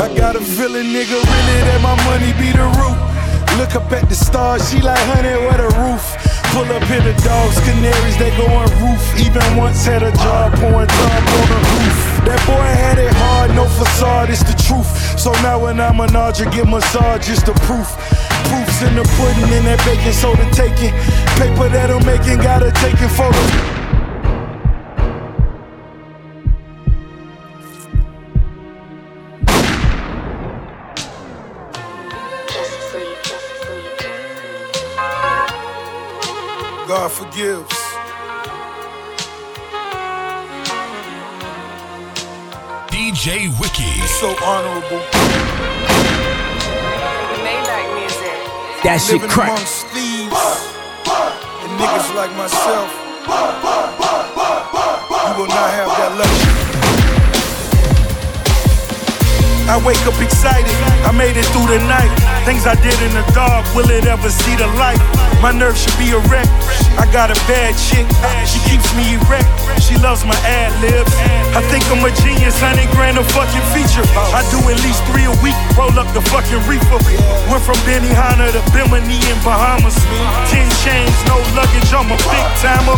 I 0.00 0.14
got 0.16 0.36
a 0.36 0.40
feeling, 0.40 0.86
nigga, 0.88 1.16
really 1.16 1.60
that 1.64 1.80
my 1.82 1.96
money 2.04 2.32
be 2.36 2.52
the 2.52 2.66
roof. 2.76 3.58
Look 3.58 3.74
up 3.74 3.90
at 3.92 4.08
the 4.08 4.14
stars, 4.14 4.70
she 4.70 4.80
like, 4.80 4.98
honey, 4.98 5.34
what 5.46 5.60
a 5.60 5.68
roof. 5.80 6.39
Pull 6.52 6.66
up 6.72 6.82
here 6.84 7.00
the 7.00 7.14
dogs, 7.22 7.60
canaries, 7.60 8.16
they 8.18 8.30
go 8.36 8.46
on 8.46 8.68
roof. 8.82 9.02
Even 9.20 9.56
once 9.56 9.84
had 9.84 10.02
a 10.02 10.12
job 10.12 10.52
pouring 10.58 10.88
top 10.88 11.22
on 11.38 11.46
the 11.46 11.60
roof. 11.72 11.98
That 12.26 12.40
boy 12.46 12.68
had 12.84 12.98
it 12.98 13.12
hard, 13.14 13.54
no 13.54 13.64
facade, 13.66 14.30
it's 14.30 14.42
the 14.42 14.56
truth. 14.58 14.90
So 15.18 15.32
now 15.42 15.58
when 15.58 15.80
I'm 15.80 16.00
an 16.00 16.16
I 16.16 16.32
get 16.32 16.66
massage, 16.66 17.30
it's 17.30 17.42
the 17.42 17.54
proof. 17.66 17.88
Proofs 18.50 18.82
in 18.82 18.96
the 18.96 19.06
pudding, 19.16 19.52
in 19.56 19.64
that 19.64 19.78
baking 19.86 20.12
soda 20.12 20.44
taking. 20.50 20.92
Paper 21.38 21.68
that 21.70 21.90
I'm 21.90 22.04
making, 22.04 22.38
gotta 22.38 22.72
take 22.72 23.00
it 23.00 23.08
for 23.08 23.30
God 23.30 23.79
forgives. 37.40 37.80
DJ 42.92 43.48
Wiki. 43.58 43.92
So 44.20 44.28
honorable. 44.44 45.00
Maybach 47.40 47.86
music. 47.96 48.36
That 48.84 49.00
shit 49.00 49.14
Living 49.14 49.30
crack. 49.30 49.48
amongst 49.50 49.86
thieves 49.88 50.44
and 51.64 51.70
niggas 51.80 52.08
like 52.14 52.32
myself. 52.36 52.90
You 55.24 55.32
will 55.40 55.48
not 55.48 55.70
have 55.72 55.90
that 55.96 56.12
luxury. 56.20 56.56
I 59.70 59.76
wake 59.86 60.04
up 60.04 60.20
excited, 60.20 60.74
I 61.06 61.12
made 61.12 61.36
it 61.36 61.46
through 61.46 61.68
the 61.68 61.78
night. 61.86 62.29
Things 62.48 62.64
I 62.64 62.74
did 62.80 62.96
in 63.04 63.12
the 63.12 63.24
dark, 63.36 63.68
will 63.76 63.88
it 63.92 64.08
ever 64.08 64.30
see 64.30 64.56
the 64.56 64.66
light? 64.80 65.00
My 65.44 65.52
nerves 65.52 65.80
should 65.84 65.96
be 66.00 66.12
a 66.12 66.20
wreck. 66.32 66.48
I 66.96 67.04
got 67.12 67.28
a 67.28 67.38
bad 67.44 67.76
chick, 67.76 68.04
she 68.48 68.58
keeps 68.64 68.88
me 68.96 69.20
erect. 69.20 69.48
She 69.80 69.96
loves 70.00 70.24
my 70.24 70.36
ad 70.44 70.72
libs. 70.80 71.12
I 71.52 71.60
think 71.68 71.84
I'm 71.92 72.00
a 72.04 72.12
genius, 72.24 72.56
100 72.60 72.88
grand 72.96 73.20
a 73.20 73.24
fucking 73.36 73.66
feature. 73.72 74.04
I 74.32 74.44
do 74.52 74.58
at 74.68 74.80
least 74.84 75.04
three 75.12 75.28
a 75.28 75.34
week, 75.44 75.56
roll 75.76 75.92
up 76.00 76.08
the 76.16 76.24
fucking 76.32 76.60
reefer. 76.64 77.00
Went 77.48 77.64
from 77.64 77.76
Benihana 77.84 78.52
to 78.52 78.60
Bimini 78.72 79.20
in 79.28 79.38
Bahamas. 79.44 79.96
Ten 80.48 80.68
chains, 80.84 81.16
no 81.28 81.40
luggage, 81.56 81.92
I'm 81.92 82.08
a 82.08 82.18
big 82.20 82.46
timer. 82.60 82.96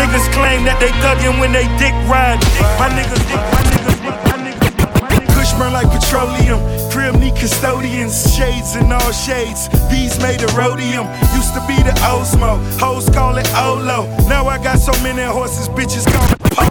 Niggas 0.00 0.28
claim 0.36 0.64
that 0.68 0.80
they 0.80 0.92
thuggin' 1.00 1.40
when 1.40 1.52
they 1.52 1.68
dick 1.80 1.96
ride. 2.08 2.40
My 2.80 2.92
niggas, 2.92 3.20
my 3.52 3.62
niggas, 3.68 3.98
my 4.28 4.36
niggas. 4.40 5.34
Kush 5.36 5.52
burn 5.56 5.72
like 5.72 5.88
petroleum. 5.88 6.81
Crib 6.92 7.14
need 7.18 7.34
custodians, 7.36 8.36
shades 8.36 8.76
in 8.76 8.92
all 8.92 9.12
shades. 9.12 9.70
These 9.88 10.20
made 10.20 10.42
of 10.42 10.54
rhodium. 10.54 11.06
Used 11.34 11.54
to 11.54 11.64
be 11.66 11.74
the 11.76 11.94
Osmo. 12.04 12.60
Hoes 12.78 13.08
call 13.08 13.38
it 13.38 13.48
Olo. 13.56 14.04
Now 14.28 14.46
I 14.46 14.62
got 14.62 14.78
so 14.78 14.92
many 15.02 15.22
horses, 15.22 15.70
bitches 15.70 16.04
call 16.12 16.28
me 16.28 16.36
Po. 16.52 16.68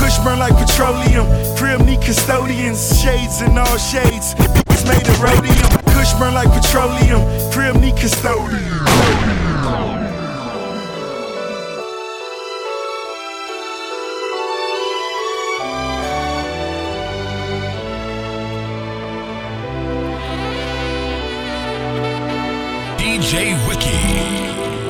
Kush 0.00 0.18
burn 0.24 0.40
like 0.40 0.56
petroleum. 0.58 1.24
Crib 1.56 1.86
need 1.86 2.02
custodians, 2.02 3.00
shades 3.00 3.42
in 3.42 3.56
all 3.56 3.78
shades. 3.78 4.34
These 4.68 4.84
made 4.90 5.06
of 5.06 5.22
rhodium. 5.22 5.70
Kush 5.94 6.14
burn 6.14 6.34
like 6.34 6.50
petroleum. 6.50 7.22
Crib 7.52 7.76
need 7.76 7.96
custodians. 7.96 9.49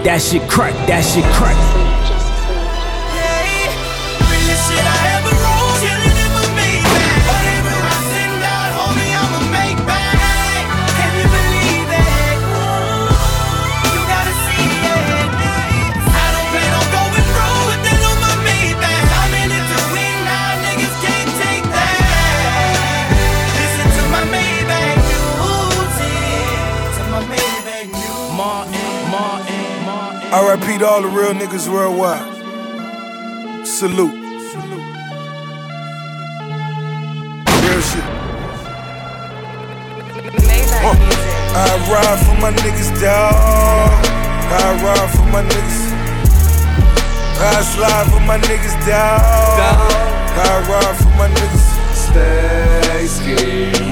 That 0.05 0.23
shit 0.23 0.49
crack, 0.49 0.75
that 0.89 1.03
shit 1.03 1.25
crack. 1.25 1.80
To 30.81 30.87
all 30.89 31.03
the 31.03 31.09
real 31.09 31.35
niggas 31.35 31.69
worldwide. 31.71 32.25
Salute. 33.67 34.15
Real 37.61 37.81
shit. 37.83 38.07
I 41.53 41.69
ride 41.93 42.21
for 42.25 42.37
my 42.41 42.51
niggas, 42.63 42.91
dawg. 42.99 44.07
I 44.49 44.73
ride 44.83 45.11
for 45.11 45.27
my 45.29 45.43
niggas. 45.43 45.81
I 47.37 47.61
slide 47.61 48.07
for 48.11 48.21
my 48.21 48.39
niggas, 48.39 48.77
dawg. 48.87 49.21
I 50.33 50.65
ride 50.67 50.97
for 50.97 51.13
my 51.19 51.29
niggas. 51.29 51.67
Stay 51.93 53.07
scheming. 53.07 53.91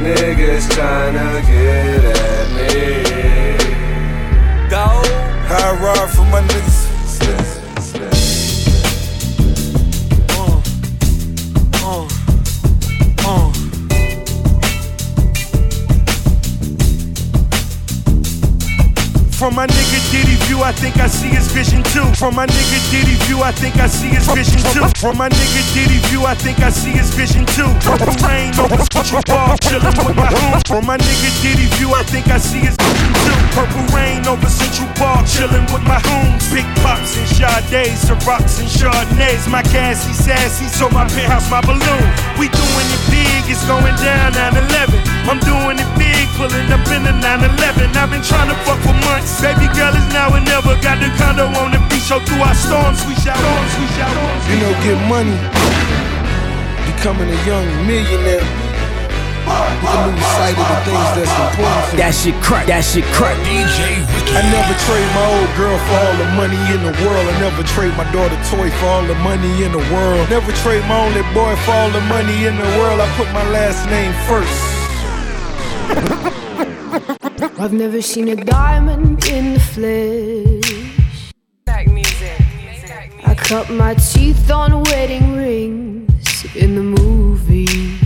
Niggas 0.00 0.64
tryna 0.70 1.42
get 1.46 2.04
at 2.16 2.48
me. 2.56 3.11
I 5.54 5.74
ride 5.74 6.10
for 6.10 6.24
my 6.24 6.40
niggas. 6.40 6.71
From 19.42 19.56
my 19.56 19.66
nigga 19.66 19.98
Diddy 20.14 20.38
view, 20.46 20.62
I 20.62 20.70
think 20.70 21.02
I 21.02 21.08
see 21.08 21.26
his 21.26 21.50
vision 21.50 21.82
too. 21.90 22.06
From 22.14 22.38
my 22.38 22.46
nigga 22.46 22.78
Diddy 22.94 23.18
view, 23.26 23.42
I 23.42 23.50
think 23.50 23.74
I 23.74 23.88
see 23.90 24.06
his 24.06 24.22
vision 24.30 24.62
too. 24.70 24.86
From 25.02 25.18
my 25.18 25.26
nigga 25.28 25.62
Diddy 25.74 25.98
view, 26.06 26.22
I 26.22 26.38
think 26.38 26.62
I 26.62 26.70
see 26.70 26.94
his 26.94 27.10
vision 27.10 27.42
too. 27.50 27.66
Purple 27.82 28.14
rain 28.22 28.54
over 28.54 28.78
Central 28.94 29.18
Park, 29.26 29.58
chillin' 29.66 29.98
with 30.06 30.14
my 30.14 30.30
homies. 30.30 30.62
From 30.70 30.86
my 30.86 30.96
nigga 30.96 31.30
Diddy 31.42 31.66
view, 31.74 31.90
I 31.90 32.04
think 32.06 32.30
I 32.30 32.38
see 32.38 32.62
his 32.62 32.78
vision 32.78 33.10
too. 33.26 33.38
Purple 33.50 33.82
rain 33.90 34.22
over 34.30 34.46
Central 34.46 34.86
Park, 34.94 35.26
chillin' 35.26 35.66
with 35.74 35.82
my 35.90 35.98
homies. 36.06 36.46
Big 36.54 36.68
pops 36.78 37.18
and 37.18 37.26
Sade, 37.26 37.98
Cirocs 37.98 38.62
and 38.62 38.70
Chardonnays. 38.70 39.50
My 39.50 39.66
gassy 39.74 40.14
sassy, 40.14 40.70
so 40.70 40.86
my 40.94 41.02
penthouse, 41.10 41.50
my 41.50 41.58
balloon. 41.66 42.06
We 42.38 42.46
doing 42.46 42.88
it 42.94 43.02
big, 43.10 43.50
it's 43.50 43.66
going 43.66 43.96
down 44.06 44.38
9-11. 44.38 45.21
I'm 45.30 45.38
doing 45.46 45.78
it 45.78 45.90
big, 45.94 46.26
pulling 46.34 46.66
up 46.74 46.82
in 46.90 47.06
the 47.06 47.14
9-11. 47.14 47.94
I've 47.94 48.10
been 48.10 48.24
trying 48.26 48.50
to 48.50 48.58
fuck 48.66 48.80
for 48.82 48.96
months. 49.06 49.38
Baby 49.38 49.70
girl 49.72 49.94
is 49.94 50.06
now 50.10 50.34
and 50.34 50.44
never. 50.44 50.74
Got 50.82 50.98
the 50.98 51.08
condo 51.14 51.46
on 51.62 51.70
the 51.70 51.80
beach, 51.86 52.10
so 52.10 52.18
through 52.26 52.42
our 52.42 52.54
storms, 52.58 52.98
we 53.06 53.14
shout 53.14 53.38
storms, 53.38 53.72
we 53.78 53.86
shout 53.94 54.10
storms. 54.10 54.42
You 54.50 54.56
know, 54.58 54.72
get 54.82 54.98
money, 55.06 55.38
becoming 56.90 57.30
a 57.30 57.38
young 57.46 57.66
millionaire. 57.86 58.42
You 59.42 59.88
can 59.90 60.10
lose 60.10 60.26
sight 60.38 60.54
of 60.54 60.66
the 60.66 60.78
things 60.86 61.08
that's 61.18 61.34
important. 61.34 61.90
For 61.90 61.96
That 61.98 62.12
shit 62.14 62.36
crack, 62.42 62.66
that 62.70 62.82
shit 62.86 63.06
crack. 63.14 63.34
DJ 63.42 64.02
Wiki. 64.14 64.32
I 64.38 64.42
never 64.50 64.74
trade 64.86 65.10
my 65.18 65.26
old 65.38 65.50
girl 65.58 65.76
for 65.86 65.96
all 65.98 66.14
the 66.18 66.28
money 66.38 66.58
in 66.70 66.80
the 66.82 66.94
world. 67.02 67.26
I 67.26 67.34
never 67.42 67.62
trade 67.62 67.94
my 67.98 68.06
daughter 68.14 68.38
toy 68.50 68.70
for 68.78 68.86
all 68.86 69.04
the 69.06 69.18
money 69.22 69.50
in 69.62 69.70
the 69.70 69.84
world. 69.94 70.30
Never 70.30 70.50
trade 70.62 70.82
my 70.86 70.98
only 70.98 71.26
boy 71.34 71.54
for 71.66 71.74
all 71.74 71.90
the 71.90 72.02
money 72.06 72.46
in 72.46 72.54
the 72.54 72.70
world. 72.78 73.02
I 73.02 73.06
put 73.18 73.30
my 73.34 73.44
last 73.50 73.86
name 73.90 74.14
first. 74.26 74.81
I've 77.58 77.72
never 77.72 78.02
seen 78.02 78.28
a 78.28 78.36
diamond 78.36 79.24
in 79.26 79.54
the 79.54 79.60
flesh. 79.60 81.32
Back 81.64 81.88
music. 81.88 82.40
I 83.24 83.34
cut 83.34 83.70
my 83.70 83.94
teeth 83.94 84.50
on 84.50 84.82
wedding 84.84 85.36
rings 85.36 86.44
in 86.56 86.74
the 86.74 86.82
movies. 86.82 88.01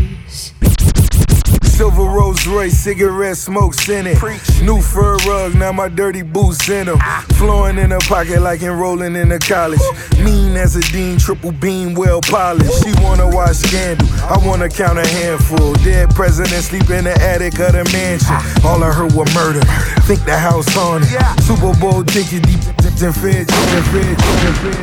Silver 1.76 2.04
Rolls 2.04 2.46
Royce, 2.46 2.72
cigarette 2.72 3.36
smokes 3.36 3.86
in 3.90 4.06
it. 4.06 4.16
New 4.62 4.80
fur 4.80 5.16
rug, 5.28 5.54
now 5.54 5.72
my 5.72 5.90
dirty 5.90 6.22
boots 6.22 6.66
in 6.70 6.86
them. 6.86 6.98
Flowing 7.34 7.76
in 7.76 7.90
her 7.90 7.98
pocket 7.98 8.40
like 8.40 8.62
enrolling 8.62 9.14
in 9.14 9.30
a 9.30 9.38
college. 9.38 9.82
Mean 10.24 10.56
as 10.56 10.74
a 10.76 10.80
dean, 10.90 11.18
triple 11.18 11.52
beam, 11.52 11.92
well 11.92 12.22
polished. 12.22 12.82
She 12.82 12.94
wanna 13.02 13.28
watch 13.28 13.56
Scandal, 13.56 14.08
I 14.24 14.38
wanna 14.42 14.70
count 14.70 14.98
a 14.98 15.06
handful. 15.06 15.74
Dead 15.84 16.08
president 16.14 16.64
sleep 16.64 16.88
in 16.88 17.04
the 17.04 17.12
attic 17.20 17.58
of 17.58 17.72
the 17.72 17.84
mansion. 17.92 18.34
All 18.64 18.82
I 18.82 18.90
heard 18.90 19.12
was 19.12 19.28
murder. 19.34 19.60
Think 20.08 20.24
the 20.24 20.38
house 20.38 20.66
haunted. 20.70 21.10
Super 21.42 21.78
Bowl 21.78 22.02
ticket 22.04 22.42
deep 22.42 22.64
in 23.02 23.12
fed, 23.12 23.50
fed, 23.50 23.84
fed, 23.84 24.16
fed, 24.22 24.76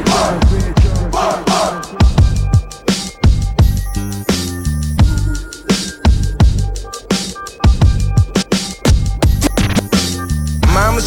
fed. 1.11 1.53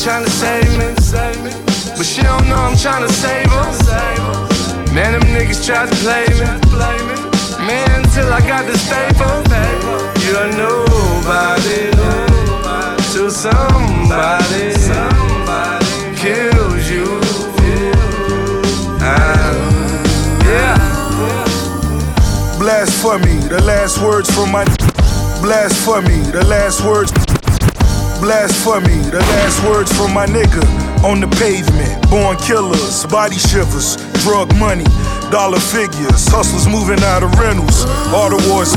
Mama 0.07 0.25
tryna 0.25 1.01
save 1.01 1.43
me, 1.43 1.51
but 1.97 2.07
she 2.07 2.23
don't 2.23 2.49
know 2.49 2.55
I'm 2.55 2.75
tryna 2.75 3.09
save 3.11 3.51
her. 3.51 4.95
Man, 4.95 5.19
them 5.19 5.23
niggas 5.35 5.67
try 5.67 5.85
to 5.85 5.97
play 5.97 6.27
me. 6.31 6.47
Man, 7.67 8.05
till 8.15 8.33
I 8.33 8.39
got 8.47 8.67
the 8.67 8.79
staple. 8.79 9.43
You're 10.23 10.47
nobody 10.57 11.91
to 13.15 13.31
somebody. 13.33 14.75
Kills 16.17 16.89
you. 16.89 17.21
Ah, 19.03 19.51
yeah. 20.45 20.79
Blasphemy, 22.61 23.49
the 23.49 23.61
last 23.65 24.01
words 24.01 24.33
from 24.33 24.53
my. 24.53 24.65
Blasphemy, 25.43 26.31
the 26.31 26.45
last 26.47 26.85
words. 26.85 27.26
Blasphemy, 28.27 29.07
the 29.15 29.23
last 29.39 29.63
words 29.63 29.87
from 29.95 30.13
my 30.13 30.27
nigga 30.27 30.59
on 31.07 31.23
the 31.23 31.31
pavement. 31.39 31.95
Born 32.11 32.35
killers, 32.43 33.07
body 33.07 33.39
shivers, 33.39 33.95
drug 34.27 34.51
money, 34.59 34.83
dollar 35.31 35.63
figures, 35.63 36.27
hustlers 36.27 36.67
moving 36.67 36.99
out 37.07 37.23
of 37.23 37.31
rentals. 37.39 37.87
All 38.11 38.27
the 38.27 38.43
wars. 38.51 38.75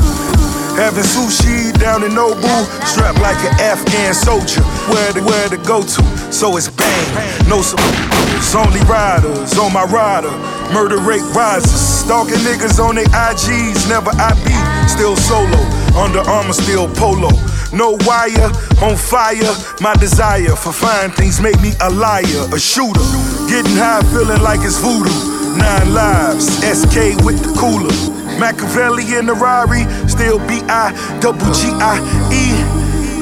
Having 0.78 1.02
sushi 1.02 1.74
down 1.82 2.06
in 2.06 2.14
Nobu, 2.14 2.46
strapped 2.86 3.18
like 3.18 3.42
an 3.42 3.58
Afghan 3.58 4.14
soldier. 4.14 4.62
Where 4.86 5.10
to 5.18 5.22
where 5.26 5.48
to 5.50 5.58
go 5.66 5.82
to? 5.82 6.02
So 6.30 6.54
it's 6.54 6.70
bang. 6.70 7.10
No 7.50 7.58
it's 7.58 8.54
only 8.54 8.78
riders 8.86 9.58
on 9.58 9.74
my 9.74 9.82
rider. 9.90 10.30
Murder 10.70 11.02
rate 11.02 11.26
rises. 11.34 12.06
Stalking 12.06 12.38
niggas 12.46 12.78
on 12.78 12.94
their 12.94 13.10
IGs, 13.10 13.90
never 13.90 14.14
IB. 14.14 14.46
Still 14.86 15.18
solo. 15.18 15.58
Under 15.98 16.22
armor, 16.22 16.54
still 16.54 16.86
polo. 16.94 17.34
No 17.72 17.96
wire, 18.02 18.50
on 18.82 18.96
fire. 18.96 19.54
My 19.80 19.94
desire 19.94 20.56
for 20.56 20.72
fine 20.72 21.10
things 21.10 21.40
make 21.40 21.60
me 21.60 21.72
a 21.80 21.90
liar, 21.90 22.42
a 22.52 22.58
shooter. 22.58 23.00
Getting 23.48 23.76
high, 23.76 24.02
feeling 24.10 24.42
like 24.42 24.60
it's 24.62 24.78
voodoo. 24.78 25.10
Nine 25.56 25.94
lives, 25.94 26.46
SK 26.62 27.22
with 27.24 27.38
the 27.42 27.54
cooler. 27.58 27.92
Machiavelli 28.38 29.14
in 29.14 29.26
the 29.26 29.34
Rari, 29.34 29.84
still 30.08 30.38
B 30.48 30.62
I 30.66 30.90
double 31.20 31.50
G 31.52 31.68
I 31.78 31.98
E. 32.32 32.44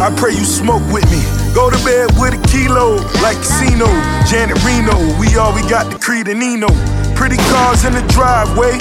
I 0.00 0.14
pray 0.16 0.32
you 0.32 0.44
smoke 0.44 0.84
with 0.92 1.04
me. 1.10 1.20
Go 1.54 1.70
to 1.70 1.78
bed 1.84 2.10
with 2.16 2.34
a 2.34 2.42
kilo, 2.46 2.96
like 3.20 3.36
casino. 3.38 3.86
Janet 4.24 4.62
Reno, 4.64 4.94
we 5.18 5.36
all 5.36 5.52
we 5.52 5.62
got 5.68 5.90
the 5.90 5.98
Creed 5.98 6.28
and 6.28 6.40
Nino. 6.40 6.68
Pretty 7.16 7.36
cars 7.50 7.84
in 7.84 7.92
the 7.92 8.04
driveway. 8.08 8.78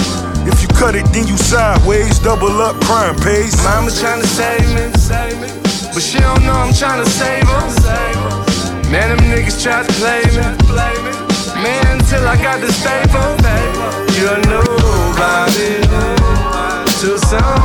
If 0.48 0.62
you 0.62 0.68
cut 0.70 0.96
it, 0.96 1.06
then 1.12 1.28
you 1.28 1.38
sideways. 1.38 2.20
Double 2.20 2.62
up, 2.62 2.80
crime 2.82 3.16
pays. 3.18 3.56
Mama 3.64 3.92
tryna 3.92 4.26
save 4.26 4.68
me, 4.74 4.86
but 5.94 6.02
she 6.02 6.20
don't 6.20 6.44
know 6.46 6.54
I'm 6.54 6.72
tryna 6.72 7.06
save 7.06 7.48
her. 7.48 7.66
Man, 8.90 9.10
them 9.12 9.20
niggas 9.28 9.62
try 9.62 9.84
to 9.84 9.94
play 10.00 10.24
me. 10.38 10.46
Man, 11.62 12.00
till 12.08 12.26
I 12.28 12.36
got 12.42 12.62
the 12.62 12.72
staple. 12.72 13.36
You're 14.16 14.40
nobody 14.48 15.82
to 17.02 17.18
somebody. 17.20 17.57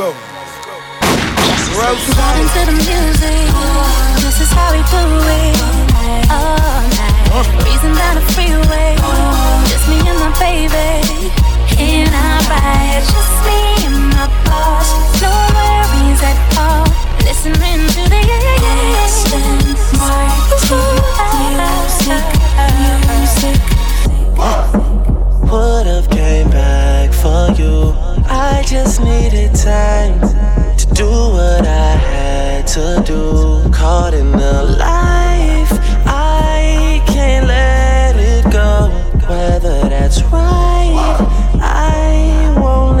You 0.00 0.06
wanna 0.06 0.56
go. 0.64 0.76
Vibing 2.16 2.48
to 2.54 2.62
the 2.66 2.72
music, 2.72 3.52
this 4.24 4.40
is 4.40 4.50
how 4.56 4.72
we 4.72 4.80
do 4.88 5.02
it. 5.36 5.60
All 6.32 6.56
night, 6.88 7.44
breezing 7.60 7.94
down 7.94 8.14
the 8.16 8.24
freeway, 8.32 8.96
just 9.68 9.84
me 9.88 9.98
and 10.00 10.18
my 10.18 10.32
baby. 10.40 11.28
In 11.78 12.08
our 12.08 12.40
ride, 12.48 13.04
just 13.04 13.36
me 13.44 13.60
and 13.86 14.08
my 14.16 14.26
boss, 14.48 14.88
no 15.20 15.32
worries 15.56 16.22
at 16.24 16.38
all. 16.56 16.86
Listening 17.20 17.80
to 17.94 18.02
the 18.08 18.22
instant 19.04 19.70
Would've 25.50 26.08
came 26.10 26.48
back 26.48 27.12
for 27.12 27.50
you. 27.60 28.09
I 28.32 28.62
just 28.64 29.00
needed 29.02 29.54
time 29.56 30.20
to 30.76 30.86
do 30.94 31.08
what 31.08 31.66
I 31.66 31.96
had 31.96 32.66
to 32.68 33.02
do. 33.04 33.68
Caught 33.72 34.14
in 34.14 34.30
the 34.30 34.62
life, 34.78 35.72
I 36.06 37.02
can't 37.08 37.48
let 37.48 38.14
it 38.16 38.44
go. 38.52 38.88
Whether 39.28 39.88
that's 39.88 40.22
right, 40.22 41.16
I 41.60 42.54
won't 42.56 43.00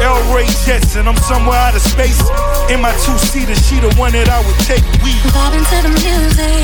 El 0.00 0.18
Ray 0.34 0.46
Jets, 0.64 0.96
and 0.96 1.08
I'm 1.08 1.16
somewhere 1.16 1.58
out 1.58 1.74
of 1.74 1.82
space. 1.82 2.20
In 2.70 2.80
my 2.80 2.92
two 3.04 3.16
seater, 3.18 3.54
she 3.54 3.80
the 3.80 3.92
one 3.96 4.12
that 4.12 4.28
I 4.28 4.40
would 4.46 4.60
take. 4.68 4.84
We 5.02 5.12
Vibing 5.34 5.64
to 5.64 5.78
the 5.82 5.92
music. 5.98 6.62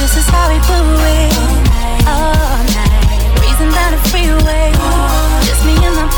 This 0.00 0.16
is 0.16 0.26
how 0.28 0.48
we 0.48 0.58
do 0.64 0.80
it. 1.16 1.32
All 2.08 2.64
night. 2.74 3.22
Breezing 3.38 3.72
down 3.72 3.92
the 3.92 4.00
freeway. 4.10 4.72
Just 5.46 5.62
me 5.64 5.74
and 5.84 5.94
my 5.94 6.08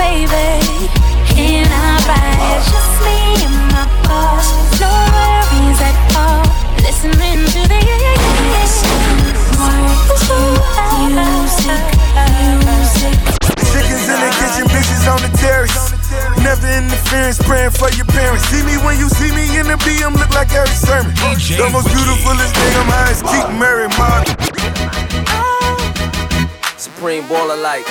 baller 27.30 27.54
like. 27.62 27.86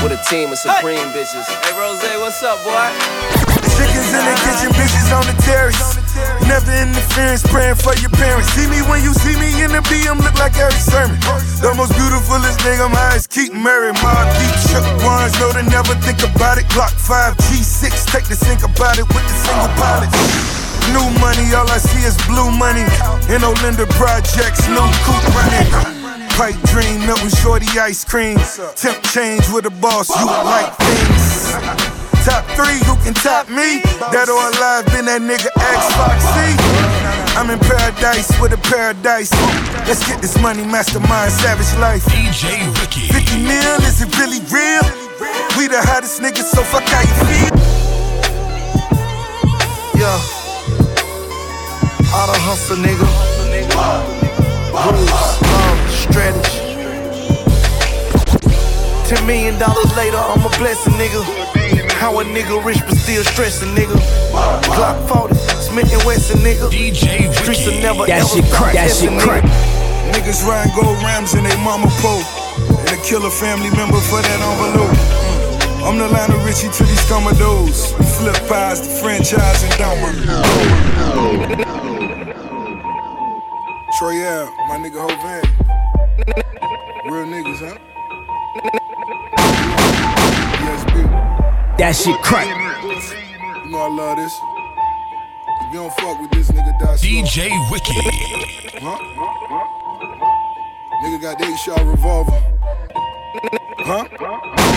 With 0.00 0.16
a 0.16 0.20
team 0.24 0.48
of 0.48 0.58
supreme 0.58 1.12
bitches. 1.12 1.44
Hey 1.44 1.76
Rose, 1.76 2.00
what's 2.16 2.40
up, 2.40 2.56
boy? 2.64 2.88
Chickens 3.76 4.08
in 4.16 4.24
the 4.24 4.36
kitchen, 4.40 4.70
bitches 4.72 5.12
on 5.12 5.24
the 5.28 5.36
terrace. 5.44 6.00
Never 6.48 6.72
interference, 6.72 7.44
praying 7.44 7.76
for 7.76 7.92
your 8.00 8.08
parents. 8.16 8.48
See 8.56 8.64
me 8.72 8.80
when 8.88 9.04
you 9.04 9.12
see 9.12 9.36
me 9.36 9.52
in 9.60 9.72
the 9.72 9.84
BM, 9.84 10.16
look 10.24 10.36
like 10.40 10.56
Erick 10.56 10.80
Sermon. 10.80 11.20
The 11.60 11.72
most 11.76 11.92
beautifulest 11.92 12.60
thing 12.64 12.80
I'm 12.80 12.96
high 12.96 13.16
is 13.16 13.26
keep 13.26 13.52
Mary 13.52 13.92
Mark. 14.00 14.24
Deep 14.40 14.56
shook 14.72 14.86
ones, 15.04 15.36
know 15.40 15.52
to 15.52 15.62
never 15.68 15.92
think 16.00 16.24
about 16.24 16.56
it. 16.56 16.64
Glock 16.72 16.92
5, 16.96 17.36
G6, 17.36 18.08
take 18.08 18.24
the 18.32 18.36
think 18.36 18.64
about 18.64 18.96
it 18.96 19.04
with 19.12 19.24
the 19.28 19.36
single 19.44 19.68
pilot. 19.76 20.53
New 20.92 21.06
money, 21.20 21.46
all 21.54 21.68
I 21.70 21.78
see 21.78 22.04
is 22.04 22.16
blue 22.26 22.50
money. 22.50 22.84
In 23.32 23.40
Olinda 23.40 23.88
projects, 23.96 24.68
no 24.68 24.84
coupe 25.06 25.28
running. 25.32 25.70
Pipe 26.36 26.58
dream, 26.68 27.06
Milton 27.06 27.30
Shorty 27.30 27.66
ice 27.78 28.04
cream. 28.04 28.36
Temp 28.74 29.02
change 29.04 29.48
with 29.50 29.66
a 29.66 29.70
boss, 29.70 30.10
you 30.10 30.26
like 30.26 30.74
things. 30.76 31.94
Top 32.24 32.44
three, 32.56 32.80
who 32.88 32.96
can 33.04 33.14
top 33.14 33.48
me? 33.48 33.84
Dead 34.10 34.28
or 34.28 34.40
alive, 34.48 34.86
been 34.92 35.04
that 35.06 35.20
nigga 35.20 35.52
X 35.60 35.80
Foxy. 35.92 36.56
I'm 37.36 37.50
in 37.50 37.58
paradise 37.60 38.32
with 38.40 38.52
a 38.52 38.60
paradise. 38.64 39.30
Let's 39.86 40.06
get 40.08 40.22
this 40.22 40.40
money, 40.40 40.64
mastermind, 40.64 41.32
savage 41.32 41.68
life. 41.78 42.04
DJ 42.06 42.64
Ricky. 42.80 43.12
50 43.12 43.44
mil, 43.44 43.76
is 43.84 44.00
it 44.00 44.10
really 44.18 44.40
real? 44.48 44.84
We 45.58 45.68
the 45.68 45.80
hottest 45.84 46.20
niggas, 46.20 46.48
so 46.48 46.62
fuck 46.62 46.82
how 46.84 47.02
you 47.02 47.14
feel. 47.28 47.53
Hustle, 52.54 52.78
nigga. 52.78 53.02
Rules, 54.70 55.42
love, 55.42 55.90
strategy. 55.90 56.62
Ten 59.10 59.26
million 59.26 59.58
dollars 59.58 59.90
later, 59.96 60.18
I'm 60.18 60.38
a 60.46 60.48
blessing, 60.58 60.92
nigga. 60.94 61.24
How 61.98 62.20
a 62.20 62.24
nigga 62.24 62.64
rich 62.64 62.78
but 62.86 62.94
still 62.96 63.24
stressing, 63.24 63.74
nigga. 63.74 63.96
Glock 64.70 65.02
40, 65.08 65.34
Smith 65.66 65.92
and 65.92 66.04
Wesson, 66.06 66.38
nigga. 66.46 66.70
DJ 66.70 67.32
Streets 67.34 67.66
will 67.66 67.72
Ricky. 67.74 67.82
never 67.82 68.06
That 68.06 68.20
ever 68.22 68.28
shit 68.28 68.44
stop 68.44 68.58
crack, 68.62 68.74
that 68.74 68.90
shit 68.90 69.10
crack. 69.20 69.42
nigga. 69.42 70.12
Niggas 70.14 70.46
riding 70.46 70.70
gold 70.78 71.02
rams 71.02 71.34
in 71.34 71.42
they 71.42 71.56
mama 71.64 71.88
pole. 71.98 72.22
And 72.70 72.88
a 72.94 72.96
killer 73.02 73.30
family 73.30 73.70
member 73.74 73.98
for 73.98 74.22
that 74.22 74.38
envelope. 74.38 74.94
Mm. 74.94 75.90
I'm 75.90 75.98
the 75.98 76.06
Lionel 76.08 76.38
Richie 76.46 76.68
to 76.70 76.84
these 76.84 77.02
Commodores. 77.10 77.90
Flip 78.16 78.36
pies, 78.48 78.78
the 78.80 78.88
franchise, 79.02 79.64
and 79.66 79.74
down. 79.76 79.98
Troy 83.98 84.26
Ave, 84.26 84.50
my 84.66 84.76
nigga 84.76 84.98
Hovan. 84.98 85.44
Real 87.04 87.26
niggas, 87.26 87.60
huh? 87.60 87.78
That 91.78 91.94
shit 91.94 92.20
crack. 92.22 92.48
You 93.64 93.70
know 93.70 93.78
I 93.78 93.88
love 93.88 94.16
this. 94.16 94.34
If 95.60 95.72
you 95.72 95.78
don't 95.78 95.92
fuck 95.94 96.20
with 96.20 96.30
this 96.32 96.50
nigga, 96.50 96.98
slow. 96.98 97.08
DJ 97.08 97.50
Wiki. 97.70 97.92
Huh? 98.82 98.98
Nigga 101.04 101.22
got 101.22 101.38
the 101.38 101.44
eight 101.44 101.58
shot 101.58 101.86
revolver. 101.86 102.42
Huh? 103.78 104.73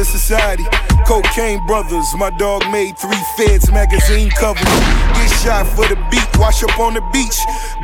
To 0.00 0.04
society, 0.04 0.64
cocaine 1.04 1.66
brothers. 1.66 2.06
My 2.16 2.30
dog 2.38 2.62
made 2.70 2.96
three 2.96 3.22
feds 3.36 3.70
magazine 3.72 4.30
covers. 4.30 4.62
Get 4.64 5.28
shot 5.42 5.66
for 5.66 5.86
the 5.88 5.96
beat, 6.10 6.26
wash 6.38 6.62
up 6.62 6.78
on 6.78 6.94
the 6.94 7.02
beach. 7.12 7.36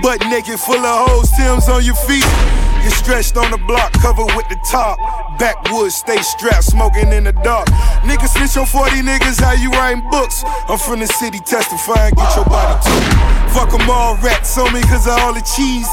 Butt 0.03 0.21
naked, 0.31 0.61
full 0.61 0.79
of 0.79 1.09
hoes, 1.09 1.31
Tim's 1.37 1.69
on 1.69 1.85
your 1.85 1.97
feet. 2.07 2.25
Get 2.83 2.93
stretched 2.93 3.37
on 3.37 3.51
the 3.51 3.59
block, 3.67 3.93
covered 3.95 4.31
with 4.37 4.49
the 4.49 4.59
top. 4.71 4.99
Backwoods, 5.39 5.97
stay 5.97 6.23
strapped, 6.23 6.65
smoking 6.65 7.13
in 7.13 7.25
the 7.25 7.33
dark. 7.33 7.67
Niggas 8.07 8.39
snitch 8.39 8.57
on 8.57 8.67
40 8.67 9.03
niggas, 9.03 9.41
how 9.43 9.53
you 9.53 9.71
writing 9.71 10.09
books? 10.09 10.43
I'm 10.69 10.79
from 10.79 11.01
the 11.01 11.07
city, 11.07 11.41
testifying, 11.41 12.15
get 12.15 12.37
your 12.37 12.47
body 12.47 12.79
too. 12.87 13.53
Fuck 13.53 13.75
'em 13.75 13.91
all, 13.91 14.17
rats 14.23 14.57
on 14.59 14.73
me, 14.73 14.81
cause 14.83 15.07
of 15.07 15.19
all 15.19 15.35
the 15.35 15.43
cheese. 15.43 15.91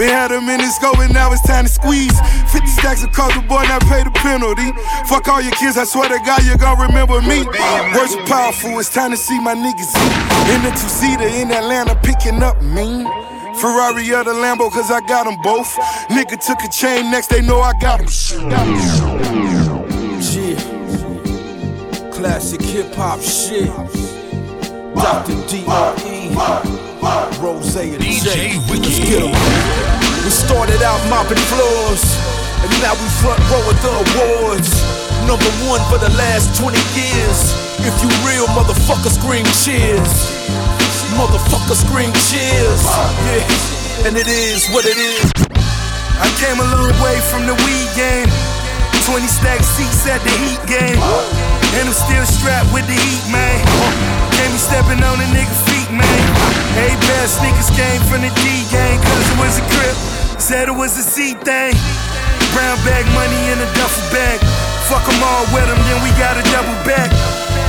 Been 0.00 0.08
had 0.08 0.32
a 0.32 0.40
minute 0.40 0.72
going, 0.80 1.12
now 1.12 1.30
it's 1.30 1.42
time 1.42 1.66
to 1.66 1.70
squeeze. 1.70 2.18
50 2.48 2.66
stacks 2.68 3.04
of 3.04 3.12
coke, 3.12 3.34
the 3.34 3.42
boy 3.42 3.60
not 3.68 3.82
pay 3.82 4.02
the 4.02 4.10
penalty. 4.10 4.72
Fuck 5.04 5.28
all 5.28 5.42
your 5.42 5.52
kids, 5.52 5.76
I 5.76 5.84
swear 5.84 6.08
to 6.08 6.18
God, 6.24 6.42
you 6.42 6.56
gon' 6.56 6.80
remember 6.80 7.20
me. 7.20 7.44
Words 7.92 8.16
are 8.16 8.24
powerful, 8.24 8.78
it's 8.78 8.88
time 8.88 9.10
to 9.10 9.18
see 9.18 9.38
my 9.38 9.52
niggas 9.52 9.92
eat. 9.92 10.56
In 10.56 10.62
the 10.64 10.70
two 10.70 10.88
seater 10.88 11.28
in 11.28 11.52
Atlanta, 11.52 11.94
picking 11.96 12.42
up 12.42 12.62
mean. 12.62 13.04
Ferrari 13.60 14.10
or 14.14 14.24
the 14.24 14.32
Lambo, 14.32 14.72
cause 14.72 14.90
I 14.90 15.00
got 15.06 15.24
them 15.24 15.36
both. 15.42 15.68
Nigga 16.08 16.40
took 16.40 16.64
a 16.64 16.70
chain, 16.72 17.10
next 17.10 17.26
they 17.26 17.42
know 17.42 17.60
I 17.60 17.74
got 17.74 18.00
got 18.00 18.00
'em. 18.00 18.08
Yeah. 20.32 20.56
Classic 22.10 22.62
hip 22.62 22.94
hop 22.94 23.20
shit. 23.20 23.66
Dr. 24.94 25.36
D.R.E. 25.46 26.79
Rose 27.00 27.76
and 27.76 27.96
DJ. 27.96 28.60
Wiki. 28.68 28.84
Let's 28.84 28.98
get 29.00 29.22
'em. 29.24 29.32
We 30.24 30.30
started 30.30 30.82
out 30.82 31.00
mopping 31.08 31.40
floors, 31.48 32.02
and 32.62 32.70
now 32.82 32.92
we 32.92 33.08
front 33.24 33.40
row 33.48 33.64
at 33.72 33.78
the 33.80 33.92
awards. 34.04 34.70
Number 35.26 35.50
one 35.64 35.80
for 35.88 35.98
the 35.98 36.10
last 36.20 36.56
20 36.60 36.80
years. 36.94 37.38
If 37.80 37.94
you 38.02 38.08
real, 38.28 38.46
motherfucker, 38.48 39.10
scream 39.10 39.46
cheers. 39.64 40.12
Motherfucker, 41.16 41.74
scream 41.74 42.12
cheers. 42.28 42.82
Yeah, 43.24 44.06
and 44.06 44.16
it 44.16 44.28
is 44.28 44.68
what 44.68 44.84
it 44.84 44.98
is. 44.98 45.32
I 46.20 46.28
came 46.36 46.60
a 46.60 46.68
long 46.76 46.92
way 47.00 47.16
from 47.30 47.46
the 47.46 47.54
weed 47.64 47.88
game. 47.96 48.28
20 49.06 49.26
stack 49.26 49.64
seats 49.64 50.06
at 50.06 50.22
the 50.22 50.30
heat 50.44 50.60
game. 50.66 51.00
And 51.80 51.88
I'm 51.88 51.94
still 51.94 52.26
strapped 52.26 52.70
with 52.74 52.86
the 52.86 52.92
heat, 52.92 53.24
man. 53.32 54.19
Can't 54.40 54.56
be 54.56 54.62
stepping 54.72 55.04
on 55.04 55.20
a 55.20 55.28
nigga 55.36 55.52
feet, 55.68 55.92
man. 55.92 56.24
Hey, 56.72 56.96
bad 56.96 57.28
sneakers 57.28 57.68
came 57.76 58.00
from 58.08 58.24
the 58.24 58.32
D 58.40 58.64
gang, 58.72 58.96
cause 58.96 59.26
it 59.28 59.36
was 59.36 59.60
a 59.60 59.64
crib. 59.68 59.92
Said 60.40 60.64
it 60.72 60.72
was 60.72 60.96
a 60.96 61.04
C 61.04 61.36
thing. 61.44 61.76
Brown 62.56 62.80
bag 62.80 63.04
money 63.12 63.36
in 63.52 63.60
a 63.60 63.68
duffel 63.76 64.00
bag. 64.08 64.40
Fuck 64.88 65.04
'em 65.12 65.20
all 65.20 65.44
with 65.52 65.68
'em, 65.68 65.76
then 65.84 66.00
we 66.00 66.08
got 66.16 66.40
a 66.40 66.44
double 66.56 66.72
back. 66.88 67.12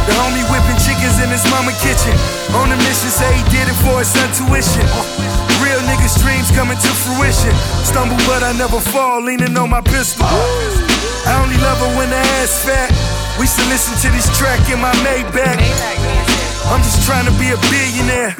The 0.07 0.15
homie 0.15 0.47
whipping 0.47 0.79
chickens 0.79 1.19
in 1.19 1.27
his 1.27 1.43
mama 1.51 1.75
kitchen. 1.83 2.15
On 2.55 2.71
a 2.71 2.77
mission, 2.87 3.11
say 3.11 3.27
he 3.35 3.43
did 3.51 3.67
it 3.67 3.75
for 3.83 3.99
his 3.99 4.07
son 4.07 4.31
tuition. 4.31 4.87
Real 5.59 5.81
niggas' 5.91 6.15
dreams 6.23 6.55
coming 6.55 6.79
to 6.79 6.91
fruition. 7.03 7.51
Stumble, 7.83 8.15
but 8.31 8.47
I 8.47 8.53
never 8.53 8.79
fall, 8.79 9.19
leaning 9.19 9.57
on 9.57 9.69
my 9.69 9.81
pistol. 9.81 10.23
I 11.27 11.35
only 11.43 11.57
love 11.67 11.79
her 11.83 11.91
when 11.99 12.09
the 12.15 12.21
ass 12.39 12.63
fat. 12.63 12.95
We 13.37 13.45
should 13.45 13.67
listen 13.67 13.93
to 14.03 14.07
this 14.15 14.27
track 14.39 14.61
in 14.71 14.79
my 14.79 14.95
Maybach. 15.03 16.30
I'm 16.65 16.81
just 16.81 17.05
trying 17.05 17.25
to 17.25 17.31
be 17.39 17.49
a 17.51 17.57
billionaire. 17.69 18.35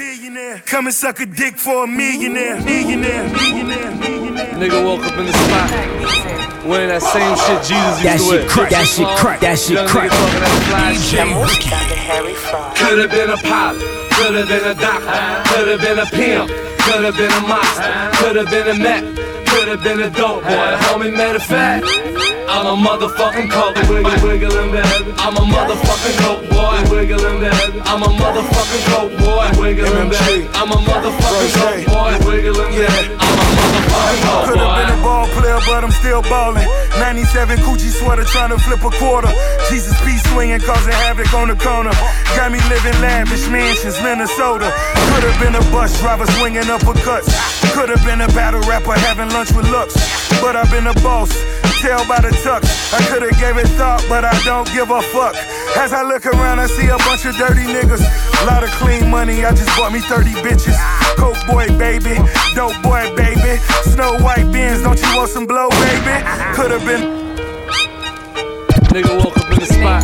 Come 0.65 0.88
and 0.88 0.93
suck 0.95 1.19
a 1.19 1.26
dick 1.26 1.55
for 1.57 1.84
a 1.84 1.88
millionaire. 1.88 2.59
Millionaire. 2.61 3.28
Millionaire. 3.30 3.91
Millionaire. 3.95 4.53
Nigga 4.55 4.84
woke 4.86 5.03
up 5.05 5.17
in 5.17 5.26
the 5.26 5.34
spot. 5.34 5.69
Wearing 6.65 6.89
that 6.89 7.01
same 7.01 7.36
shit 7.36 7.59
Jesus 7.65 7.74
used 7.74 8.05
That 8.05 8.17
to 8.19 8.24
shit 8.24 8.30
wear. 8.41 8.47
crack, 8.49 8.69
that 8.69 8.88
shit 8.88 9.07
crack, 9.17 9.39
that 9.41 9.57
shit 9.57 9.76
Young 9.82 9.88
crack. 9.89 10.11
nigga 10.11 10.22
talking 10.22 10.39
that 10.45 10.53
fly 10.69 10.93
shit. 10.93 11.26
Could've 12.78 13.11
been 13.11 13.30
a 13.32 13.38
pilot, 13.38 13.82
could've 14.13 14.47
been 14.47 14.65
a 14.69 14.76
doctor, 14.78 15.17
could've 15.49 15.82
been 15.82 15.99
a 15.99 16.05
pimp, 16.05 16.47
could've 16.86 17.17
been 17.17 17.32
a 17.34 17.41
monster, 17.49 17.91
could've 18.22 18.49
been 18.53 18.67
a 18.69 18.78
Mac, 18.78 19.03
could've 19.62 19.84
been 19.84 19.99
a 20.01 20.09
dope 20.09 20.43
boy. 20.43 20.72
Homie, 20.89 21.14
matter 21.16 21.38
of 21.38 21.43
fact, 21.43 21.86
I'm 22.49 22.66
a 22.66 22.76
motherfucking 22.76 23.49
coke. 23.51 23.76
Wiggle, 23.89 24.28
wiggle 24.28 24.57
in 24.57 24.72
the 24.72 24.82
heaven. 24.82 25.14
I'm 25.18 25.38
a 25.38 25.45
motherfucking 25.45 26.18
coke 26.18 26.49
boy. 26.49 26.78
Wiggle 26.89 27.26
in 27.26 27.41
the 27.41 27.53
heaven. 27.53 27.82
I'm 27.86 28.01
a 28.01 28.07
motherfucking 28.07 28.84
coke 28.89 29.14
boy. 29.22 29.62
Wiggle 29.62 29.95
in 30.01 30.09
the 30.09 30.18
heaven. 30.18 30.49
I'm 30.55 30.72
a 30.72 30.78
motherfucking 30.82 31.53
coke 31.62 31.86
boy. 31.93 32.12
Wiggle 32.26 32.59
in 32.59 32.72
the 32.74 32.89
heaven. 32.89 33.18
I'm 33.22 33.38
a 33.38 33.62
motherfucking 33.62 34.26
coke 34.26 34.47
Could 34.49 34.57
have 34.57 34.76
been 34.82 34.97
a 34.97 35.01
ball 35.03 35.28
player, 35.38 35.59
but 35.68 35.84
I'm 35.84 35.91
still 35.91 36.22
ballin'. 36.24 36.66
97 36.99 37.59
Gucci 37.59 37.91
sweater 37.91 38.24
trying 38.24 38.49
to 38.49 38.59
flip 38.59 38.84
a 38.84 38.89
quarter. 38.97 39.30
Jesus 39.70 39.93
P 40.01 40.18
swinging, 40.30 40.59
causing 40.59 40.93
havoc 40.93 41.34
on 41.34 41.47
the 41.47 41.55
corner. 41.55 41.91
Got 42.36 42.51
me 42.51 42.59
living 42.70 42.97
lavish 43.01 43.47
mansions, 43.49 44.01
Minnesota. 44.01 44.74
Could 45.12 45.24
have 45.24 45.39
been 45.39 45.55
a 45.55 45.64
bus 45.72 45.99
driver 45.99 46.26
swinging 46.38 46.70
up 46.70 46.82
a 46.82 46.86
uppercuts. 46.86 47.32
Could 47.74 47.89
have 47.89 48.03
been 48.05 48.22
a 48.22 48.28
battle 48.30 48.62
rapper 48.62 48.93
having 48.93 49.30
lunch 49.30 49.51
with 49.56 49.70
Lux. 49.70 49.95
But 50.41 50.56
I've 50.56 50.72
been 50.72 50.88
a 50.88 50.93
boss. 51.02 51.32
Tell 51.82 52.06
by 52.08 52.22
the 52.22 52.30
tux. 52.45 52.62
I 52.93 53.02
could 53.10 53.24
have 53.24 53.38
gave 53.41 53.58
it 53.58 53.68
thought, 53.74 54.06
but 54.08 54.24
I 54.24 54.38
don't 54.43 54.70
give 54.72 54.91
a 54.91 55.02
fuck. 55.02 55.36
As 55.78 55.93
I 55.93 56.04
look 56.04 56.26
around, 56.26 56.60
I 56.60 56.68
see 56.68 56.88
a 56.88 56.97
bunch 57.10 57.26
of 57.26 57.36
dirty 57.38 57.66
niggas. 57.66 58.06
A 58.41 58.45
Lot 58.45 58.64
of 58.64 58.70
clean 58.78 59.10
money, 59.10 59.45
I 59.45 59.52
just 59.52 59.70
bought 59.78 59.91
me 59.91 59.99
30 59.99 60.30
bitches. 60.45 60.78
Coke 61.18 61.41
boy, 61.47 61.68
baby. 61.78 62.22
Dope 62.54 62.78
boy, 62.84 63.10
baby. 63.16 63.58
Snow 63.89 64.18
white 64.22 64.52
beans, 64.54 64.84
don't 64.84 65.02
you 65.02 65.10
want 65.16 65.30
some 65.30 65.47
blow, 65.47 65.70
baby? 65.70 66.16
Could 66.54 66.70
have 66.70 66.86
been. 66.86 67.02
Nigga 68.93 69.18
woke 69.18 69.38
up 69.38 69.49
in 69.52 69.60
the 69.60 69.66
spot. 69.66 70.04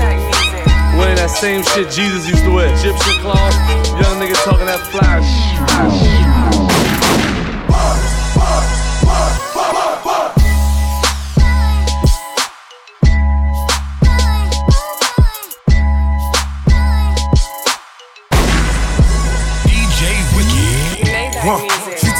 Wearing 0.97 1.17
that 1.17 1.29
same 1.29 1.61
shit 1.61 1.91
Jesus 1.91 2.27
used 2.27 2.43
to 2.43 2.51
wear. 2.51 2.73
Egyptian 2.73 3.21
cloth. 3.21 3.53
Young 4.01 4.17
nigga 4.17 4.33
talking 4.43 4.65
that 4.65 4.81
fly 4.89 5.21
shit. 5.21 6.26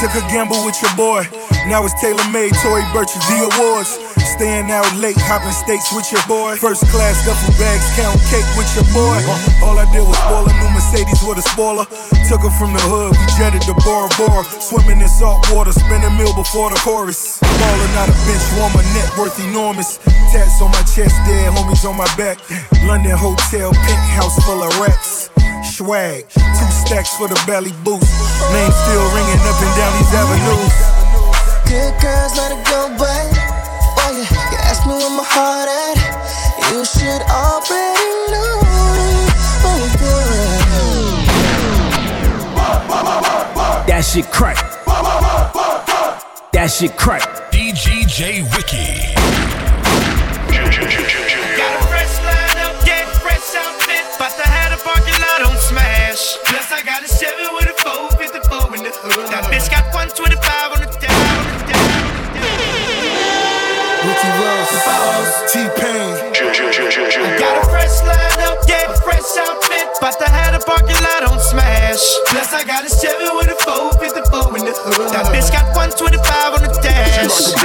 Took 0.08 0.24
a 0.24 0.26
gamble 0.32 0.64
with 0.64 0.80
your 0.80 0.94
boy. 0.96 1.24
Now 1.68 1.84
it's 1.84 1.94
tailor 2.00 2.24
made, 2.32 2.52
Tory 2.62 2.84
Burch's 2.92 3.20
the 3.28 3.44
awards. 3.52 3.92
Staying 4.36 4.70
out 4.70 4.86
late, 4.96 5.18
hopping 5.18 5.52
steaks 5.52 5.90
with 5.92 6.06
your 6.12 6.22
boy. 6.30 6.54
First 6.56 6.86
class 6.88 7.18
duffel 7.26 7.52
bags, 7.58 7.84
count 7.98 8.16
cake 8.30 8.46
with 8.56 8.70
your 8.78 8.86
boy. 8.94 9.18
All 9.64 9.76
I 9.76 9.84
did 9.90 10.04
was 10.06 10.16
spoil 10.16 10.46
a 10.46 10.52
new 10.62 10.70
Mercedes 10.70 11.20
with 11.26 11.42
a 11.42 11.46
spoiler. 11.50 11.84
Took 12.30 12.46
her 12.46 12.54
from 12.56 12.72
the 12.72 12.84
hood, 12.86 13.12
we 13.18 13.24
jetted 13.36 13.62
to 13.66 13.74
Bora 13.82 14.08
Bora. 14.16 14.44
Swimming 14.62 15.02
in 15.02 15.10
salt 15.10 15.44
water, 15.50 15.72
spin 15.72 16.04
a 16.04 16.10
meal 16.14 16.32
before 16.32 16.70
the 16.70 16.78
chorus. 16.80 17.40
Ballin' 17.42 17.98
out 17.98 18.08
a 18.08 18.16
bench 18.24 18.46
warmer, 18.56 18.84
net 18.94 19.10
worth 19.18 19.36
enormous. 19.42 19.98
Tats 20.30 20.62
on 20.62 20.70
my 20.70 20.84
chest, 20.86 21.16
dead 21.26 21.52
homies 21.52 21.84
on 21.84 21.96
my 21.98 22.08
back. 22.16 22.38
London 22.86 23.16
hotel, 23.18 23.72
penthouse 23.74 24.38
full 24.46 24.62
of 24.62 24.72
racks. 24.78 25.28
Swag, 25.66 26.28
two 26.30 26.67
stacks 26.88 27.12
for 27.14 27.28
the 27.28 27.36
belly 27.46 27.72
boost. 27.84 28.08
Name 28.48 28.72
still 28.72 29.04
ringing 29.12 29.42
up 29.44 29.60
and 29.60 29.74
down 29.76 29.92
these 30.00 30.08
avenues. 30.16 30.72
Good 31.68 31.92
girls, 32.00 32.32
let 32.40 32.48
it 32.50 32.64
go, 32.64 32.88
but 32.96 33.28
oh 34.00 34.16
yeah, 34.16 34.24
you 34.48 34.56
ask 34.64 34.86
me 34.88 34.94
where 34.96 35.12
my 35.12 35.22
heart 35.22 35.68
at. 35.68 36.00
You 36.72 36.80
should 36.88 37.22
already 37.28 38.08
know. 38.32 38.64
Oh, 39.68 39.84
good. 40.00 40.38
That 43.86 44.02
shit 44.02 44.32
crack. 44.32 44.56
That 46.52 46.68
shit 46.70 46.96
crack. 46.96 47.52
DGJ 47.52 48.48
Wiki. 48.56 49.14
Plus, 56.68 56.82
I 56.82 56.84
got 56.84 57.00
a 57.00 57.08
7 57.08 57.32
with 57.56 57.64
a 57.64 57.76
454 57.80 58.76
in 58.76 58.84
the 58.84 58.92
hood. 58.92 59.32
That 59.32 59.48
bitch 59.48 59.72
got 59.72 59.88
125 59.88 60.76
on 60.76 60.84
the 60.84 60.88
down. 61.00 61.16
Ricky 64.04 64.30
Ross, 64.36 64.68
T 65.48 65.64
Pain. 65.80 66.28
Got 67.40 67.56
a 67.56 67.64
fresh 67.72 67.96
line 68.04 68.40
up, 68.44 68.60
get 68.68 68.84
fresh 69.00 69.32
outfit. 69.40 69.96
But 69.96 70.20
to 70.20 70.28
have 70.28 70.60
the 70.60 70.62
parking 70.68 71.00
lot 71.00 71.24
on 71.32 71.40
smash. 71.40 72.04
Plus, 72.28 72.52
I 72.52 72.60
got 72.68 72.84
a 72.84 72.92
7 72.92 73.16
with 73.16 73.48
a 73.48 73.56
454 73.64 74.60
in 74.60 74.68
the 74.68 74.76
hood. 74.76 75.08
That 75.16 75.32
bitch 75.32 75.48
got 75.48 75.72
125 75.72 76.20
on 76.52 76.68
the 76.68 76.72
dash. 76.84 77.56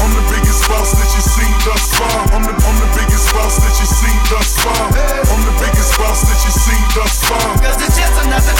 I'm 0.00 0.12
the 0.16 0.24
biggest 0.32 0.64
boss 0.64 0.88
that 0.96 1.10
you 1.12 1.22
seen 1.28 1.54
thus 1.68 1.92
far. 1.92 2.08
I'm 2.32 2.48
the, 2.48 2.56
I'm 2.56 2.76
the 2.80 2.88
biggest 2.96 3.28
boss 3.36 3.60
that 3.60 3.74
you 3.76 3.84
seen 3.84 4.16
thus 4.32 4.56
far. 4.64 4.88
I'm 5.28 5.44
the 5.44 5.52
biggest 5.60 5.92
boss 6.00 6.24
that 6.24 6.40
you 6.40 6.52
seen 6.56 6.84
thus 6.96 7.20
far. 7.28 7.59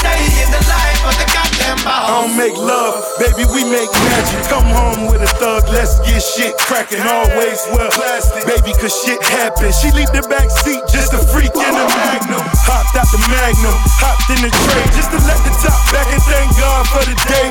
Day 0.02 0.24
in 0.40 0.48
the 0.52 0.62
life 0.68 1.00
of 1.04 1.14
the 1.20 1.26
goddamn 1.32 1.78
boss. 1.84 2.08
I 2.08 2.24
don't 2.24 2.36
make 2.36 2.56
love, 2.56 3.00
baby, 3.20 3.44
we 3.52 3.64
make 3.68 3.90
magic. 4.10 4.40
Come 4.48 4.66
home 4.68 5.08
with 5.08 5.22
a 5.22 5.30
thug, 5.40 5.68
let's 5.70 6.00
get 6.02 6.20
shit 6.20 6.56
cracking. 6.58 7.00
Always 7.00 7.60
well, 7.72 7.90
plastic, 7.92 8.44
baby, 8.44 8.72
cause 8.76 8.92
shit 8.92 9.20
happens. 9.22 9.78
She 9.78 9.92
leave 9.92 10.10
the 10.12 10.24
back 10.28 10.50
seat 10.50 10.82
just 10.90 11.12
a 11.12 11.20
freak 11.30 11.52
in 11.52 11.72
the 11.74 11.86
magnum. 11.86 12.44
Hopped 12.66 12.96
out 12.96 13.08
the 13.12 13.20
magnum, 13.28 13.76
hopped 14.00 14.28
in 14.32 14.40
the 14.44 14.50
tray 14.50 14.84
just 14.96 15.10
to 15.12 15.18
let 15.24 15.40
the 15.46 15.52
top 15.60 15.80
back 15.92 16.08
and 16.10 16.22
thank 16.28 16.48
God 16.58 16.84
for 16.88 17.04
the 17.04 17.16
day. 17.28 17.48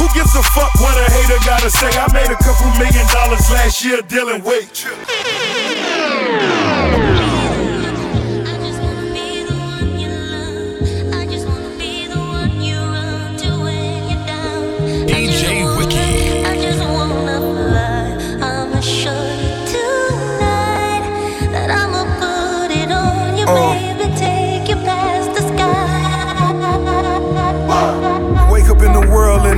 Who 0.00 0.08
gives 0.14 0.34
a 0.34 0.42
fuck 0.42 0.72
what 0.80 0.96
a 0.98 1.06
hater 1.12 1.38
gotta 1.44 1.70
say? 1.70 1.90
I 1.94 2.10
made 2.12 2.30
a 2.30 2.38
couple 2.42 2.66
million 2.80 3.06
dollars 3.12 3.44
last 3.50 3.84
year 3.84 4.00
dealing 4.02 4.42
weight. 4.42 4.82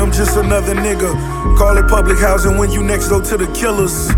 I'm 0.01 0.13
just 0.13 0.37
another 0.37 0.75
nigga. 0.75 1.13
Call 1.59 1.77
it 1.77 1.89
public 1.89 2.19
housing 2.19 2.59
when 2.59 2.71
you 2.71 2.83
next 2.83 3.09
door 3.09 3.23
to 3.23 3.37
the 3.37 3.47
killers. 3.53 4.09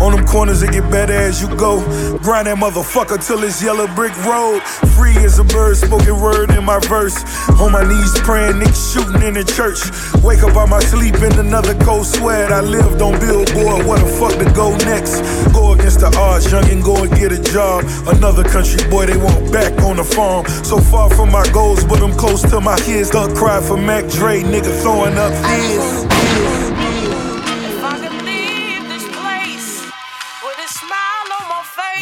On 0.00 0.14
them 0.14 0.26
corners, 0.26 0.62
it 0.62 0.72
get 0.72 0.90
better 0.90 1.12
as 1.12 1.40
you 1.40 1.48
go. 1.56 1.80
Grind 2.18 2.46
that 2.46 2.58
motherfucker 2.58 3.24
till 3.24 3.42
it's 3.42 3.62
yellow 3.62 3.86
brick 3.94 4.14
road. 4.24 4.62
Free 4.96 5.16
as 5.24 5.38
a 5.38 5.44
bird, 5.44 5.76
spoken 5.76 6.20
word 6.20 6.50
in 6.50 6.64
my 6.64 6.78
verse. 6.80 7.16
On 7.60 7.72
my 7.72 7.82
knees 7.82 8.12
praying, 8.20 8.60
niggas 8.60 8.92
shooting 8.92 9.22
in 9.22 9.34
the 9.34 9.44
church. 9.44 9.80
Wake 10.22 10.42
up 10.42 10.56
out 10.56 10.68
my 10.68 10.80
sleep 10.80 11.16
in 11.16 11.38
another 11.38 11.74
cold 11.84 12.06
sweat. 12.06 12.52
I 12.52 12.60
lived 12.60 13.00
on 13.00 13.18
Billboard, 13.18 13.86
what 13.86 14.00
the 14.00 14.10
fuck 14.18 14.36
to 14.38 14.52
go 14.52 14.76
next? 14.84 15.22
Go 15.52 15.72
against 15.72 16.00
the 16.00 16.14
odds, 16.18 16.50
young 16.52 16.68
and 16.70 16.82
go 16.82 17.02
and 17.02 17.12
get 17.14 17.32
a 17.32 17.42
job. 17.42 17.84
Another 18.06 18.44
country 18.44 18.82
boy, 18.90 19.06
they 19.06 19.16
want 19.16 19.52
back 19.52 19.72
on 19.82 19.96
the 19.96 20.04
farm. 20.04 20.46
So 20.64 20.78
far 20.78 21.08
from 21.10 21.32
my 21.32 21.46
goals, 21.52 21.84
but 21.84 22.02
I'm 22.02 22.12
close 22.12 22.42
to 22.50 22.60
my 22.60 22.78
kids. 22.80 23.10
Don't 23.10 23.34
cry 23.34 23.60
for 23.60 23.76
Mac 23.76 24.08
Dre, 24.10 24.42
nigga 24.42 24.72
throwing 24.82 25.16
up 25.16 25.32
his. 25.50 26.45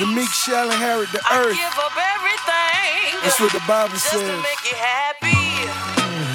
The 0.04 0.12
meek 0.12 0.28
shall 0.28 0.68
inherit 0.68 1.08
the 1.16 1.24
earth. 1.32 1.56
give 1.56 1.78
up 1.80 1.96
everything. 1.96 3.24
That's 3.24 3.40
what 3.40 3.56
the 3.56 3.64
Bible 3.64 3.96
just 3.96 4.12
to 4.12 4.20
says. 4.20 4.42
make 4.44 4.60
you 4.68 4.76
happy. 4.76 5.64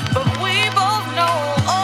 But 0.09 0.26
we 0.41 0.57
both 0.74 1.05
know, 1.13 1.38
oh, 1.70 1.78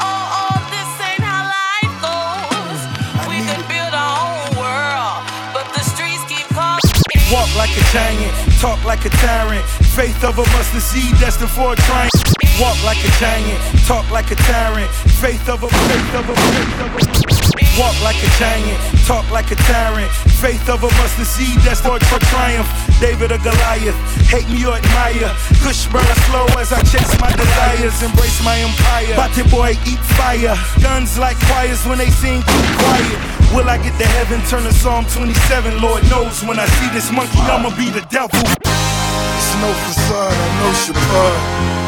oh, 0.00 0.38
oh, 0.40 0.56
this 0.72 0.88
ain't 0.96 1.20
how 1.20 1.44
life 1.44 1.92
goes. 2.00 2.80
We 3.28 3.44
could 3.44 3.68
build 3.68 3.92
our 3.92 4.16
own 4.16 4.48
world, 4.56 5.28
but 5.52 5.68
the 5.76 5.84
streets 5.84 6.24
keep 6.24 6.48
calling. 6.56 6.80
Walk 7.28 7.52
like 7.52 7.76
a 7.76 7.84
giant, 7.92 8.32
talk 8.56 8.80
like 8.88 9.04
a 9.04 9.12
tyrant. 9.20 9.68
Faith 9.92 10.24
of 10.24 10.40
a 10.40 10.44
mustard 10.56 10.80
seed 10.80 11.12
destined 11.20 11.52
for 11.52 11.74
a 11.74 11.76
triumph. 11.84 12.16
Walk 12.56 12.80
like 12.80 13.04
a 13.04 13.12
giant, 13.20 13.60
talk 13.84 14.08
like 14.08 14.32
a 14.32 14.40
tyrant. 14.48 14.88
Faith 15.20 15.44
of 15.52 15.60
a 15.64 15.68
faith 15.68 16.14
of 16.16 16.32
a 16.32 16.34
faith 16.48 16.80
of 16.80 17.60
a. 17.60 17.65
Walk 17.76 17.92
like 18.00 18.16
a 18.24 18.30
giant, 18.40 18.80
talk 19.04 19.28
like 19.28 19.52
a 19.52 19.58
tyrant. 19.68 20.08
Faith 20.40 20.64
of 20.72 20.80
a 20.80 20.88
mustard 20.96 21.28
seed 21.28 21.60
that's 21.60 21.84
for, 21.84 22.00
for 22.08 22.16
triumph. 22.32 22.64
David 23.04 23.32
or 23.32 23.40
Goliath, 23.44 23.92
hate 24.32 24.48
me 24.48 24.64
or 24.64 24.80
admire. 24.80 25.28
Kush 25.60 25.84
burn 25.92 26.08
slow 26.24 26.48
as 26.56 26.72
I 26.72 26.80
chase 26.88 27.12
my 27.20 27.28
desires. 27.36 28.00
Embrace 28.00 28.40
my 28.40 28.56
empire. 28.56 29.12
Bate 29.12 29.44
boy, 29.52 29.70
eat 29.84 30.00
fire. 30.16 30.56
Guns 30.80 31.18
like 31.20 31.36
choirs 31.52 31.84
when 31.84 31.98
they 31.98 32.08
sing, 32.08 32.40
keep 32.40 32.66
quiet. 32.80 33.18
Will 33.52 33.68
I 33.68 33.76
get 33.76 33.92
to 34.00 34.08
heaven? 34.16 34.40
Turn 34.48 34.64
to 34.64 34.72
Psalm 34.72 35.04
27. 35.12 35.76
Lord 35.84 36.00
knows 36.08 36.40
when 36.48 36.56
I 36.58 36.64
see 36.80 36.88
this 36.96 37.12
monkey, 37.12 37.44
I'ma 37.44 37.76
be 37.76 37.92
the 37.92 38.04
devil. 38.08 38.40
It's 38.40 39.52
no 39.60 39.68
facade, 39.84 40.32
I 40.32 40.48
know 40.64 40.72
Shabbat. 40.80 41.36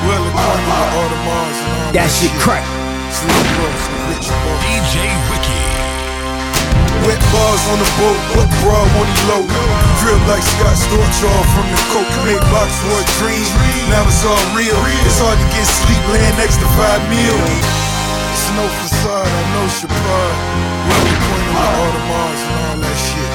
Well 0.04 0.20
acquainted 0.20 0.68
with 0.68 1.00
Audemars 1.00 1.58
and 1.64 1.72
all 1.80 1.92
That 1.96 2.12
shit 2.12 2.32
crack. 2.44 2.64
Sleep 3.08 3.32
bros, 3.56 3.82
the. 4.12 4.48
DJ 4.68 5.16
Wiki. 5.32 5.57
Wet 7.08 7.24
bars 7.32 7.64
on 7.72 7.80
the 7.80 7.88
boat, 7.96 8.20
but 8.36 8.48
bra 8.60 8.76
on 8.84 9.08
the 9.08 9.22
low. 9.32 9.44
Drip 10.04 10.20
like 10.28 10.44
Scott 10.44 10.76
Storch 10.76 11.24
off 11.24 11.48
from 11.56 11.64
the 11.72 11.80
coke. 11.88 12.12
Made 12.28 12.44
box 12.52 12.68
for 12.84 13.00
a 13.00 13.04
dream. 13.16 13.48
Now 13.88 14.04
it's 14.04 14.20
all 14.28 14.36
real. 14.52 14.76
It's 15.08 15.16
hard 15.16 15.40
to 15.40 15.48
get 15.56 15.64
sleep 15.64 16.04
laying 16.12 16.36
next 16.36 16.60
to 16.60 16.68
five 16.76 17.00
mil. 17.08 17.40
It's 18.28 18.52
no 18.52 18.68
facade, 18.84 19.24
I 19.24 19.42
know 19.56 19.64
Shabbat. 19.72 20.36
Well 20.84 21.00
acquainted 21.08 21.56
with 21.56 21.80
Audemars 21.80 22.40
and 22.44 22.60
all 22.60 22.76
that 22.84 22.98
shit. 23.00 23.32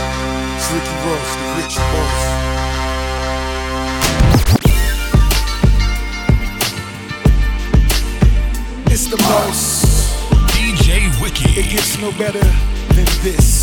Slicky 0.61 0.93
Ross, 1.09 1.33
the 1.41 1.49
rich 1.57 1.73
boss. 1.89 2.21
It's 8.93 9.09
the 9.09 9.17
most. 9.17 10.13
DJ 10.53 11.09
Wiki. 11.19 11.49
It 11.59 11.73
gets 11.73 11.97
no 11.97 12.11
better 12.11 12.45
than 12.93 13.09
this. 13.25 13.62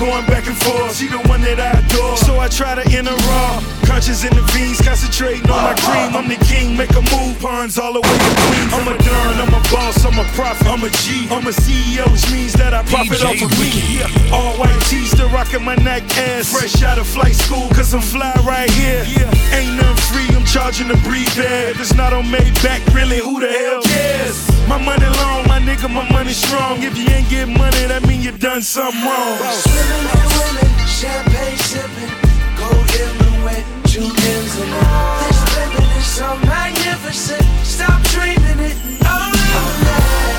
going 0.00 0.24
back 0.24 0.48
and 0.48 0.56
forth. 0.56 0.96
She 0.96 1.06
the 1.06 1.20
one 1.28 1.42
that 1.44 1.60
I 1.60 1.76
adore. 1.76 2.16
So 2.16 2.40
I 2.40 2.48
try 2.48 2.74
to 2.74 2.84
enter 2.96 3.12
raw. 3.28 3.60
Conscious 3.84 4.24
in 4.24 4.32
the 4.32 4.42
veins, 4.56 4.80
concentrating 4.80 5.44
on 5.50 5.60
my 5.60 5.76
cream. 5.76 6.16
I'm 6.16 6.26
the 6.26 6.40
king, 6.48 6.74
make 6.76 6.90
a 6.96 7.04
move, 7.12 7.36
pawns 7.38 7.76
all 7.76 7.92
the 7.92 8.00
way 8.00 8.16
to 8.16 8.32
Queens. 8.48 8.72
I'm 8.72 8.88
a 8.88 8.96
don, 8.96 9.34
I'm 9.44 9.52
a 9.52 9.62
boss, 9.68 10.00
I'm 10.06 10.16
a 10.16 10.24
prophet, 10.32 10.66
I'm 10.66 10.82
a 10.82 10.90
G. 11.04 11.28
I'm 11.28 11.46
a 11.46 11.52
CEO, 11.52 12.08
which 12.08 12.32
means 12.32 12.54
that 12.54 12.72
I 12.72 12.82
profit 12.88 13.20
off 13.20 13.42
of 13.44 13.52
me. 13.60 14.00
Yeah. 14.00 14.32
All 14.32 14.56
white 14.56 14.80
tees, 14.88 15.10
still 15.10 15.28
rocking 15.28 15.62
my 15.62 15.76
neck 15.76 16.02
ass. 16.16 16.48
Fresh 16.50 16.82
out 16.82 16.98
of 16.98 17.06
flight 17.06 17.34
school, 17.34 17.68
cause 17.76 17.92
I'm 17.92 18.00
fly 18.00 18.32
right 18.46 18.70
here. 18.70 19.04
Yeah. 19.04 19.58
Ain't 19.58 19.76
nothing 19.76 20.00
free, 20.08 20.28
I'm 20.34 20.46
charging 20.46 20.88
the 20.88 20.96
breathe 21.04 21.36
air. 21.36 21.70
If 21.70 21.80
it's 21.80 21.94
not 21.94 22.12
on 22.12 22.24
Maybach, 22.24 22.94
really, 22.94 23.18
who 23.18 23.40
the 23.40 23.52
hell 23.52 23.82
cares? 23.82 24.49
My 24.70 24.78
money 24.78 25.06
long, 25.18 25.42
my 25.48 25.58
nigga, 25.58 25.90
my 25.90 26.08
money 26.12 26.30
strong. 26.32 26.80
If 26.80 26.96
you 26.96 27.08
ain't 27.10 27.28
get 27.28 27.48
money, 27.48 27.86
that 27.90 28.06
mean 28.06 28.22
you 28.22 28.30
done 28.30 28.62
something 28.62 29.02
wrong. 29.02 29.34
Swimming 29.50 30.06
in 30.14 30.22
women, 30.38 30.70
champagne 30.86 31.58
sipping, 31.58 32.14
gold 32.54 32.86
earring 32.94 33.42
wet, 33.42 33.66
two 33.90 34.06
M's 34.06 34.54
in 34.62 34.70
it. 34.70 34.86
This 35.26 35.42
living 35.58 35.90
is 35.98 36.06
so 36.06 36.28
magnificent. 36.46 37.42
Stop 37.66 37.98
dreaming 38.14 38.62
it. 38.62 38.78
Oh, 39.02 39.10
Lord, 39.10 40.38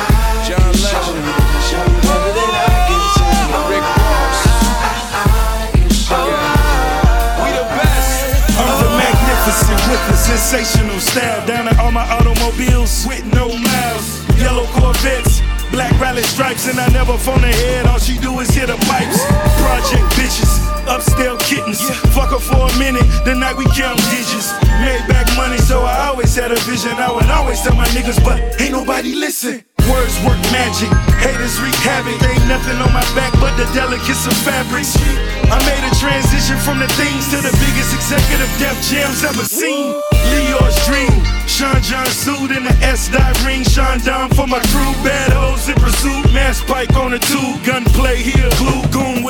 I 0.00 0.48
John 0.48 0.72
can 0.72 0.72
show 0.80 0.96
Legend. 0.96 1.20
you, 1.20 1.36
show 1.68 1.84
you 1.84 2.00
better 2.08 2.32
than 2.32 2.56
I 2.56 2.72
can 2.88 3.04
tell 3.20 3.52
you. 3.52 3.68
Rick 3.68 3.84
Ross. 4.00 4.40
I 4.48 5.76
can 5.76 5.92
show 5.92 6.24
you. 6.24 6.40
We 7.36 7.48
the 7.52 7.68
best. 7.68 8.48
I'm 8.56 8.72
the 8.80 8.88
magnificent 8.96 9.76
with 9.92 10.08
a 10.08 10.16
sensational 10.16 10.96
style. 11.04 11.44
Down 11.44 11.68
at 11.68 11.76
all 11.84 11.92
my 11.92 12.08
automobiles 12.16 13.04
with 13.04 13.20
rally 16.02 16.26
stripes, 16.26 16.66
and 16.66 16.78
I 16.80 16.88
never 16.90 17.16
phone 17.16 17.44
ahead. 17.46 17.86
All 17.86 18.02
she 18.02 18.18
do 18.18 18.34
is 18.42 18.50
hit 18.50 18.66
the 18.66 18.76
pipes. 18.90 19.22
Project 19.62 20.02
bitches, 20.18 20.50
upscale 20.90 21.38
kittens. 21.38 21.78
Fuck 22.10 22.34
her 22.34 22.42
for 22.42 22.66
a 22.66 22.72
minute, 22.76 23.06
the 23.24 23.34
night 23.38 23.56
we 23.56 23.64
count 23.70 24.02
digits. 24.10 24.50
Made 24.82 25.06
back 25.06 25.30
money, 25.38 25.58
so 25.62 25.86
I 25.86 26.10
always 26.10 26.34
had 26.34 26.50
a 26.50 26.58
vision. 26.66 26.98
I 26.98 27.14
would 27.14 27.30
always 27.30 27.62
tell 27.62 27.76
my 27.76 27.86
niggas, 27.94 28.18
but 28.26 28.42
ain't 28.60 28.72
nobody 28.72 29.14
listen. 29.14 29.62
Words 29.86 30.18
work 30.26 30.42
magic, 30.50 30.90
haters 31.22 31.62
wreak 31.62 31.78
havoc. 31.86 32.18
Ain't 32.18 32.46
nothing 32.50 32.78
on 32.82 32.90
my 32.90 33.06
back 33.14 33.32
but 33.38 33.54
the 33.54 33.66
delicates 33.70 34.26
of 34.26 34.34
fabrics. 34.42 34.98
I 35.54 35.58
made 35.70 35.84
a 35.86 35.92
transition 36.02 36.58
from 36.66 36.82
the 36.82 36.90
things 36.98 37.30
to 37.30 37.38
the 37.38 37.54
biggest 37.62 37.94
executive 37.94 38.50
Def 38.58 38.74
Jams 38.90 39.22
ever 39.22 39.46
seen. 39.46 39.94
L.A.'s 40.50 40.78
dream, 40.86 41.12
Sean 41.62 41.80
John 41.80 42.06
suit 42.06 42.50
in 42.50 42.64
the 42.64 42.74
S 42.82 43.08
dot 43.08 43.38
ring. 43.46 43.62
Sean 43.62 44.00
Don 44.00 44.28
for 44.30 44.48
my 44.48 44.58
crew, 44.74 44.92
bad 45.06 45.30
hoes 45.32 45.68
in 45.68 45.76
pursuit. 45.76 46.32
Mass 46.34 46.60
pike 46.60 46.96
on 46.96 47.12
the 47.12 47.20
tube, 47.20 47.62
gunplay 47.62 48.16
here, 48.16 48.50
glue 48.58 48.82
goon 48.90 49.21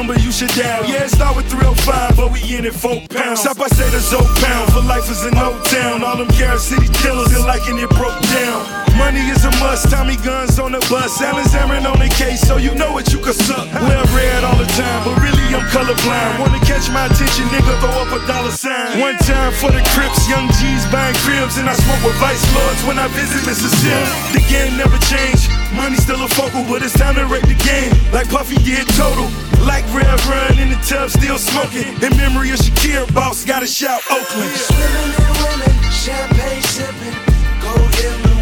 number 0.00 0.16
you 0.24 0.32
should 0.32 0.48
dial. 0.56 0.80
Yeah, 0.88 1.04
start 1.12 1.36
with 1.36 1.44
305, 1.52 2.16
but 2.16 2.32
we 2.32 2.40
in 2.56 2.64
it 2.64 2.72
four 2.72 3.04
pounds. 3.12 3.44
Stop, 3.44 3.60
I 3.60 3.68
say 3.68 3.84
the 3.92 4.00
Zoe 4.00 4.24
pound. 4.40 4.72
For 4.72 4.80
life 4.80 5.04
is 5.12 5.28
in 5.28 5.36
Old 5.36 5.60
Town. 5.68 6.00
All 6.00 6.16
them 6.16 6.32
Carol 6.40 6.56
City 6.56 6.88
killers, 7.04 7.28
they 7.28 7.42
liking 7.44 7.76
it 7.76 7.90
broke 8.00 8.16
down. 8.32 8.64
Money 8.96 9.20
is 9.28 9.44
a 9.44 9.52
must. 9.60 9.92
Tommy 9.92 10.16
guns 10.24 10.56
on 10.56 10.72
the 10.72 10.80
bus. 10.88 11.20
Alan's 11.20 11.52
Aaron 11.52 11.84
on 11.84 11.98
the 12.00 12.08
case, 12.16 12.40
so 12.40 12.56
you 12.56 12.72
know 12.80 12.92
what 12.96 13.12
you 13.12 13.20
can 13.20 13.36
suck. 13.36 13.68
Wear 13.76 14.00
red 14.16 14.40
all 14.40 14.56
the 14.56 14.70
time, 14.72 15.04
but 15.04 15.20
really 15.20 15.44
I'm 15.52 15.68
colorblind. 15.68 16.40
Wanna 16.40 16.64
catch 16.64 16.88
my 16.88 17.04
attention, 17.04 17.44
nigga? 17.52 17.72
Throw 17.84 18.00
up 18.00 18.08
a 18.16 18.20
dollar 18.24 18.56
sign. 18.56 19.00
One 19.04 19.20
time 19.28 19.52
for 19.60 19.68
the 19.68 19.84
Crips, 19.92 20.24
young 20.32 20.48
G's 20.56 20.84
buying 20.88 21.16
cribs, 21.28 21.60
and 21.60 21.68
I 21.68 21.76
smoke 21.76 22.00
with 22.08 22.16
Vice 22.16 22.44
Lords 22.56 22.80
when 22.88 22.96
I 22.98 23.08
visit 23.12 23.44
Mississippi. 23.44 24.08
The 24.32 24.42
game 24.48 24.80
never 24.80 24.96
changed. 25.12 25.59
Money 25.80 25.96
still 25.96 26.22
a 26.22 26.28
focal, 26.28 26.62
but 26.68 26.82
it's 26.82 26.92
time 26.92 27.14
to 27.14 27.24
rate 27.24 27.48
the 27.48 27.56
game. 27.56 27.90
Like 28.12 28.28
Puffy 28.28 28.56
did 28.56 28.86
total. 29.00 29.24
Like 29.64 29.82
Rev 29.94 30.20
Run 30.28 30.58
in 30.58 30.68
the 30.68 30.80
tub, 30.84 31.08
still 31.08 31.38
smoking. 31.38 31.88
In 32.04 32.14
memory 32.18 32.50
of 32.50 32.58
Shakira, 32.58 33.08
boss, 33.14 33.46
gotta 33.46 33.66
shout 33.66 34.02
Oakland. 34.10 34.52
Swimming 34.60 35.12
in 35.16 35.32
women, 35.40 35.72
champagne 35.88 36.60
sipping, 36.68 37.16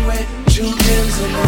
wet, 0.04 0.26
two 0.48 0.66
M's 0.66 1.47